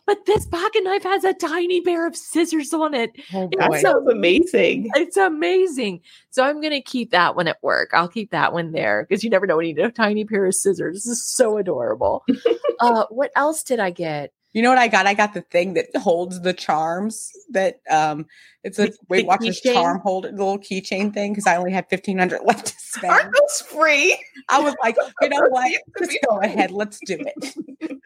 But 0.05 0.25
this 0.25 0.45
pocket 0.45 0.83
knife 0.83 1.03
has 1.03 1.23
a 1.23 1.33
tiny 1.33 1.81
pair 1.81 2.07
of 2.07 2.15
scissors 2.15 2.73
on 2.73 2.93
it. 2.93 3.11
Oh 3.33 3.49
That 3.57 3.69
boy. 3.69 3.81
sounds 3.81 4.07
amazing. 4.07 4.89
It's 4.95 5.17
amazing. 5.17 6.01
So 6.29 6.43
I'm 6.43 6.61
going 6.61 6.73
to 6.73 6.81
keep 6.81 7.11
that 7.11 7.35
one 7.35 7.47
at 7.47 7.61
work. 7.63 7.89
I'll 7.93 8.07
keep 8.07 8.31
that 8.31 8.53
one 8.53 8.71
there 8.71 9.05
because 9.07 9.23
you 9.23 9.29
never 9.29 9.45
know 9.47 9.57
when 9.57 9.67
you 9.67 9.73
need 9.73 9.83
a 9.83 9.91
tiny 9.91 10.25
pair 10.25 10.45
of 10.45 10.55
scissors. 10.55 10.95
This 10.95 11.07
is 11.07 11.23
so 11.23 11.57
adorable. 11.57 12.23
uh, 12.79 13.05
what 13.09 13.31
else 13.35 13.63
did 13.63 13.79
I 13.79 13.89
get? 13.89 14.31
You 14.55 14.61
know 14.61 14.69
what 14.69 14.77
I 14.77 14.87
got? 14.87 15.05
I 15.05 15.13
got 15.13 15.33
the 15.33 15.41
thing 15.41 15.73
that 15.73 15.87
holds 15.97 16.39
the 16.39 16.53
charms 16.53 17.29
that 17.51 17.81
um 17.91 18.25
it's 18.63 18.79
a 18.79 18.83
The- 18.87 18.97
Weight 19.09 19.21
the 19.23 19.27
Watchers 19.27 19.59
keychain? 19.61 19.73
charm 19.73 19.99
holder, 19.99 20.31
the 20.31 20.37
little 20.37 20.57
keychain 20.59 21.13
thing, 21.13 21.33
because 21.33 21.45
I 21.45 21.57
only 21.57 21.73
had 21.73 21.89
fifteen 21.89 22.17
hundred 22.17 22.39
left 22.45 22.67
to 22.67 22.73
spend. 22.77 23.11
Aren't 23.11 23.33
those 23.37 23.61
free? 23.67 24.17
I 24.47 24.61
was 24.61 24.73
like, 24.81 24.95
you 25.21 25.27
know 25.29 25.41
what? 25.49 25.71
Just 25.99 26.17
go 26.29 26.39
ahead, 26.39 26.71
let's 26.71 26.99
do 27.05 27.17
it. 27.19 27.55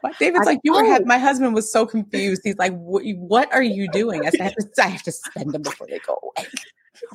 But 0.00 0.18
David's 0.18 0.46
I 0.46 0.52
like, 0.52 0.60
you 0.64 0.72
were. 0.72 1.00
my 1.04 1.18
husband 1.18 1.52
was 1.54 1.70
so 1.70 1.84
confused. 1.84 2.40
He's 2.44 2.56
like, 2.56 2.72
what, 2.72 3.02
what 3.16 3.52
are 3.52 3.62
you 3.62 3.90
doing? 3.90 4.24
I 4.26 4.30
said, 4.30 4.40
I 4.40 4.44
have, 4.44 4.54
to, 4.54 4.82
I 4.82 4.86
have 4.86 5.02
to 5.02 5.12
spend 5.12 5.52
them 5.52 5.60
before 5.60 5.86
they 5.86 5.98
go 5.98 6.18
away. 6.22 6.48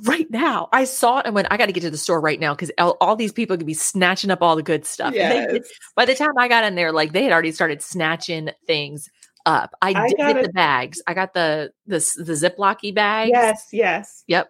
Right 0.04 0.30
now, 0.30 0.70
I 0.72 0.84
saw 0.84 1.20
it 1.20 1.26
and 1.26 1.36
went, 1.36 1.48
I 1.52 1.58
got 1.58 1.66
to 1.68 1.72
get 1.72 1.82
to 1.82 1.90
the 1.92 1.98
store 1.98 2.22
right 2.22 2.40
now 2.40 2.54
because 2.54 2.72
all, 2.78 2.98
all 3.02 3.16
these 3.16 3.32
people 3.32 3.58
could 3.58 3.66
be 3.66 3.74
snatching 3.74 4.32
up 4.32 4.42
all 4.42 4.56
the 4.56 4.64
good 4.64 4.86
stuff. 4.86 5.14
They- 5.34 5.62
by 5.96 6.06
the 6.06 6.16
time 6.16 6.38
I 6.38 6.48
got 6.48 6.64
in 6.64 6.76
there, 6.76 6.92
like 6.92 7.12
they 7.12 7.24
had 7.24 7.32
already 7.32 7.52
started 7.52 7.82
snatching 7.82 8.50
things 8.68 9.10
up. 9.46 9.74
I, 9.82 9.90
I 9.90 10.08
did 10.08 10.18
get 10.18 10.38
a- 10.38 10.42
the 10.44 10.50
bags. 10.50 11.02
I 11.08 11.14
got 11.14 11.34
the 11.34 11.72
the 11.88 11.98
the 12.18 12.34
Ziplocky 12.34 12.94
bags. 12.94 13.32
Yes, 13.34 13.68
yes. 13.72 14.24
Yep. 14.28 14.50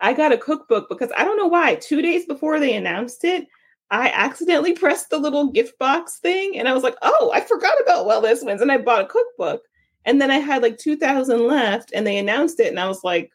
I 0.00 0.12
got 0.14 0.32
a 0.32 0.38
cookbook 0.38 0.88
because 0.88 1.10
I 1.16 1.24
don't 1.24 1.36
know 1.36 1.46
why. 1.46 1.74
Two 1.76 2.00
days 2.02 2.24
before 2.26 2.58
they 2.58 2.74
announced 2.74 3.22
it, 3.24 3.46
I 3.90 4.08
accidentally 4.08 4.72
pressed 4.74 5.10
the 5.10 5.18
little 5.18 5.50
gift 5.50 5.78
box 5.78 6.18
thing 6.20 6.58
and 6.58 6.68
I 6.68 6.72
was 6.72 6.82
like, 6.82 6.96
oh, 7.02 7.30
I 7.34 7.40
forgot 7.42 7.74
about 7.82 8.06
Wellness 8.06 8.44
Wins. 8.44 8.62
And 8.62 8.72
I 8.72 8.78
bought 8.78 9.02
a 9.02 9.06
cookbook. 9.06 9.62
And 10.06 10.20
then 10.20 10.30
I 10.30 10.38
had 10.38 10.62
like 10.62 10.78
2,000 10.78 11.46
left 11.46 11.92
and 11.94 12.06
they 12.06 12.16
announced 12.16 12.58
it. 12.60 12.68
And 12.68 12.80
I 12.80 12.88
was 12.88 13.04
like, 13.04 13.30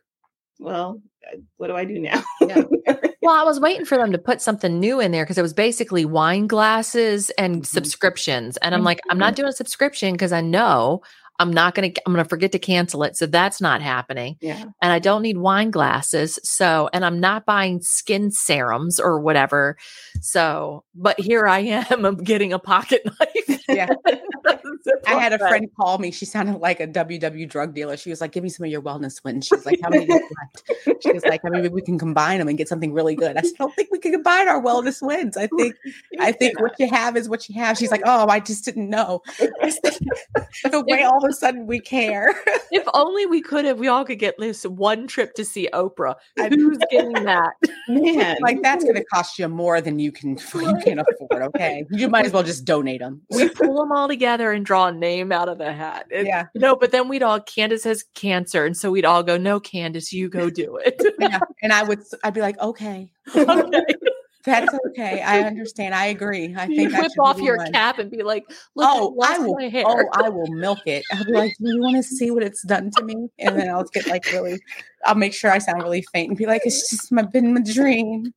well, 0.59 0.99
Uh, 1.33 1.37
what 1.57 1.67
do 1.67 1.75
I 1.75 1.85
do 1.85 1.99
now? 1.99 2.23
Yeah. 2.41 2.63
Well, 3.21 3.33
I 3.33 3.43
was 3.43 3.59
waiting 3.59 3.85
for 3.85 3.97
them 3.97 4.11
to 4.11 4.19
put 4.19 4.39
something 4.39 4.79
new 4.79 4.99
in 4.99 5.11
there 5.11 5.23
because 5.23 5.39
it 5.39 5.41
was 5.41 5.53
basically 5.53 6.05
wine 6.05 6.45
glasses 6.45 7.31
and 7.39 7.63
Mhm. 7.63 7.65
subscriptions. 7.65 8.57
And 8.57 8.75
I'm 8.75 8.81
mm-hmm. 8.81 8.85
like, 8.85 9.01
I'm 9.09 9.17
not 9.17 9.29
mm-hmm. 9.29 9.41
doing 9.41 9.49
a 9.49 9.53
subscription 9.53 10.11
because 10.11 10.31
I 10.31 10.41
know 10.41 11.01
I'm 11.39 11.51
not 11.51 11.75
going 11.75 11.91
to, 11.91 12.01
I'm 12.05 12.13
going 12.13 12.23
to 12.23 12.29
forget 12.29 12.51
to 12.53 12.59
cancel 12.59 13.03
it. 13.03 13.15
So 13.17 13.25
that's 13.25 13.59
not 13.59 13.81
happening. 13.81 14.37
yeah. 14.41 14.63
And 14.81 14.91
I 14.91 14.99
don't 14.99 15.21
need 15.21 15.37
wine 15.37 15.71
glasses. 15.71 16.39
So, 16.43 16.89
and 16.93 17.03
I'm 17.05 17.19
not 17.19 17.45
buying 17.45 17.81
skin 17.81 18.31
serums 18.31 18.99
or 18.99 19.19
whatever. 19.19 19.77
So, 20.21 20.83
but 20.95 21.19
here 21.19 21.47
I 21.47 21.59
am, 21.59 22.05
I'm 22.05 22.17
getting 22.17 22.53
a 22.53 22.59
pocket 22.59 23.01
knife. 23.19 23.63
Yeah. 23.67 23.89
I 25.07 25.15
had 25.15 25.33
a 25.33 25.39
friend 25.39 25.67
call 25.79 25.97
me. 25.97 26.11
She 26.11 26.25
sounded 26.25 26.59
like 26.59 26.79
a 26.79 26.87
WW 26.87 27.49
drug 27.49 27.73
dealer. 27.73 27.97
She 27.97 28.09
was 28.09 28.21
like, 28.21 28.31
"Give 28.31 28.43
me 28.43 28.49
some 28.49 28.65
of 28.65 28.71
your 28.71 28.81
wellness 28.81 29.23
wins." 29.23 29.47
She's 29.47 29.65
like, 29.65 29.79
"How 29.81 29.89
many 29.89 30.05
do 30.05 30.13
you 30.13 30.19
have 30.85 30.85
left?" 30.85 31.03
She 31.03 31.11
was 31.11 31.23
like, 31.25 31.41
"I 31.43 31.49
mean, 31.49 31.63
maybe 31.63 31.73
we 31.73 31.81
can 31.81 31.97
combine 31.97 32.37
them 32.39 32.47
and 32.47 32.57
get 32.57 32.67
something 32.67 32.93
really 32.93 33.15
good." 33.15 33.35
I 33.37 33.41
said, 33.41 33.53
"I 33.59 33.63
don't 33.63 33.75
think 33.75 33.89
we 33.91 33.97
can 33.99 34.11
combine 34.11 34.47
our 34.47 34.61
wellness 34.61 35.01
wins. 35.01 35.37
I 35.37 35.47
think, 35.57 35.75
I 36.19 36.31
think 36.31 36.59
what 36.59 36.73
you 36.79 36.87
have 36.89 37.17
is 37.17 37.27
what 37.27 37.49
you 37.49 37.59
have." 37.59 37.77
She's 37.77 37.89
like, 37.91 38.03
"Oh, 38.05 38.27
I 38.27 38.39
just 38.39 38.65
didn't 38.65 38.89
know." 38.89 39.21
The 40.63 40.83
way 40.87 41.03
all 41.03 41.19
of 41.25 41.31
a 41.31 41.33
sudden 41.35 41.67
we 41.67 41.79
care. 41.79 42.33
If 42.71 42.83
only 42.95 43.25
we 43.27 43.41
could 43.41 43.63
have, 43.63 43.77
we 43.79 43.87
all 43.87 44.03
could 44.03 44.17
get 44.19 44.35
this 44.39 44.63
one 44.65 45.05
trip 45.07 45.33
to 45.35 45.45
see 45.45 45.69
Oprah. 45.71 46.15
I- 46.37 46.49
Who's 46.49 46.79
getting 46.91 47.13
that? 47.25 47.51
Man, 47.87 48.37
like 48.41 48.61
that's 48.63 48.83
going 48.83 48.95
to 48.95 49.03
cost 49.05 49.37
you 49.39 49.47
more 49.47 49.79
than 49.81 49.99
you 49.99 50.11
can 50.11 50.31
you 50.55 50.75
can 50.83 50.99
afford. 50.99 51.43
Okay, 51.43 51.85
you 51.91 52.09
might 52.09 52.25
as 52.25 52.33
well 52.33 52.41
just 52.43 52.65
donate 52.65 52.99
them. 52.99 53.21
we 53.29 53.47
pull 53.49 53.75
them 53.77 53.91
all 53.91 54.07
together 54.07 54.51
and 54.51 54.65
draw 54.65 54.87
a 54.87 54.91
name 54.91 55.31
out 55.31 55.47
of 55.47 55.57
the 55.59 55.71
hat. 55.71 56.07
It- 56.09 56.25
Yeah. 56.25 56.47
No, 56.55 56.75
but 56.75 56.91
then 56.91 57.07
we'd 57.07 57.23
all, 57.23 57.39
Candace 57.39 57.83
has 57.85 58.03
cancer. 58.15 58.65
And 58.65 58.75
so 58.75 58.89
we'd 58.91 59.05
all 59.05 59.21
go, 59.23 59.37
no, 59.37 59.59
Candace, 59.59 60.11
you 60.11 60.27
go 60.27 60.49
do 60.49 60.77
it. 60.83 60.99
yeah, 61.19 61.39
and 61.61 61.71
I 61.71 61.83
would 61.83 62.01
I'd 62.23 62.33
be 62.33 62.41
like, 62.41 62.59
okay, 62.59 63.11
okay. 63.35 63.85
That's 64.45 64.73
okay. 64.89 65.21
I 65.21 65.41
understand. 65.41 65.95
I 65.95 66.05
agree. 66.07 66.53
I 66.55 66.65
You 66.65 66.75
think 66.75 66.93
I 66.93 67.01
whip 67.01 67.11
should 67.11 67.21
off 67.21 67.39
your 67.39 67.57
one. 67.57 67.71
cap 67.71 67.99
and 67.99 68.09
be 68.11 68.23
like, 68.23 68.43
look, 68.75 68.87
Oh, 68.89 69.15
I 69.21 69.35
I 69.35 69.39
will. 69.39 69.55
my 69.55 69.67
hair. 69.69 69.83
Oh, 69.87 70.09
I 70.13 70.29
will 70.29 70.47
milk 70.47 70.79
it. 70.85 71.03
I'll 71.11 71.23
be 71.25 71.33
like, 71.33 71.53
you 71.59 71.81
want 71.81 71.95
to 71.97 72.03
see 72.03 72.31
what 72.31 72.43
it's 72.43 72.63
done 72.65 72.91
to 72.91 73.03
me?" 73.03 73.29
And 73.39 73.57
then 73.57 73.69
I'll 73.69 73.83
get 73.85 74.07
like 74.07 74.25
really. 74.31 74.59
I'll 75.05 75.15
make 75.15 75.33
sure 75.33 75.51
I 75.51 75.59
sound 75.59 75.83
really 75.83 76.03
faint 76.13 76.29
and 76.29 76.37
be 76.37 76.45
like, 76.47 76.61
"It's 76.65 76.89
just 76.89 77.11
my 77.11 77.21
been 77.23 77.53
my 77.53 77.61
dream, 77.61 78.33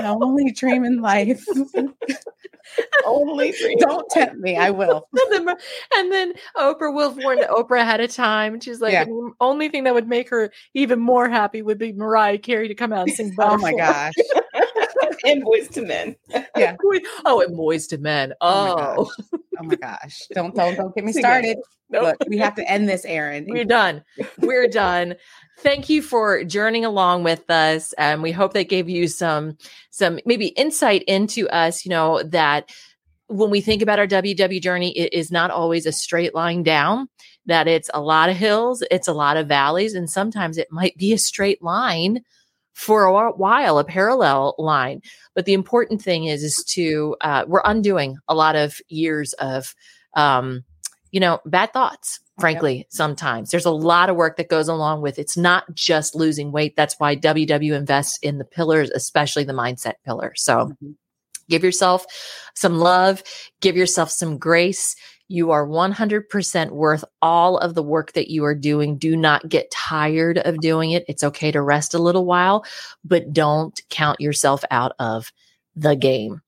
my 0.00 0.08
only 0.08 0.50
dream 0.52 0.84
in 0.84 1.00
life." 1.02 1.44
only 3.04 3.52
three. 3.52 3.76
Don't 3.76 4.08
tempt 4.10 4.36
me. 4.36 4.56
I 4.56 4.70
will. 4.70 5.08
and, 5.32 5.48
then, 5.48 5.56
and 5.96 6.12
then 6.12 6.32
Oprah 6.56 6.92
will 6.94 7.12
warn 7.14 7.38
Oprah 7.38 7.80
ahead 7.80 8.00
of 8.00 8.10
time. 8.12 8.60
She's 8.60 8.80
like, 8.80 8.92
Yeah. 8.92 9.04
the 9.04 9.30
only 9.40 9.68
thing 9.68 9.84
that 9.84 9.94
would 9.94 10.08
make 10.08 10.28
her 10.30 10.50
even 10.74 10.98
more 10.98 11.28
happy 11.28 11.62
would 11.62 11.78
be 11.78 11.92
Mariah 11.92 12.38
Carey 12.38 12.68
to 12.68 12.74
come 12.74 12.92
out 12.92 13.02
and 13.08 13.12
sing 13.12 13.34
Oh 13.38 13.56
my 13.58 13.72
gosh. 13.74 14.14
And 15.24 15.44
Boyz 15.44 15.76
II 15.76 15.84
Men. 15.84 16.16
Yeah. 16.56 16.76
oh, 17.24 17.40
and 17.40 17.56
Boyz 17.56 17.92
II 17.92 17.98
Men. 17.98 18.34
Oh 18.40 18.76
my 18.76 18.94
Oh, 18.98 19.10
Oh 19.58 19.64
my 19.64 19.74
gosh. 19.76 20.22
Don't 20.32 20.54
don't 20.54 20.76
don't 20.76 20.94
get 20.94 21.04
me 21.04 21.12
started. 21.12 21.58
Nope. 21.88 22.02
Look, 22.02 22.28
we 22.28 22.38
have 22.38 22.54
to 22.56 22.68
end 22.68 22.88
this, 22.88 23.04
Erin. 23.04 23.46
We're 23.48 23.64
done. 23.64 24.02
We're 24.38 24.68
done. 24.68 25.14
Thank 25.60 25.88
you 25.88 26.02
for 26.02 26.44
journeying 26.44 26.84
along 26.84 27.22
with 27.22 27.48
us. 27.48 27.92
And 27.94 28.22
we 28.22 28.32
hope 28.32 28.52
that 28.54 28.68
gave 28.68 28.88
you 28.88 29.08
some 29.08 29.56
some 29.90 30.18
maybe 30.26 30.48
insight 30.48 31.02
into 31.04 31.48
us, 31.48 31.84
you 31.84 31.90
know, 31.90 32.22
that 32.24 32.70
when 33.28 33.50
we 33.50 33.60
think 33.60 33.82
about 33.82 33.98
our 33.98 34.06
WW 34.06 34.60
journey, 34.60 34.96
it 34.96 35.12
is 35.12 35.30
not 35.32 35.50
always 35.50 35.86
a 35.86 35.92
straight 35.92 36.34
line 36.34 36.62
down, 36.62 37.08
that 37.46 37.66
it's 37.66 37.90
a 37.94 38.00
lot 38.00 38.28
of 38.28 38.36
hills, 38.36 38.84
it's 38.90 39.08
a 39.08 39.12
lot 39.12 39.36
of 39.36 39.48
valleys, 39.48 39.94
and 39.94 40.08
sometimes 40.08 40.58
it 40.58 40.68
might 40.70 40.96
be 40.96 41.12
a 41.12 41.18
straight 41.18 41.62
line 41.62 42.22
for 42.76 43.04
a 43.04 43.32
while, 43.32 43.78
a 43.78 43.84
parallel 43.84 44.54
line. 44.58 45.00
But 45.34 45.46
the 45.46 45.54
important 45.54 46.02
thing 46.02 46.26
is, 46.26 46.42
is 46.42 46.62
to 46.74 47.16
uh, 47.22 47.44
we're 47.48 47.62
undoing 47.64 48.18
a 48.28 48.34
lot 48.34 48.54
of 48.54 48.78
years 48.88 49.32
of, 49.34 49.74
um, 50.14 50.62
you 51.10 51.18
know, 51.18 51.40
bad 51.46 51.72
thoughts. 51.72 52.20
Frankly, 52.38 52.86
sometimes 52.90 53.50
there's 53.50 53.64
a 53.64 53.70
lot 53.70 54.10
of 54.10 54.16
work 54.16 54.36
that 54.36 54.50
goes 54.50 54.68
along 54.68 55.00
with. 55.00 55.18
It's 55.18 55.38
not 55.38 55.64
just 55.74 56.14
losing 56.14 56.52
weight. 56.52 56.76
That's 56.76 57.00
why 57.00 57.16
WW 57.16 57.74
invests 57.74 58.18
in 58.18 58.36
the 58.36 58.44
pillars, 58.44 58.90
especially 58.90 59.44
the 59.44 59.54
mindset 59.54 59.94
pillar. 60.04 60.34
So 60.36 60.66
Mhm. 60.82 60.96
give 61.48 61.64
yourself 61.64 62.04
some 62.54 62.76
love, 62.76 63.22
give 63.62 63.74
yourself 63.74 64.10
some 64.10 64.36
grace. 64.36 64.94
You 65.28 65.50
are 65.50 65.66
100% 65.66 66.70
worth 66.70 67.04
all 67.20 67.58
of 67.58 67.74
the 67.74 67.82
work 67.82 68.12
that 68.12 68.28
you 68.30 68.44
are 68.44 68.54
doing. 68.54 68.96
Do 68.96 69.16
not 69.16 69.48
get 69.48 69.70
tired 69.72 70.38
of 70.38 70.60
doing 70.60 70.92
it. 70.92 71.04
It's 71.08 71.24
okay 71.24 71.50
to 71.50 71.60
rest 71.60 71.94
a 71.94 71.98
little 71.98 72.24
while, 72.24 72.64
but 73.04 73.32
don't 73.32 73.80
count 73.90 74.20
yourself 74.20 74.64
out 74.70 74.92
of 75.00 75.32
the 75.74 75.96
game. 75.96 76.42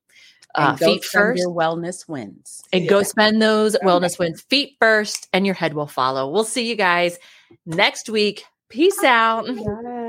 Uh, 0.55 0.69
And 0.71 0.79
go 0.79 0.85
feet 0.93 1.03
spend 1.03 1.21
first 1.23 1.39
Your 1.41 1.51
wellness 1.51 2.07
wins. 2.07 2.63
and 2.73 2.87
go 2.87 3.03
spend 3.03 3.41
those 3.41 3.75
Okay. 3.75 3.85
wellness 3.85 4.17
wins 4.17 4.41
feet 4.41 4.75
first, 4.79 5.27
and 5.33 5.45
your 5.45 5.55
head 5.55 5.73
will 5.73 5.85
follow. 5.87 6.29
We'll 6.31 6.43
see 6.43 6.67
you 6.69 6.75
guys 6.75 7.19
next 7.65 8.09
week. 8.09 8.45
Peace 8.69 9.03
out. 9.03 9.45
Got 9.45 9.55
it. 9.55 10.08